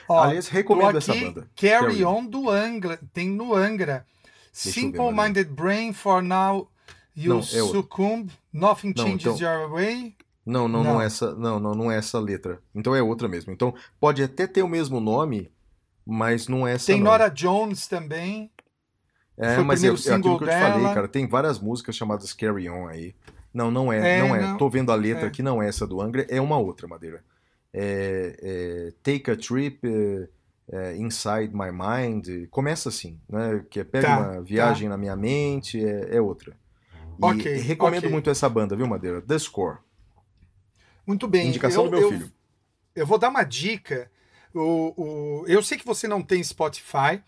Ó, 0.08 0.18
Aliás, 0.22 0.48
recomendo 0.48 0.92
tô 0.92 0.98
essa 0.98 1.12
aqui, 1.12 1.24
banda. 1.24 1.48
Carry 1.56 2.04
On 2.04 2.24
do 2.24 2.50
Angra. 2.50 2.98
Tem 3.12 3.28
no 3.28 3.54
Angra. 3.54 4.06
Deixa 4.52 4.68
eu 4.68 4.72
ver, 4.72 4.80
Simple 4.98 5.12
Minded 5.12 5.50
Brain 5.50 5.92
for 5.92 6.22
Now 6.22 6.70
You 7.16 7.34
Não, 7.34 7.38
é. 7.40 7.42
Succumb. 7.42 8.28
Nothing 8.52 8.92
Não, 8.96 9.06
Changes 9.06 9.40
então- 9.40 9.60
Your 9.60 9.70
Way. 9.70 10.16
Não, 10.44 10.68
não, 10.68 10.84
não, 10.84 10.94
Não. 10.94 11.02
é 11.02 11.06
essa, 11.06 11.34
não, 11.34 11.58
não, 11.58 11.74
não 11.74 11.90
é 11.92 11.96
essa 11.96 12.18
letra. 12.18 12.60
Então 12.74 12.94
é 12.94 13.02
outra 13.02 13.26
mesmo. 13.28 13.50
Então 13.52 13.74
pode 13.98 14.22
até 14.22 14.46
ter 14.46 14.62
o 14.62 14.68
mesmo 14.68 15.00
nome, 15.00 15.50
mas 16.06 16.48
não 16.48 16.66
é 16.66 16.74
essa 16.74 16.86
Tem 16.86 16.96
não. 16.98 17.04
Nora 17.10 17.28
Jones 17.28 17.86
também. 17.86 18.50
É, 19.36 19.58
mas 19.58 19.82
é, 19.82 19.88
é 19.88 19.90
aquilo 19.90 20.38
que 20.38 20.44
eu 20.44 20.48
te 20.48 20.52
falei, 20.60 20.82
dela. 20.82 20.94
cara. 20.94 21.08
Tem 21.08 21.26
várias 21.28 21.58
músicas 21.58 21.96
chamadas 21.96 22.32
Carry 22.32 22.68
On 22.68 22.86
aí. 22.86 23.14
Não, 23.52 23.70
não 23.70 23.92
é, 23.92 24.18
É, 24.18 24.20
não 24.20 24.34
é. 24.36 24.40
não. 24.42 24.56
Tô 24.56 24.68
vendo 24.68 24.92
a 24.92 24.94
letra 24.94 25.24
É. 25.24 25.26
aqui, 25.28 25.42
não 25.42 25.62
é 25.62 25.68
essa 25.68 25.86
do 25.86 26.00
Angra, 26.00 26.26
é 26.28 26.40
uma 26.40 26.56
outra, 26.58 26.86
Madeira. 26.86 27.24
É, 27.72 28.36
é 28.40 28.92
Take 29.02 29.30
a 29.30 29.36
Trip 29.36 29.80
é, 29.84 30.28
é, 30.70 30.96
Inside 30.96 31.50
My 31.52 31.70
Mind. 31.72 32.48
Começa 32.50 32.88
assim, 32.88 33.20
né? 33.28 33.64
Que 33.68 33.80
é 33.80 33.84
Pega 33.84 34.06
Tá, 34.06 34.18
uma 34.18 34.40
viagem 34.42 34.88
na 34.88 34.96
minha 34.96 35.16
mente, 35.16 35.84
é, 35.84 36.20
outra. 36.20 36.56
E 37.20 37.24
Ok, 37.24 37.56
recomendo 37.58 38.04
ok. 38.04 38.10
muito 38.10 38.30
essa 38.30 38.48
banda, 38.48 38.74
viu, 38.76 38.86
Madeira? 38.86 39.20
The 39.22 39.38
Score. 39.38 39.78
Muito 41.06 41.26
bem. 41.28 41.48
Indicação 41.48 41.84
eu, 41.84 41.90
do 41.90 41.96
meu 41.96 42.02
eu- 42.06 42.12
filho. 42.18 42.32
Eu 42.94 43.06
vou 43.06 43.18
dar 43.18 43.28
uma 43.28 43.42
dica. 43.44 44.10
O, 44.54 44.94
o, 44.96 45.44
eu 45.48 45.62
sei 45.62 45.76
que 45.76 45.84
você 45.84 46.06
não 46.06 46.22
tem 46.22 46.42
Spotify, 46.42 47.20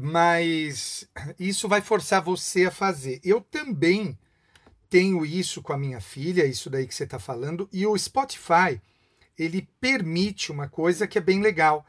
mas 0.00 1.08
isso 1.38 1.68
vai 1.68 1.80
forçar 1.80 2.22
você 2.22 2.66
a 2.66 2.70
fazer. 2.70 3.20
Eu 3.24 3.40
também 3.40 4.16
tenho 4.88 5.26
isso 5.26 5.60
com 5.60 5.72
a 5.72 5.78
minha 5.78 6.00
filha, 6.00 6.46
isso 6.46 6.70
daí 6.70 6.86
que 6.86 6.94
você 6.94 7.04
está 7.04 7.18
falando, 7.18 7.68
e 7.72 7.84
o 7.86 7.98
Spotify 7.98 8.80
ele 9.36 9.68
permite 9.80 10.52
uma 10.52 10.68
coisa 10.68 11.06
que 11.06 11.18
é 11.18 11.20
bem 11.20 11.40
legal, 11.40 11.84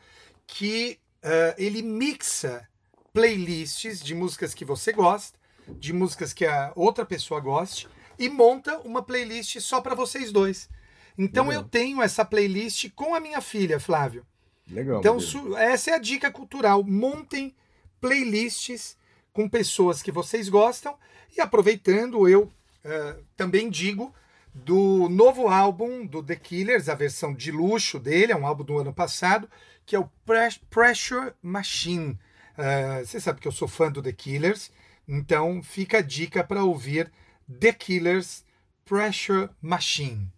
que 0.48 1.00
uh, 1.24 1.54
ele 1.58 1.84
mixa 1.84 2.68
playlists 3.14 4.02
de 4.02 4.16
músicas 4.16 4.56
que 4.56 4.66
você 4.66 4.92
gosta, 4.92 5.38
de 5.68 5.94
músicas 5.94 6.34
que 6.34 6.46
a 6.46 6.74
outra 6.76 7.06
pessoa 7.06 7.40
goste, 7.40 7.88
e 8.18 8.30
monta 8.30 8.80
uma 8.80 9.04
playlist 9.04 9.60
só 9.60 9.82
para 9.82 9.94
vocês 9.94 10.32
dois. 10.32 10.70
Então 11.18 11.48
Legal. 11.48 11.62
eu 11.62 11.70
tenho 11.70 12.02
essa 12.02 12.26
playlist 12.26 12.90
com 12.96 13.14
a 13.14 13.20
minha 13.20 13.42
filha, 13.42 13.80
Flávio. 13.80 14.26
Legal. 14.68 15.00
Então, 15.00 15.20
su- 15.20 15.56
essa 15.58 15.92
é 15.92 15.94
a 15.96 16.00
dica 16.00 16.32
cultural. 16.32 16.84
Montem 16.84 17.56
playlists 18.00 18.98
com 19.34 19.50
pessoas 19.50 20.02
que 20.02 20.12
vocês 20.12 20.48
gostam. 20.50 20.96
E 21.36 21.42
aproveitando, 21.42 22.28
eu 22.30 22.50
eh, 22.84 23.18
também 23.36 23.70
digo 23.70 24.14
do 24.54 25.10
novo 25.10 25.50
álbum 25.50 26.06
do 26.06 26.24
The 26.24 26.36
Killers, 26.38 26.88
a 26.88 26.96
versão 26.96 27.34
de 27.34 27.52
luxo 27.52 28.00
dele, 28.00 28.32
é 28.32 28.36
um 28.38 28.46
álbum 28.48 28.64
do 28.64 28.78
ano 28.80 28.94
passado, 28.94 29.50
que 29.86 29.96
é 29.96 30.00
o 30.00 30.10
Pre- 30.26 30.60
Pressure 30.70 31.34
Machine. 31.42 32.18
Eh, 32.58 33.04
você 33.04 33.20
sabe 33.20 33.42
que 33.42 33.48
eu 33.48 33.52
sou 33.52 33.68
fã 33.68 33.92
do 33.92 34.02
The 34.02 34.14
Killers, 34.14 34.72
então 35.08 35.62
fica 35.62 35.98
a 35.98 36.02
dica 36.02 36.42
para 36.44 36.64
ouvir 36.64 37.12
The 37.60 37.74
Killers 37.74 38.46
Pressure 38.86 39.50
Machine. 39.62 40.32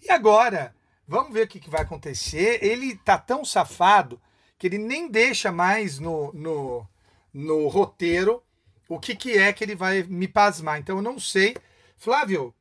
E 0.00 0.10
agora, 0.12 0.72
vamos 1.06 1.32
ver 1.32 1.44
o 1.44 1.48
que, 1.48 1.60
que 1.60 1.70
vai 1.70 1.82
acontecer. 1.82 2.62
Ele 2.64 2.96
tá 2.96 3.18
tão 3.18 3.44
safado 3.44 4.20
que 4.58 4.66
ele 4.66 4.78
nem 4.78 5.08
deixa 5.08 5.52
mais 5.52 5.98
no, 5.98 6.32
no, 6.32 6.86
no 7.32 7.68
roteiro 7.68 8.42
o 8.88 8.98
que, 8.98 9.14
que 9.14 9.32
é 9.32 9.52
que 9.52 9.64
ele 9.64 9.74
vai 9.74 10.02
me 10.02 10.28
pasmar. 10.28 10.78
Então 10.78 10.96
eu 10.96 11.02
não 11.02 11.18
sei. 11.18 11.56
Flávio, 11.96 12.54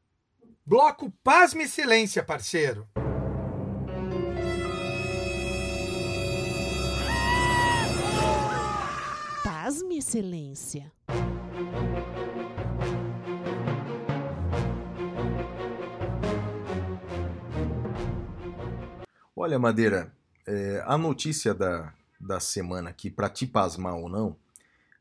bloco 0.65 1.11
Pasme 1.23 1.63
Excelência, 1.63 2.23
parceiro. 2.23 2.87
Pasme, 9.43 9.97
Excelência. 9.97 10.91
Olha, 19.37 19.59
Madeira, 19.59 20.13
é, 20.47 20.81
a 20.85 20.97
notícia 20.97 21.53
da, 21.53 21.93
da 22.17 22.39
semana 22.39 22.89
aqui, 22.89 23.09
para 23.09 23.29
te 23.29 23.45
pasmar 23.45 23.93
ou 23.93 24.07
não, 24.07 24.37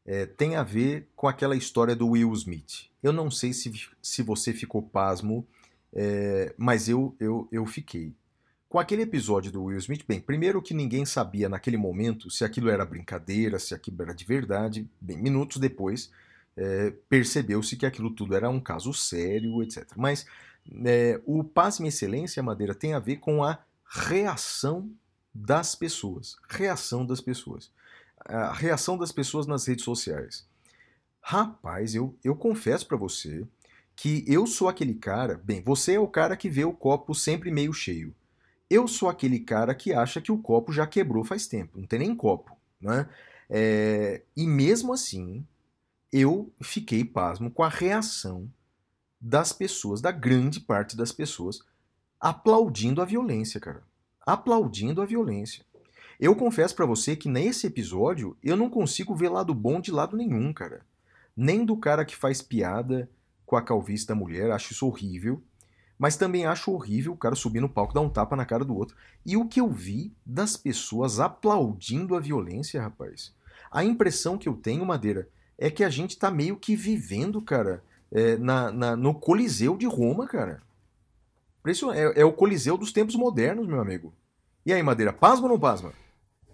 é, 0.04 0.26
tem 0.26 0.56
a 0.56 0.64
ver 0.64 1.08
com 1.14 1.28
aquela 1.28 1.54
história 1.54 1.94
do 1.94 2.08
Will 2.08 2.32
Smith. 2.32 2.90
Eu 3.00 3.12
não 3.12 3.30
sei 3.30 3.52
se, 3.52 3.70
se 4.02 4.22
você 4.24 4.52
ficou 4.52 4.82
pasmo, 4.82 5.46
é, 5.92 6.52
mas 6.58 6.88
eu, 6.88 7.14
eu, 7.20 7.46
eu 7.52 7.64
fiquei. 7.64 8.12
Com 8.68 8.80
aquele 8.80 9.02
episódio 9.02 9.52
do 9.52 9.62
Will 9.62 9.78
Smith, 9.78 10.04
bem, 10.04 10.20
primeiro 10.20 10.60
que 10.60 10.74
ninguém 10.74 11.06
sabia 11.06 11.48
naquele 11.48 11.76
momento 11.76 12.28
se 12.28 12.44
aquilo 12.44 12.68
era 12.68 12.84
brincadeira, 12.84 13.60
se 13.60 13.72
aquilo 13.72 14.02
era 14.02 14.12
de 14.12 14.24
verdade. 14.24 14.90
Bem, 15.00 15.16
minutos 15.16 15.58
depois, 15.58 16.10
é, 16.56 16.92
percebeu-se 17.08 17.76
que 17.76 17.86
aquilo 17.86 18.10
tudo 18.10 18.34
era 18.34 18.50
um 18.50 18.58
caso 18.58 18.92
sério, 18.92 19.62
etc. 19.62 19.86
Mas 19.96 20.26
é, 20.84 21.20
o 21.24 21.44
Pasme 21.44 21.86
Excelência, 21.86 22.42
Madeira, 22.42 22.74
tem 22.74 22.94
a 22.94 22.98
ver 22.98 23.18
com 23.18 23.44
a 23.44 23.60
reação 23.94 24.90
das 25.32 25.76
pessoas. 25.76 26.36
Reação 26.48 27.06
das 27.06 27.20
pessoas. 27.20 27.70
A 28.18 28.52
reação 28.52 28.98
das 28.98 29.12
pessoas 29.12 29.46
nas 29.46 29.66
redes 29.66 29.84
sociais. 29.84 30.46
Rapaz, 31.20 31.94
eu, 31.94 32.16
eu 32.22 32.34
confesso 32.34 32.86
pra 32.86 32.96
você 32.96 33.46
que 33.94 34.24
eu 34.26 34.46
sou 34.46 34.68
aquele 34.68 34.94
cara. 34.94 35.40
Bem, 35.44 35.62
você 35.62 35.94
é 35.94 36.00
o 36.00 36.08
cara 36.08 36.36
que 36.36 36.50
vê 36.50 36.64
o 36.64 36.72
copo 36.72 37.14
sempre 37.14 37.52
meio 37.52 37.72
cheio. 37.72 38.12
Eu 38.68 38.88
sou 38.88 39.08
aquele 39.08 39.38
cara 39.38 39.74
que 39.74 39.92
acha 39.92 40.20
que 40.20 40.32
o 40.32 40.38
copo 40.38 40.72
já 40.72 40.86
quebrou 40.86 41.24
faz 41.24 41.46
tempo. 41.46 41.78
Não 41.78 41.86
tem 41.86 42.00
nem 42.00 42.16
copo. 42.16 42.56
Né? 42.80 43.08
É, 43.48 44.22
e 44.36 44.46
mesmo 44.46 44.92
assim, 44.92 45.46
eu 46.12 46.52
fiquei 46.60 47.04
pasmo 47.04 47.50
com 47.50 47.62
a 47.62 47.68
reação 47.68 48.50
das 49.20 49.52
pessoas, 49.52 50.00
da 50.00 50.10
grande 50.10 50.60
parte 50.60 50.96
das 50.96 51.12
pessoas, 51.12 51.62
aplaudindo 52.24 53.02
a 53.02 53.04
violência, 53.04 53.60
cara. 53.60 53.82
Aplaudindo 54.24 55.02
a 55.02 55.04
violência. 55.04 55.62
Eu 56.18 56.34
confesso 56.34 56.74
pra 56.74 56.86
você 56.86 57.14
que 57.14 57.28
nesse 57.28 57.66
episódio 57.66 58.34
eu 58.42 58.56
não 58.56 58.70
consigo 58.70 59.14
ver 59.14 59.28
lado 59.28 59.52
bom 59.52 59.78
de 59.78 59.92
lado 59.92 60.16
nenhum, 60.16 60.50
cara. 60.50 60.80
Nem 61.36 61.66
do 61.66 61.76
cara 61.76 62.02
que 62.02 62.16
faz 62.16 62.40
piada 62.40 63.10
com 63.44 63.56
a 63.56 63.62
calvície 63.62 64.06
da 64.06 64.14
mulher, 64.14 64.50
acho 64.50 64.72
isso 64.72 64.86
horrível. 64.86 65.42
Mas 65.98 66.16
também 66.16 66.46
acho 66.46 66.72
horrível 66.72 67.12
o 67.12 67.16
cara 67.16 67.34
subir 67.34 67.60
no 67.60 67.68
palco, 67.68 67.92
dar 67.92 68.00
um 68.00 68.08
tapa 68.08 68.34
na 68.34 68.46
cara 68.46 68.64
do 68.64 68.74
outro. 68.74 68.96
E 69.26 69.36
o 69.36 69.46
que 69.46 69.60
eu 69.60 69.68
vi 69.70 70.10
das 70.24 70.56
pessoas 70.56 71.20
aplaudindo 71.20 72.16
a 72.16 72.20
violência, 72.20 72.80
rapaz. 72.80 73.34
A 73.70 73.84
impressão 73.84 74.38
que 74.38 74.48
eu 74.48 74.54
tenho, 74.54 74.86
Madeira, 74.86 75.28
é 75.58 75.70
que 75.70 75.84
a 75.84 75.90
gente 75.90 76.18
tá 76.18 76.30
meio 76.30 76.56
que 76.56 76.74
vivendo, 76.74 77.42
cara, 77.42 77.84
é, 78.10 78.38
na, 78.38 78.72
na- 78.72 78.96
no 78.96 79.12
Coliseu 79.14 79.76
de 79.76 79.84
Roma, 79.84 80.26
cara. 80.26 80.62
É, 81.94 82.20
é 82.20 82.24
o 82.24 82.32
Coliseu 82.32 82.76
dos 82.76 82.92
tempos 82.92 83.14
modernos, 83.14 83.66
meu 83.66 83.80
amigo. 83.80 84.14
E 84.66 84.72
aí, 84.72 84.82
Madeira, 84.82 85.12
pasma 85.12 85.46
ou 85.46 85.52
não 85.52 85.60
pasma? 85.60 85.92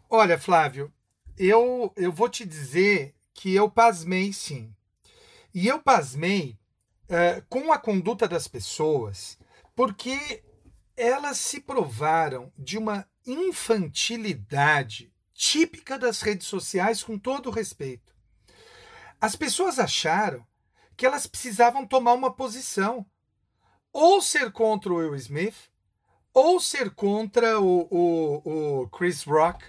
Olha, 0.08 0.38
Flávio, 0.38 0.92
eu, 1.36 1.92
eu 1.96 2.12
vou 2.12 2.28
te 2.28 2.44
dizer 2.44 3.14
que 3.34 3.54
eu 3.54 3.70
pasmei 3.70 4.32
sim. 4.32 4.74
E 5.52 5.66
eu 5.66 5.80
pasmei 5.80 6.58
eh, 7.08 7.42
com 7.48 7.72
a 7.72 7.78
conduta 7.78 8.28
das 8.28 8.46
pessoas, 8.46 9.36
porque 9.74 10.44
elas 10.96 11.38
se 11.38 11.60
provaram 11.60 12.52
de 12.56 12.78
uma 12.78 13.04
infantilidade 13.26 15.12
típica 15.34 15.98
das 15.98 16.20
redes 16.20 16.46
sociais, 16.46 17.02
com 17.02 17.18
todo 17.18 17.50
respeito. 17.50 18.14
As 19.20 19.34
pessoas 19.34 19.78
acharam 19.78 20.46
que 20.96 21.06
elas 21.06 21.26
precisavam 21.26 21.86
tomar 21.86 22.12
uma 22.12 22.32
posição, 22.32 23.06
ou 23.92 24.20
ser 24.22 24.52
contra 24.52 24.92
o 24.92 24.96
Will 24.96 25.14
Smith, 25.16 25.56
ou 26.32 26.60
ser 26.60 26.90
contra 26.90 27.60
o, 27.60 27.88
o, 27.90 28.82
o 28.82 28.88
Chris 28.88 29.24
Rock. 29.24 29.64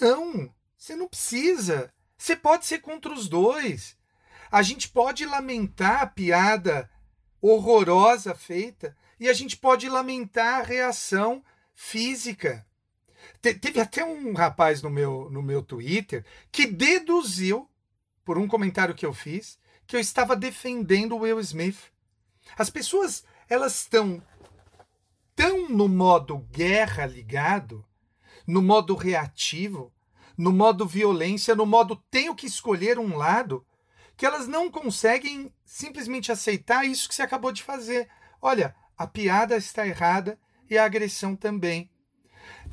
Não, 0.00 0.52
você 0.76 0.94
não 0.94 1.08
precisa. 1.08 1.92
Você 2.16 2.36
pode 2.36 2.66
ser 2.66 2.80
contra 2.80 3.12
os 3.12 3.28
dois. 3.28 3.96
A 4.50 4.62
gente 4.62 4.88
pode 4.88 5.24
lamentar 5.24 6.02
a 6.02 6.06
piada 6.06 6.90
horrorosa 7.40 8.34
feita 8.34 8.96
e 9.18 9.28
a 9.28 9.32
gente 9.32 9.56
pode 9.56 9.88
lamentar 9.88 10.60
a 10.60 10.62
reação 10.62 11.42
física. 11.74 12.66
Te- 13.40 13.54
teve 13.54 13.80
até 13.80 14.04
um 14.04 14.34
rapaz 14.34 14.82
no 14.82 14.90
meu, 14.90 15.30
no 15.30 15.42
meu 15.42 15.62
Twitter 15.62 16.24
que 16.52 16.66
deduziu, 16.66 17.68
por 18.24 18.36
um 18.36 18.46
comentário 18.46 18.94
que 18.94 19.06
eu 19.06 19.14
fiz, 19.14 19.58
que 19.86 19.96
eu 19.96 20.00
estava 20.00 20.36
defendendo 20.36 21.12
o 21.16 21.20
Will 21.20 21.40
Smith. 21.40 21.78
As 22.56 22.70
pessoas, 22.70 23.24
elas 23.48 23.80
estão 23.80 24.22
tão 25.34 25.68
no 25.68 25.88
modo 25.88 26.38
guerra 26.50 27.06
ligado, 27.06 27.84
no 28.46 28.60
modo 28.60 28.94
reativo, 28.94 29.92
no 30.36 30.52
modo 30.52 30.86
violência, 30.86 31.54
no 31.54 31.66
modo 31.66 31.96
tenho 32.10 32.34
que 32.34 32.46
escolher 32.46 32.98
um 32.98 33.16
lado, 33.16 33.64
que 34.16 34.26
elas 34.26 34.46
não 34.46 34.70
conseguem 34.70 35.52
simplesmente 35.64 36.30
aceitar 36.30 36.84
isso 36.84 37.08
que 37.08 37.14
você 37.14 37.22
acabou 37.22 37.52
de 37.52 37.62
fazer. 37.62 38.08
Olha, 38.40 38.74
a 38.96 39.06
piada 39.06 39.56
está 39.56 39.86
errada 39.86 40.38
e 40.68 40.76
a 40.76 40.84
agressão 40.84 41.34
também. 41.34 41.90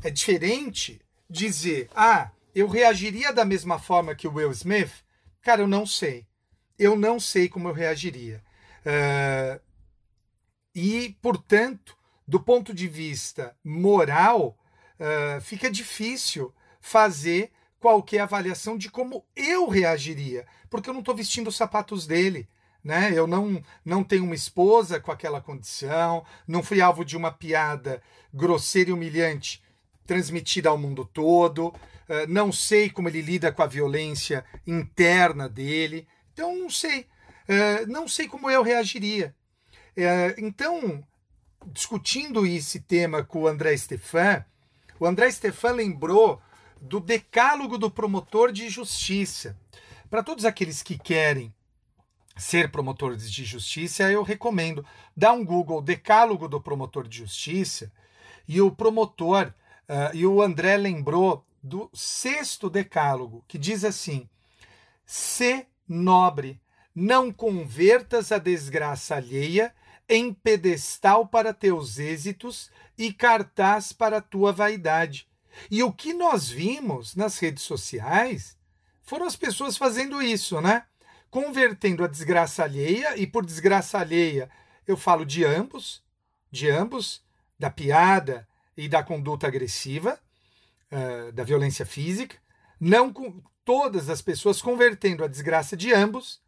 É 0.03 0.09
diferente 0.09 1.01
dizer, 1.29 1.89
ah, 1.95 2.31
eu 2.53 2.67
reagiria 2.67 3.31
da 3.31 3.45
mesma 3.45 3.79
forma 3.79 4.15
que 4.15 4.27
o 4.27 4.33
Will 4.33 4.51
Smith? 4.51 4.91
Cara, 5.41 5.61
eu 5.61 5.67
não 5.67 5.85
sei. 5.85 6.27
Eu 6.77 6.95
não 6.95 7.19
sei 7.19 7.47
como 7.47 7.69
eu 7.69 7.73
reagiria. 7.73 8.43
Eh, 8.85 9.61
e, 10.77 11.17
portanto, 11.23 11.97
do 12.27 12.39
ponto 12.39 12.71
de 12.71 12.87
vista 12.87 13.55
moral, 13.63 14.55
eh, 14.99 15.39
fica 15.41 15.71
difícil 15.71 16.53
fazer 16.79 17.51
qualquer 17.79 18.19
avaliação 18.19 18.77
de 18.77 18.91
como 18.91 19.25
eu 19.35 19.67
reagiria, 19.67 20.45
porque 20.69 20.87
eu 20.87 20.93
não 20.93 20.99
estou 20.99 21.15
vestindo 21.15 21.47
os 21.47 21.57
sapatos 21.57 22.05
dele. 22.05 22.47
Né? 22.83 23.11
Eu 23.15 23.25
não, 23.25 23.59
não 23.83 24.03
tenho 24.03 24.23
uma 24.23 24.35
esposa 24.35 24.99
com 24.99 25.11
aquela 25.11 25.41
condição, 25.41 26.23
não 26.47 26.61
fui 26.61 26.79
alvo 26.79 27.03
de 27.03 27.17
uma 27.17 27.31
piada 27.31 27.99
grosseira 28.31 28.91
e 28.91 28.93
humilhante 28.93 29.63
transmitida 30.05 30.69
ao 30.69 30.77
mundo 30.77 31.03
todo, 31.03 31.73
eh, 32.07 32.27
não 32.27 32.51
sei 32.51 32.87
como 32.87 33.09
ele 33.09 33.21
lida 33.21 33.51
com 33.51 33.63
a 33.63 33.67
violência 33.67 34.45
interna 34.65 35.49
dele, 35.49 36.07
então 36.31 36.55
não 36.55 36.69
sei, 36.69 37.07
Eh, 37.47 37.85
não 37.85 38.07
sei 38.07 38.27
como 38.27 38.49
eu 38.49 38.61
reagiria. 38.61 39.33
Eh, 39.97 40.35
então, 40.37 41.03
discutindo 41.65 42.45
esse 42.45 42.79
tema 42.79 43.23
com 43.23 43.41
o 43.41 43.47
André 43.47 43.75
Stefan, 43.75 44.45
O 44.99 45.05
André 45.05 45.29
Stefan 45.31 45.71
lembrou 45.71 46.41
do 46.79 46.99
decálogo 46.99 47.77
do 47.77 47.89
promotor 47.89 48.51
de 48.51 48.69
justiça. 48.69 49.57
Para 50.09 50.23
todos 50.23 50.45
aqueles 50.45 50.81
que 50.83 50.97
querem 50.97 51.53
ser 52.35 52.71
promotores 52.71 53.31
de 53.31 53.43
justiça, 53.43 54.11
eu 54.11 54.21
recomendo 54.23 54.85
dar 55.15 55.33
um 55.33 55.43
Google 55.43 55.81
Decálogo 55.81 56.47
do 56.47 56.61
Promotor 56.61 57.07
de 57.07 57.17
Justiça 57.17 57.91
e 58.47 58.61
o 58.61 58.71
promotor 58.71 59.53
ah, 59.89 60.11
e 60.13 60.25
o 60.25 60.41
André 60.41 60.77
lembrou 60.77 61.43
do 61.61 61.89
sexto 61.93 62.69
decálogo 62.69 63.43
que 63.47 63.57
diz 63.57 63.83
assim: 63.83 64.29
se 65.05 65.65
nobre, 65.87 66.61
não 66.93 67.31
convertas 67.31 68.31
a 68.31 68.37
desgraça 68.37 69.15
alheia 69.15 69.73
em 70.09 70.33
pedestal 70.33 71.27
para 71.27 71.53
teus 71.53 71.99
êxitos 71.99 72.71
e 72.97 73.13
cartaz 73.13 73.91
para 73.91 74.21
tua 74.21 74.51
vaidade. 74.51 75.27
E 75.69 75.83
o 75.83 75.91
que 75.91 76.13
nós 76.13 76.49
vimos 76.49 77.15
nas 77.15 77.39
redes 77.39 77.63
sociais 77.63 78.57
foram 79.03 79.25
as 79.25 79.35
pessoas 79.35 79.77
fazendo 79.77 80.21
isso, 80.21 80.61
né? 80.61 80.85
Convertendo 81.29 82.03
a 82.03 82.07
desgraça 82.07 82.63
alheia, 82.63 83.17
e 83.17 83.27
por 83.27 83.45
desgraça 83.45 83.99
alheia 83.99 84.49
eu 84.87 84.95
falo 84.95 85.25
de 85.25 85.43
ambos, 85.43 86.03
de 86.51 86.69
ambos, 86.69 87.23
da 87.59 87.69
piada 87.69 88.47
e 88.75 88.87
da 88.87 89.03
conduta 89.03 89.47
agressiva, 89.47 90.19
eh, 90.89 91.31
da 91.31 91.43
violência 91.43 91.85
física, 91.85 92.37
não 92.79 93.11
com 93.11 93.41
todas 93.65 94.09
as 94.09 94.21
pessoas 94.21 94.61
convertendo 94.61 95.23
a 95.23 95.27
desgraça 95.27 95.75
de 95.75 95.93
ambos 95.93 96.41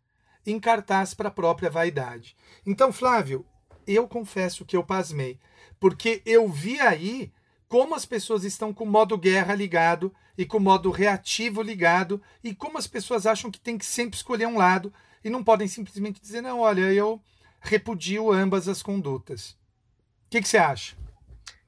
em 0.46 0.60
cartaz 0.60 1.14
para 1.14 1.30
a 1.30 1.32
própria 1.32 1.70
vaidade. 1.70 2.36
Então, 2.66 2.92
Flávio, 2.92 3.46
eu 3.86 4.08
confesso 4.08 4.66
que 4.66 4.76
eu 4.76 4.84
pasmei, 4.84 5.40
porque 5.80 6.22
eu 6.26 6.48
vi 6.48 6.80
aí 6.80 7.32
como 7.68 7.94
as 7.94 8.06
pessoas 8.06 8.44
estão 8.44 8.74
com 8.74 8.84
o 8.84 8.90
modo 8.90 9.18
guerra 9.18 9.54
ligado 9.54 10.14
e 10.38 10.46
com 10.46 10.58
o 10.58 10.62
modo 10.62 10.90
reativo 10.90 11.62
ligado 11.62 12.22
e 12.44 12.54
como 12.54 12.78
as 12.78 12.88
pessoas 12.88 13.26
acham 13.26 13.52
que 13.52 13.60
tem 13.60 13.78
que 13.78 13.86
sempre 13.86 14.18
escolher 14.18 14.48
um 14.48 14.58
lado 14.58 14.92
e 15.24 15.30
não 15.30 15.44
podem 15.44 15.68
simplesmente 15.68 16.22
dizer 16.22 16.42
não, 16.42 16.62
olha, 16.62 16.92
eu 16.94 17.22
repudio 17.62 18.32
ambas 18.32 18.68
as 18.68 18.82
condutas. 18.82 19.52
O 19.52 20.30
que, 20.30 20.42
que 20.42 20.48
você 20.48 20.58
acha? 20.58 20.96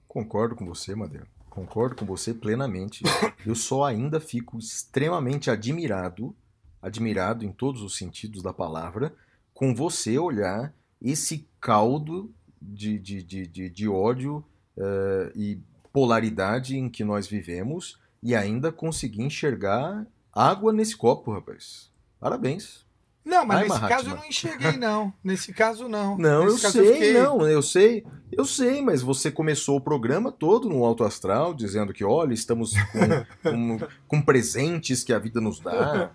Concordo 0.08 0.56
com 0.56 0.66
você, 0.66 0.96
Madeira. 0.96 1.28
Concordo 1.50 1.96
com 1.96 2.06
você 2.06 2.34
plenamente. 2.34 3.04
Eu 3.46 3.56
só 3.56 3.84
ainda 3.84 4.20
fico 4.20 4.58
extremamente 4.58 5.52
admirado, 5.52 6.36
admirado 6.82 7.46
em 7.46 7.52
todos 7.52 7.82
os 7.82 7.96
sentidos 7.98 8.42
da 8.42 8.52
palavra, 8.54 9.14
com 9.54 9.74
você 9.76 10.18
olhar 10.18 10.74
esse 11.02 11.48
caldo 11.60 12.34
de, 12.62 12.98
de, 13.00 13.24
de, 13.24 13.48
de, 13.48 13.70
de 13.70 13.88
ódio 13.90 14.44
eh, 14.78 15.32
e 15.36 15.60
polaridade 15.94 16.78
em 16.78 16.90
que 16.90 17.04
nós 17.04 17.28
vivemos 17.28 18.00
e 18.24 18.36
ainda 18.36 18.72
conseguir 18.72 19.22
enxergar 19.24 20.06
água 20.34 20.72
nesse 20.72 20.96
copo, 20.96 21.32
rapaz. 21.34 21.92
Parabéns. 22.20 22.86
Não, 23.24 23.46
mas 23.46 23.58
Ai, 23.58 23.64
nesse 23.64 23.80
Mahatma. 23.82 23.90
caso 23.98 24.10
eu 24.10 24.16
não 24.16 24.26
enxerguei, 24.26 24.78
não. 24.78 25.14
Nesse 25.24 25.54
caso, 25.54 25.88
não. 25.88 26.18
Não, 26.20 26.44
eu 26.44 26.52
Nesse 26.54 26.62
caso, 26.64 26.74
sei, 26.80 26.94
fiquei- 26.94 27.14
não, 27.14 27.48
eu 27.48 27.62
sei, 27.62 28.04
eu 28.32 28.46
sei, 28.46 28.82
mas 28.82 29.04
você 29.04 29.30
começou 29.30 29.78
o 29.78 29.82
programa 29.82 30.32
todo 30.32 30.68
no 30.68 30.84
alto 30.84 31.04
astral, 31.04 31.54
dizendo 31.54 31.94
que, 31.94 32.04
olha, 32.04 32.34
estamos 32.34 32.74
com, 32.74 33.00
com, 33.52 33.80
com 34.08 34.22
presentes 34.22 35.04
que 35.04 35.14
a 35.14 35.20
vida 35.20 35.40
nos 35.40 35.60
dá. 35.60 36.12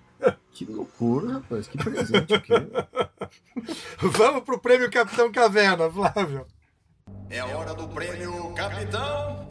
Que 0.56 0.64
loucura, 0.64 1.34
rapaz, 1.34 1.68
que 1.68 1.76
presente 1.76 2.32
o 2.32 2.40
quê? 2.40 2.54
Vamos 4.00 4.42
pro 4.42 4.58
prêmio 4.58 4.90
Capitão 4.90 5.30
Caverna, 5.30 5.90
Flávio. 5.90 6.46
É 7.28 7.40
a 7.40 7.46
hora 7.46 7.74
do 7.74 7.86
prêmio 7.88 8.54
Capitão 8.54 9.46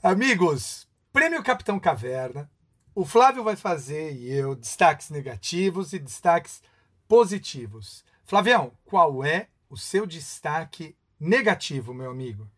Amigos, 0.00 0.86
prêmio 1.12 1.42
Capitão 1.42 1.80
Caverna. 1.80 2.48
O 2.94 3.04
Flávio 3.04 3.42
vai 3.42 3.56
fazer 3.56 4.12
e 4.12 4.32
eu 4.32 4.54
destaques 4.54 5.10
negativos 5.10 5.92
e 5.92 5.98
destaques 5.98 6.62
positivos. 7.08 8.04
Flavião, 8.24 8.72
qual 8.84 9.24
é 9.24 9.48
o 9.68 9.76
seu 9.76 10.06
destaque 10.06 10.96
negativo, 11.20 11.92
meu 11.92 12.10
amigo? 12.10 12.48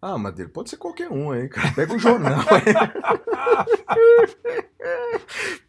Ah, 0.00 0.18
Madeira, 0.18 0.50
pode 0.50 0.68
ser 0.68 0.76
qualquer 0.76 1.10
um 1.10 1.30
aí, 1.30 1.48
cara. 1.48 1.72
Pega 1.72 1.94
o 1.94 1.98
jornal. 1.98 2.40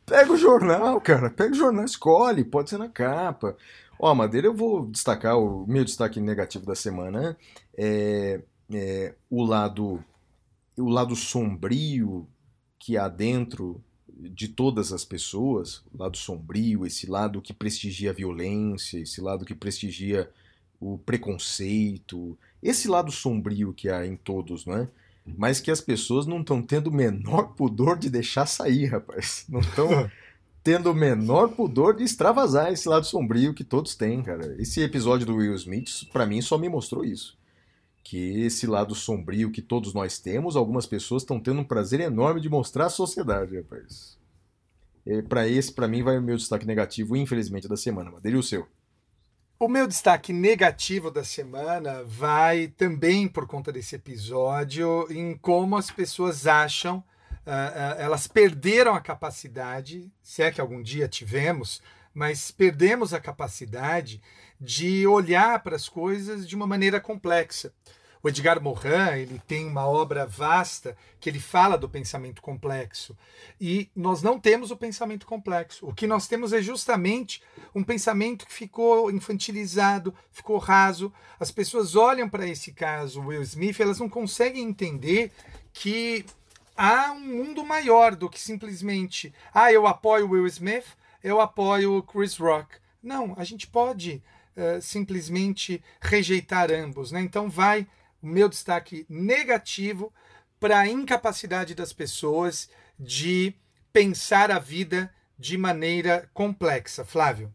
Pega 0.05 0.33
o 0.33 0.37
jornal, 0.37 0.99
cara. 0.99 1.29
Pega 1.29 1.53
o 1.53 1.57
jornal, 1.57 1.85
escolhe, 1.85 2.43
pode 2.43 2.69
ser 2.69 2.77
na 2.77 2.89
capa. 2.89 3.55
Ó, 3.97 4.13
Madeira, 4.13 4.47
eu 4.47 4.53
vou 4.53 4.87
destacar 4.87 5.37
o 5.39 5.65
meu 5.65 5.85
destaque 5.85 6.19
negativo 6.19 6.65
da 6.65 6.75
semana. 6.75 7.37
É, 7.77 8.41
é 8.73 9.15
o 9.29 9.45
lado 9.45 10.03
o 10.77 10.89
lado 10.89 11.15
sombrio 11.15 12.27
que 12.77 12.97
há 12.97 13.07
dentro 13.07 13.81
de 14.17 14.47
todas 14.47 14.93
as 14.93 15.03
pessoas, 15.03 15.83
o 15.93 16.01
lado 16.01 16.17
sombrio, 16.17 16.85
esse 16.85 17.09
lado 17.09 17.41
que 17.41 17.53
prestigia 17.53 18.11
a 18.11 18.13
violência, 18.13 18.97
esse 18.99 19.19
lado 19.19 19.45
que 19.45 19.53
prestigia 19.53 20.29
o 20.79 20.97
preconceito, 20.97 22.37
esse 22.61 22.87
lado 22.87 23.11
sombrio 23.11 23.73
que 23.73 23.89
há 23.89 24.05
em 24.05 24.15
todos, 24.15 24.65
não 24.65 24.77
é? 24.77 24.87
Mas 25.25 25.59
que 25.59 25.71
as 25.71 25.81
pessoas 25.81 26.25
não 26.25 26.41
estão 26.41 26.61
tendo 26.61 26.87
o 26.87 26.93
menor 26.93 27.55
pudor 27.55 27.97
de 27.97 28.09
deixar 28.09 28.45
sair, 28.45 28.85
rapaz. 28.85 29.45
Não 29.49 29.59
estão 29.59 30.09
tendo 30.63 30.91
o 30.91 30.95
menor 30.95 31.49
pudor 31.49 31.95
de 31.95 32.03
extravasar 32.03 32.71
esse 32.71 32.87
lado 32.87 33.05
sombrio 33.05 33.53
que 33.53 33.63
todos 33.63 33.95
têm, 33.95 34.21
cara. 34.21 34.55
Esse 34.59 34.81
episódio 34.81 35.25
do 35.25 35.35
Will 35.35 35.55
Smith, 35.55 36.07
pra 36.11 36.25
mim, 36.25 36.41
só 36.41 36.57
me 36.57 36.69
mostrou 36.69 37.03
isso. 37.03 37.35
Que 38.05 38.45
esse 38.45 38.67
lado 38.67 38.93
sombrio 38.93 39.51
que 39.51 39.63
todos 39.63 39.91
nós 39.91 40.19
temos, 40.19 40.55
algumas 40.55 40.85
pessoas 40.85 41.23
estão 41.23 41.39
tendo 41.39 41.61
um 41.61 41.65
prazer 41.65 41.99
enorme 41.99 42.39
de 42.39 42.47
mostrar 42.47 42.85
à 42.85 42.89
sociedade, 42.89 43.57
rapaz. 43.57 44.15
Para 45.27 45.47
esse, 45.47 45.73
pra 45.73 45.87
mim, 45.87 46.03
vai 46.03 46.17
o 46.17 46.21
meu 46.21 46.37
destaque 46.37 46.67
negativo, 46.67 47.17
infelizmente, 47.17 47.67
da 47.67 47.75
semana. 47.75 48.11
Madeira, 48.11 48.37
o 48.37 48.43
seu? 48.43 48.67
O 49.57 49.67
meu 49.67 49.87
destaque 49.87 50.31
negativo 50.31 51.09
da 51.09 51.23
semana 51.23 52.03
vai 52.03 52.67
também 52.67 53.27
por 53.27 53.47
conta 53.47 53.71
desse 53.71 53.95
episódio 53.95 55.07
em 55.09 55.35
como 55.35 55.75
as 55.75 55.89
pessoas 55.89 56.45
acham, 56.45 57.03
ah, 57.45 57.73
ah, 57.73 57.95
elas 57.97 58.27
perderam 58.27 58.93
a 58.93 59.01
capacidade, 59.01 60.11
se 60.21 60.43
é 60.43 60.51
que 60.51 60.59
algum 60.61 60.83
dia 60.83 61.07
tivemos, 61.07 61.81
mas 62.13 62.51
perdemos 62.51 63.13
a 63.13 63.19
capacidade 63.19 64.21
de 64.59 65.05
olhar 65.05 65.61
para 65.61 65.75
as 65.75 65.89
coisas 65.89 66.47
de 66.47 66.55
uma 66.55 66.67
maneira 66.67 66.99
complexa. 66.99 67.73
O 68.25 68.27
Edgar 68.27 68.59
Morin, 68.59 69.19
ele 69.19 69.39
tem 69.47 69.67
uma 69.67 69.85
obra 69.85 70.25
vasta 70.25 70.97
que 71.19 71.29
ele 71.29 71.39
fala 71.39 71.77
do 71.77 71.87
pensamento 71.87 72.41
complexo. 72.41 73.15
E 73.61 73.87
nós 73.95 74.23
não 74.23 74.39
temos 74.39 74.71
o 74.71 74.75
pensamento 74.75 75.27
complexo. 75.27 75.85
O 75.85 75.93
que 75.93 76.07
nós 76.07 76.27
temos 76.27 76.51
é 76.51 76.59
justamente 76.59 77.39
um 77.75 77.83
pensamento 77.83 78.47
que 78.47 78.51
ficou 78.51 79.11
infantilizado, 79.11 80.11
ficou 80.31 80.57
raso. 80.57 81.13
As 81.39 81.51
pessoas 81.51 81.95
olham 81.95 82.27
para 82.27 82.47
esse 82.47 82.71
caso, 82.71 83.21
Will 83.21 83.43
Smith, 83.43 83.79
elas 83.79 83.99
não 83.99 84.09
conseguem 84.09 84.63
entender 84.63 85.31
que 85.71 86.25
há 86.75 87.11
um 87.11 87.19
mundo 87.19 87.63
maior 87.63 88.15
do 88.15 88.27
que 88.27 88.41
simplesmente, 88.41 89.31
ah, 89.53 89.71
eu 89.71 89.85
apoio 89.85 90.31
Will 90.31 90.47
Smith, 90.47 90.87
eu 91.23 91.39
apoio 91.39 92.01
Chris 92.01 92.37
Rock. 92.37 92.77
Não, 93.03 93.35
a 93.37 93.43
gente 93.43 93.67
pode 93.67 94.23
eh, 94.55 94.79
simplesmente 94.81 95.83
rejeitar 96.01 96.71
ambos, 96.71 97.11
né? 97.11 97.21
Então 97.21 97.49
vai 97.49 97.87
o 98.21 98.27
meu 98.27 98.49
destaque 98.49 99.05
negativo 99.09 100.11
para 100.59 100.79
a 100.79 100.87
incapacidade 100.87 101.75
das 101.75 101.93
pessoas 101.93 102.69
de 102.99 103.53
pensar 103.91 104.49
a 104.51 104.59
vida 104.59 105.13
de 105.37 105.57
maneira 105.57 106.29
complexa, 106.33 107.03
Flávio. 107.05 107.53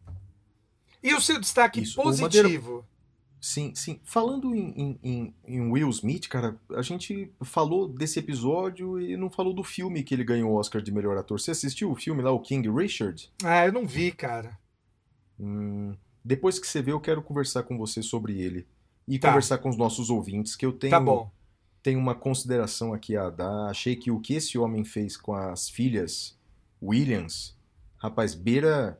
E 1.03 1.13
o 1.13 1.21
seu 1.21 1.39
destaque 1.39 1.81
Isso, 1.81 1.95
positivo? 1.95 2.85
Sim, 3.39 3.73
sim. 3.73 3.99
Falando 4.03 4.53
em, 4.53 4.69
em- 4.79 4.99
em- 5.03 5.35
em 5.47 5.71
Will 5.71 5.89
Smith, 5.89 6.27
cara, 6.29 6.55
a 6.75 6.83
gente 6.83 7.31
falou 7.43 7.87
desse 7.87 8.19
episódio 8.19 9.01
e 9.01 9.17
não 9.17 9.31
falou 9.31 9.51
do 9.51 9.63
filme 9.63 10.03
que 10.03 10.13
ele 10.13 10.23
ganhou 10.23 10.51
o 10.51 10.55
Oscar 10.57 10.79
de 10.79 10.91
melhor 10.91 11.17
ator. 11.17 11.39
Você 11.39 11.49
assistiu 11.49 11.89
o 11.91 11.95
filme 11.95 12.21
lá, 12.21 12.31
o 12.31 12.39
King 12.39 12.69
Richard? 12.69 13.31
Ah, 13.43 13.65
eu 13.65 13.73
não 13.73 13.87
vi, 13.87 14.11
cara. 14.11 14.55
Hum, 15.39 15.95
depois 16.23 16.59
que 16.59 16.67
você 16.67 16.81
vê, 16.81 16.91
eu 16.91 16.99
quero 16.99 17.21
conversar 17.21 17.63
com 17.63 17.77
você 17.77 18.01
sobre 18.01 18.39
ele. 18.41 18.67
E 19.07 19.17
Tá. 19.19 19.29
conversar 19.29 19.57
com 19.57 19.69
os 19.69 19.77
nossos 19.77 20.09
ouvintes, 20.09 20.55
que 20.55 20.65
eu 20.65 20.71
tenho, 20.71 20.91
Tá 20.91 20.99
bom. 20.99 21.31
tenho 21.83 21.99
uma 21.99 22.13
consideração 22.15 22.93
aqui 22.93 23.17
a 23.17 23.29
dar. 23.29 23.67
Achei 23.69 23.95
que 23.95 24.11
o 24.11 24.19
que 24.19 24.35
esse 24.35 24.57
homem 24.57 24.83
fez 24.85 25.17
com 25.17 25.33
as 25.33 25.69
filhas 25.69 26.37
Williams, 26.81 27.55
rapaz, 27.97 28.33
beira, 28.35 28.99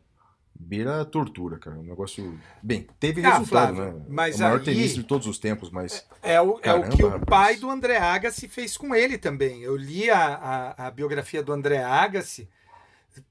beira 0.60 1.02
a 1.02 1.06
tortura, 1.06 1.58
cara. 1.58 1.78
Um 1.80 1.84
negócio. 1.84 2.38
Bem, 2.62 2.88
teve 3.00 3.24
Ah, 3.26 3.34
resultado, 3.40 3.76
Flávio, 3.76 4.00
né? 4.00 4.06
mas 4.10 4.36
o 4.36 4.40
maior 4.44 4.60
aí- 4.60 4.66
tenista 4.66 5.00
de 5.00 5.04
todos 5.06 5.28
os 5.28 5.40
tempos, 5.40 5.70
mas. 5.70 6.06
É 6.22 6.40
o, 6.42 6.54
é 6.54 6.56
o 6.56 6.60
Caramba, 6.62 6.90
que 6.90 7.04
o 7.04 7.10
rapaz. 7.10 7.26
pai 7.30 7.56
do 7.58 7.70
André 7.70 7.98
Agassi 7.98 8.48
fez 8.48 8.76
com 8.78 8.94
ele 8.94 9.18
também. 9.18 9.62
Eu 9.62 9.76
li 9.76 10.10
a, 10.10 10.36
a, 10.78 10.88
a 10.88 10.92
biografia 10.92 11.42
do 11.44 11.52
André 11.54 11.82
Agassi 11.84 12.50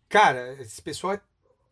Cara, 0.09 0.55
esse 0.61 0.83
pessoal 0.83 1.15
é 1.15 1.21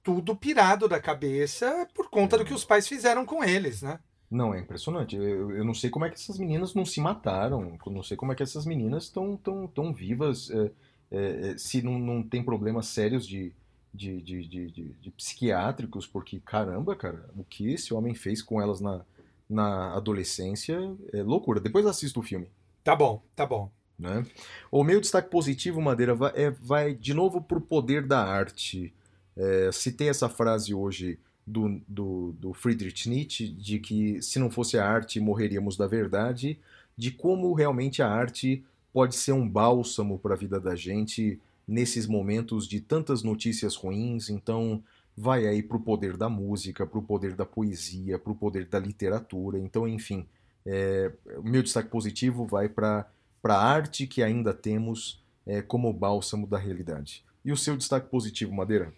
tudo 0.03 0.35
pirado 0.37 0.89
da 0.89 1.01
cabeça 1.01 1.87
por 1.95 2.09
conta 2.11 2.39
do 2.39 2.45
que 2.45 2.55
os 2.55 2.65
pais 2.65 2.87
fizeram 2.89 3.25
com 3.27 3.43
eles, 3.45 3.83
né? 3.83 3.99
Não, 4.31 4.53
é 4.55 4.61
impressionante. 4.61 5.16
Eu, 5.16 5.51
eu 5.57 5.65
não 5.65 5.73
sei 5.75 5.89
como 5.91 6.05
é 6.05 6.11
que 6.11 6.16
essas 6.16 6.39
meninas 6.39 6.75
não 6.75 6.85
se 6.85 7.01
mataram. 7.01 7.79
Eu 7.87 7.93
não 7.93 8.03
sei 8.03 8.16
como 8.16 8.31
é 8.33 8.35
que 8.35 8.43
essas 8.43 8.66
meninas 8.66 9.05
estão 9.05 9.37
tão, 9.37 9.66
tão 9.66 9.93
vivas. 9.93 10.51
é, 10.51 10.70
é, 11.11 11.51
é, 11.53 11.59
se 11.59 11.81
não, 11.81 11.99
não 11.99 12.23
tem 12.23 12.43
problemas 12.43 12.87
sérios 12.89 13.27
de, 13.27 13.53
de, 13.95 14.20
de, 14.20 14.47
de, 14.47 14.70
de- 14.70 15.11
psiquiátricos, 15.12 16.07
porque 16.07 16.41
caramba, 16.41 16.95
cara, 16.95 17.31
o 17.37 17.43
que 17.45 17.73
esse 17.73 17.95
homem 17.95 18.15
fez 18.15 18.43
com 18.43 18.61
elas 18.61 18.81
na, 18.83 19.01
na 19.49 19.95
adolescência 19.95 20.79
é 21.12 21.23
loucura. 21.23 21.59
Depois 21.61 21.87
assista 21.87 22.20
o 22.20 22.23
filme. 22.23 22.49
Tá 22.85 22.95
bom, 22.95 23.23
tá 23.35 23.47
bom. 23.47 23.70
né? 23.99 24.27
O 24.70 24.85
meu 24.85 25.01
destaque 25.01 25.31
positivo, 25.31 25.81
Madeira, 25.81 26.15
vai, 26.15 26.33
é- 26.35 26.51
vai 26.51 26.95
de 26.95 27.15
novo 27.15 27.41
pro 27.41 27.61
poder 27.62 28.07
da 28.07 28.23
arte. 28.23 28.93
É, 29.39 29.70
citei 29.73 30.09
essa 30.09 30.28
frase 30.28 30.74
hoje 30.74 31.19
do, 31.47 31.81
do, 31.89 32.35
do 32.39 32.52
Friedrich 32.52 33.09
Nietzsche, 33.09 33.48
de 33.48 33.78
que 33.78 34.20
se 34.20 34.39
não 34.39 34.51
fosse 34.51 34.77
a 34.77 34.86
arte, 34.86 35.20
morreríamos 35.20 35.77
da 35.77 35.86
verdade, 35.86 36.59
de 36.97 37.10
como 37.10 37.55
realmente 37.55 38.02
a 38.02 38.09
arte 38.09 38.65
pode 38.93 39.15
ser 39.15 39.32
um 39.32 39.48
bálsamo 39.48 40.19
para 40.19 40.35
a 40.35 40.36
vida 40.36 40.59
da 40.59 40.74
gente 40.74 41.40
nesses 41.66 42.06
momentos 42.06 42.66
de 42.66 42.81
tantas 42.81 43.23
notícias 43.23 43.77
ruins. 43.77 44.28
Então, 44.28 44.82
vai 45.16 45.47
aí 45.47 45.62
pro 45.62 45.78
poder 45.78 46.16
da 46.16 46.28
música, 46.28 46.86
pro 46.86 47.01
poder 47.01 47.35
da 47.35 47.47
poesia, 47.47 48.19
pro 48.19 48.35
poder 48.35 48.66
da 48.66 48.78
literatura. 48.78 49.59
Então, 49.59 49.86
enfim, 49.86 50.27
é, 50.66 51.12
o 51.36 51.48
meu 51.48 51.62
destaque 51.62 51.89
positivo 51.89 52.44
vai 52.44 52.69
para 52.69 53.09
para 53.40 53.55
a 53.55 53.65
arte 53.65 54.06
que 54.06 54.23
ainda 54.23 54.52
temos 54.52 55.23
é, 55.47 55.62
como 55.62 55.93
bálsamo 55.93 56.47
da 56.47 56.59
realidade. 56.59 57.24
E 57.44 57.52
o 57.52 57.56
seu 57.56 57.77
destaque 57.77 58.09
positivo, 58.09 58.52
Madeira? 58.52 58.93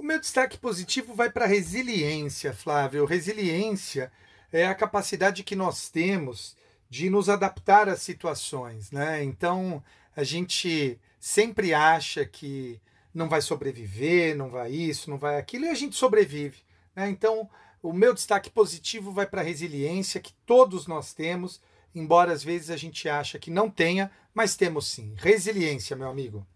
O 0.00 0.02
meu 0.02 0.18
destaque 0.18 0.56
positivo 0.56 1.12
vai 1.14 1.30
para 1.30 1.44
resiliência, 1.44 2.54
Flávio. 2.54 3.04
Resiliência 3.04 4.10
é 4.50 4.66
a 4.66 4.74
capacidade 4.74 5.44
que 5.44 5.54
nós 5.54 5.90
temos 5.90 6.56
de 6.88 7.10
nos 7.10 7.28
adaptar 7.28 7.86
às 7.86 8.00
situações, 8.00 8.90
né? 8.90 9.22
Então, 9.22 9.84
a 10.16 10.24
gente 10.24 10.98
sempre 11.20 11.74
acha 11.74 12.24
que 12.24 12.80
não 13.12 13.28
vai 13.28 13.42
sobreviver, 13.42 14.34
não 14.34 14.48
vai 14.48 14.70
isso, 14.70 15.10
não 15.10 15.18
vai 15.18 15.38
aquilo, 15.38 15.66
e 15.66 15.68
a 15.68 15.74
gente 15.74 15.94
sobrevive. 15.94 16.62
né? 16.96 17.10
Então, 17.10 17.46
o 17.82 17.92
meu 17.92 18.14
destaque 18.14 18.48
positivo 18.48 19.12
vai 19.12 19.26
para 19.26 19.42
a 19.42 19.44
resiliência 19.44 20.18
que 20.18 20.32
todos 20.46 20.86
nós 20.86 21.12
temos, 21.12 21.60
embora 21.94 22.32
às 22.32 22.42
vezes 22.42 22.70
a 22.70 22.76
gente 22.78 23.06
acha 23.06 23.38
que 23.38 23.50
não 23.50 23.68
tenha, 23.68 24.10
mas 24.32 24.56
temos 24.56 24.88
sim. 24.88 25.14
Resiliência, 25.18 25.94
meu 25.94 26.08
amigo. 26.08 26.46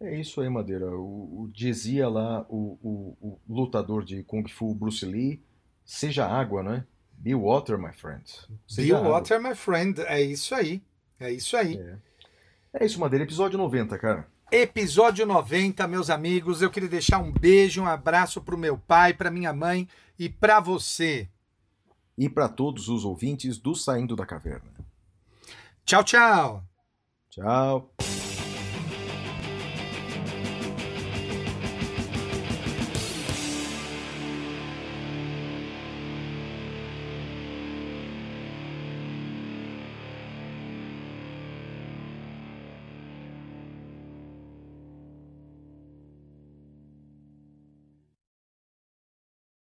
É 0.00 0.20
isso 0.20 0.40
aí, 0.40 0.48
Madeira. 0.48 0.86
O, 0.90 1.42
o- 1.44 1.50
dizia 1.52 2.08
lá 2.08 2.46
o, 2.48 2.78
o- 2.82 3.38
o 3.48 3.54
lutador 3.54 4.04
de 4.04 4.22
Kung 4.22 4.46
Fu, 4.48 4.74
Bruce 4.74 5.04
Lee, 5.04 5.42
seja 5.84 6.26
água, 6.26 6.62
né? 6.62 6.84
Be 7.12 7.34
water, 7.34 7.76
my 7.78 7.92
friend. 7.92 8.22
Be 8.48 8.56
Seja 8.66 8.96
água. 8.98 9.10
water, 9.10 9.42
my 9.42 9.54
friend. 9.54 10.00
É 10.02 10.20
isso 10.22 10.54
aí. 10.54 10.80
É 11.18 11.32
isso 11.32 11.56
aí. 11.56 11.76
É 12.72 12.84
isso, 12.84 13.00
Madeira. 13.00 13.24
Episódio 13.24 13.58
90, 13.58 13.98
cara. 13.98 14.28
Episódio 14.52 15.26
90, 15.26 15.88
meus 15.88 16.10
amigos. 16.10 16.62
Eu 16.62 16.70
queria 16.70 16.88
deixar 16.88 17.18
um 17.18 17.32
beijo, 17.32 17.82
um 17.82 17.86
abraço 17.86 18.40
pro 18.40 18.56
meu 18.56 18.78
pai, 18.78 19.12
pra 19.12 19.32
minha 19.32 19.52
mãe 19.52 19.88
e 20.16 20.28
pra 20.28 20.60
você. 20.60 21.28
E 22.16 22.28
para 22.28 22.48
todos 22.48 22.88
os 22.88 23.04
ouvintes 23.04 23.58
do 23.58 23.74
Saindo 23.74 24.14
da 24.14 24.24
Caverna. 24.24 24.70
Tchau, 25.84 26.04
tchau. 26.04 26.64
Tchau. 27.30 27.92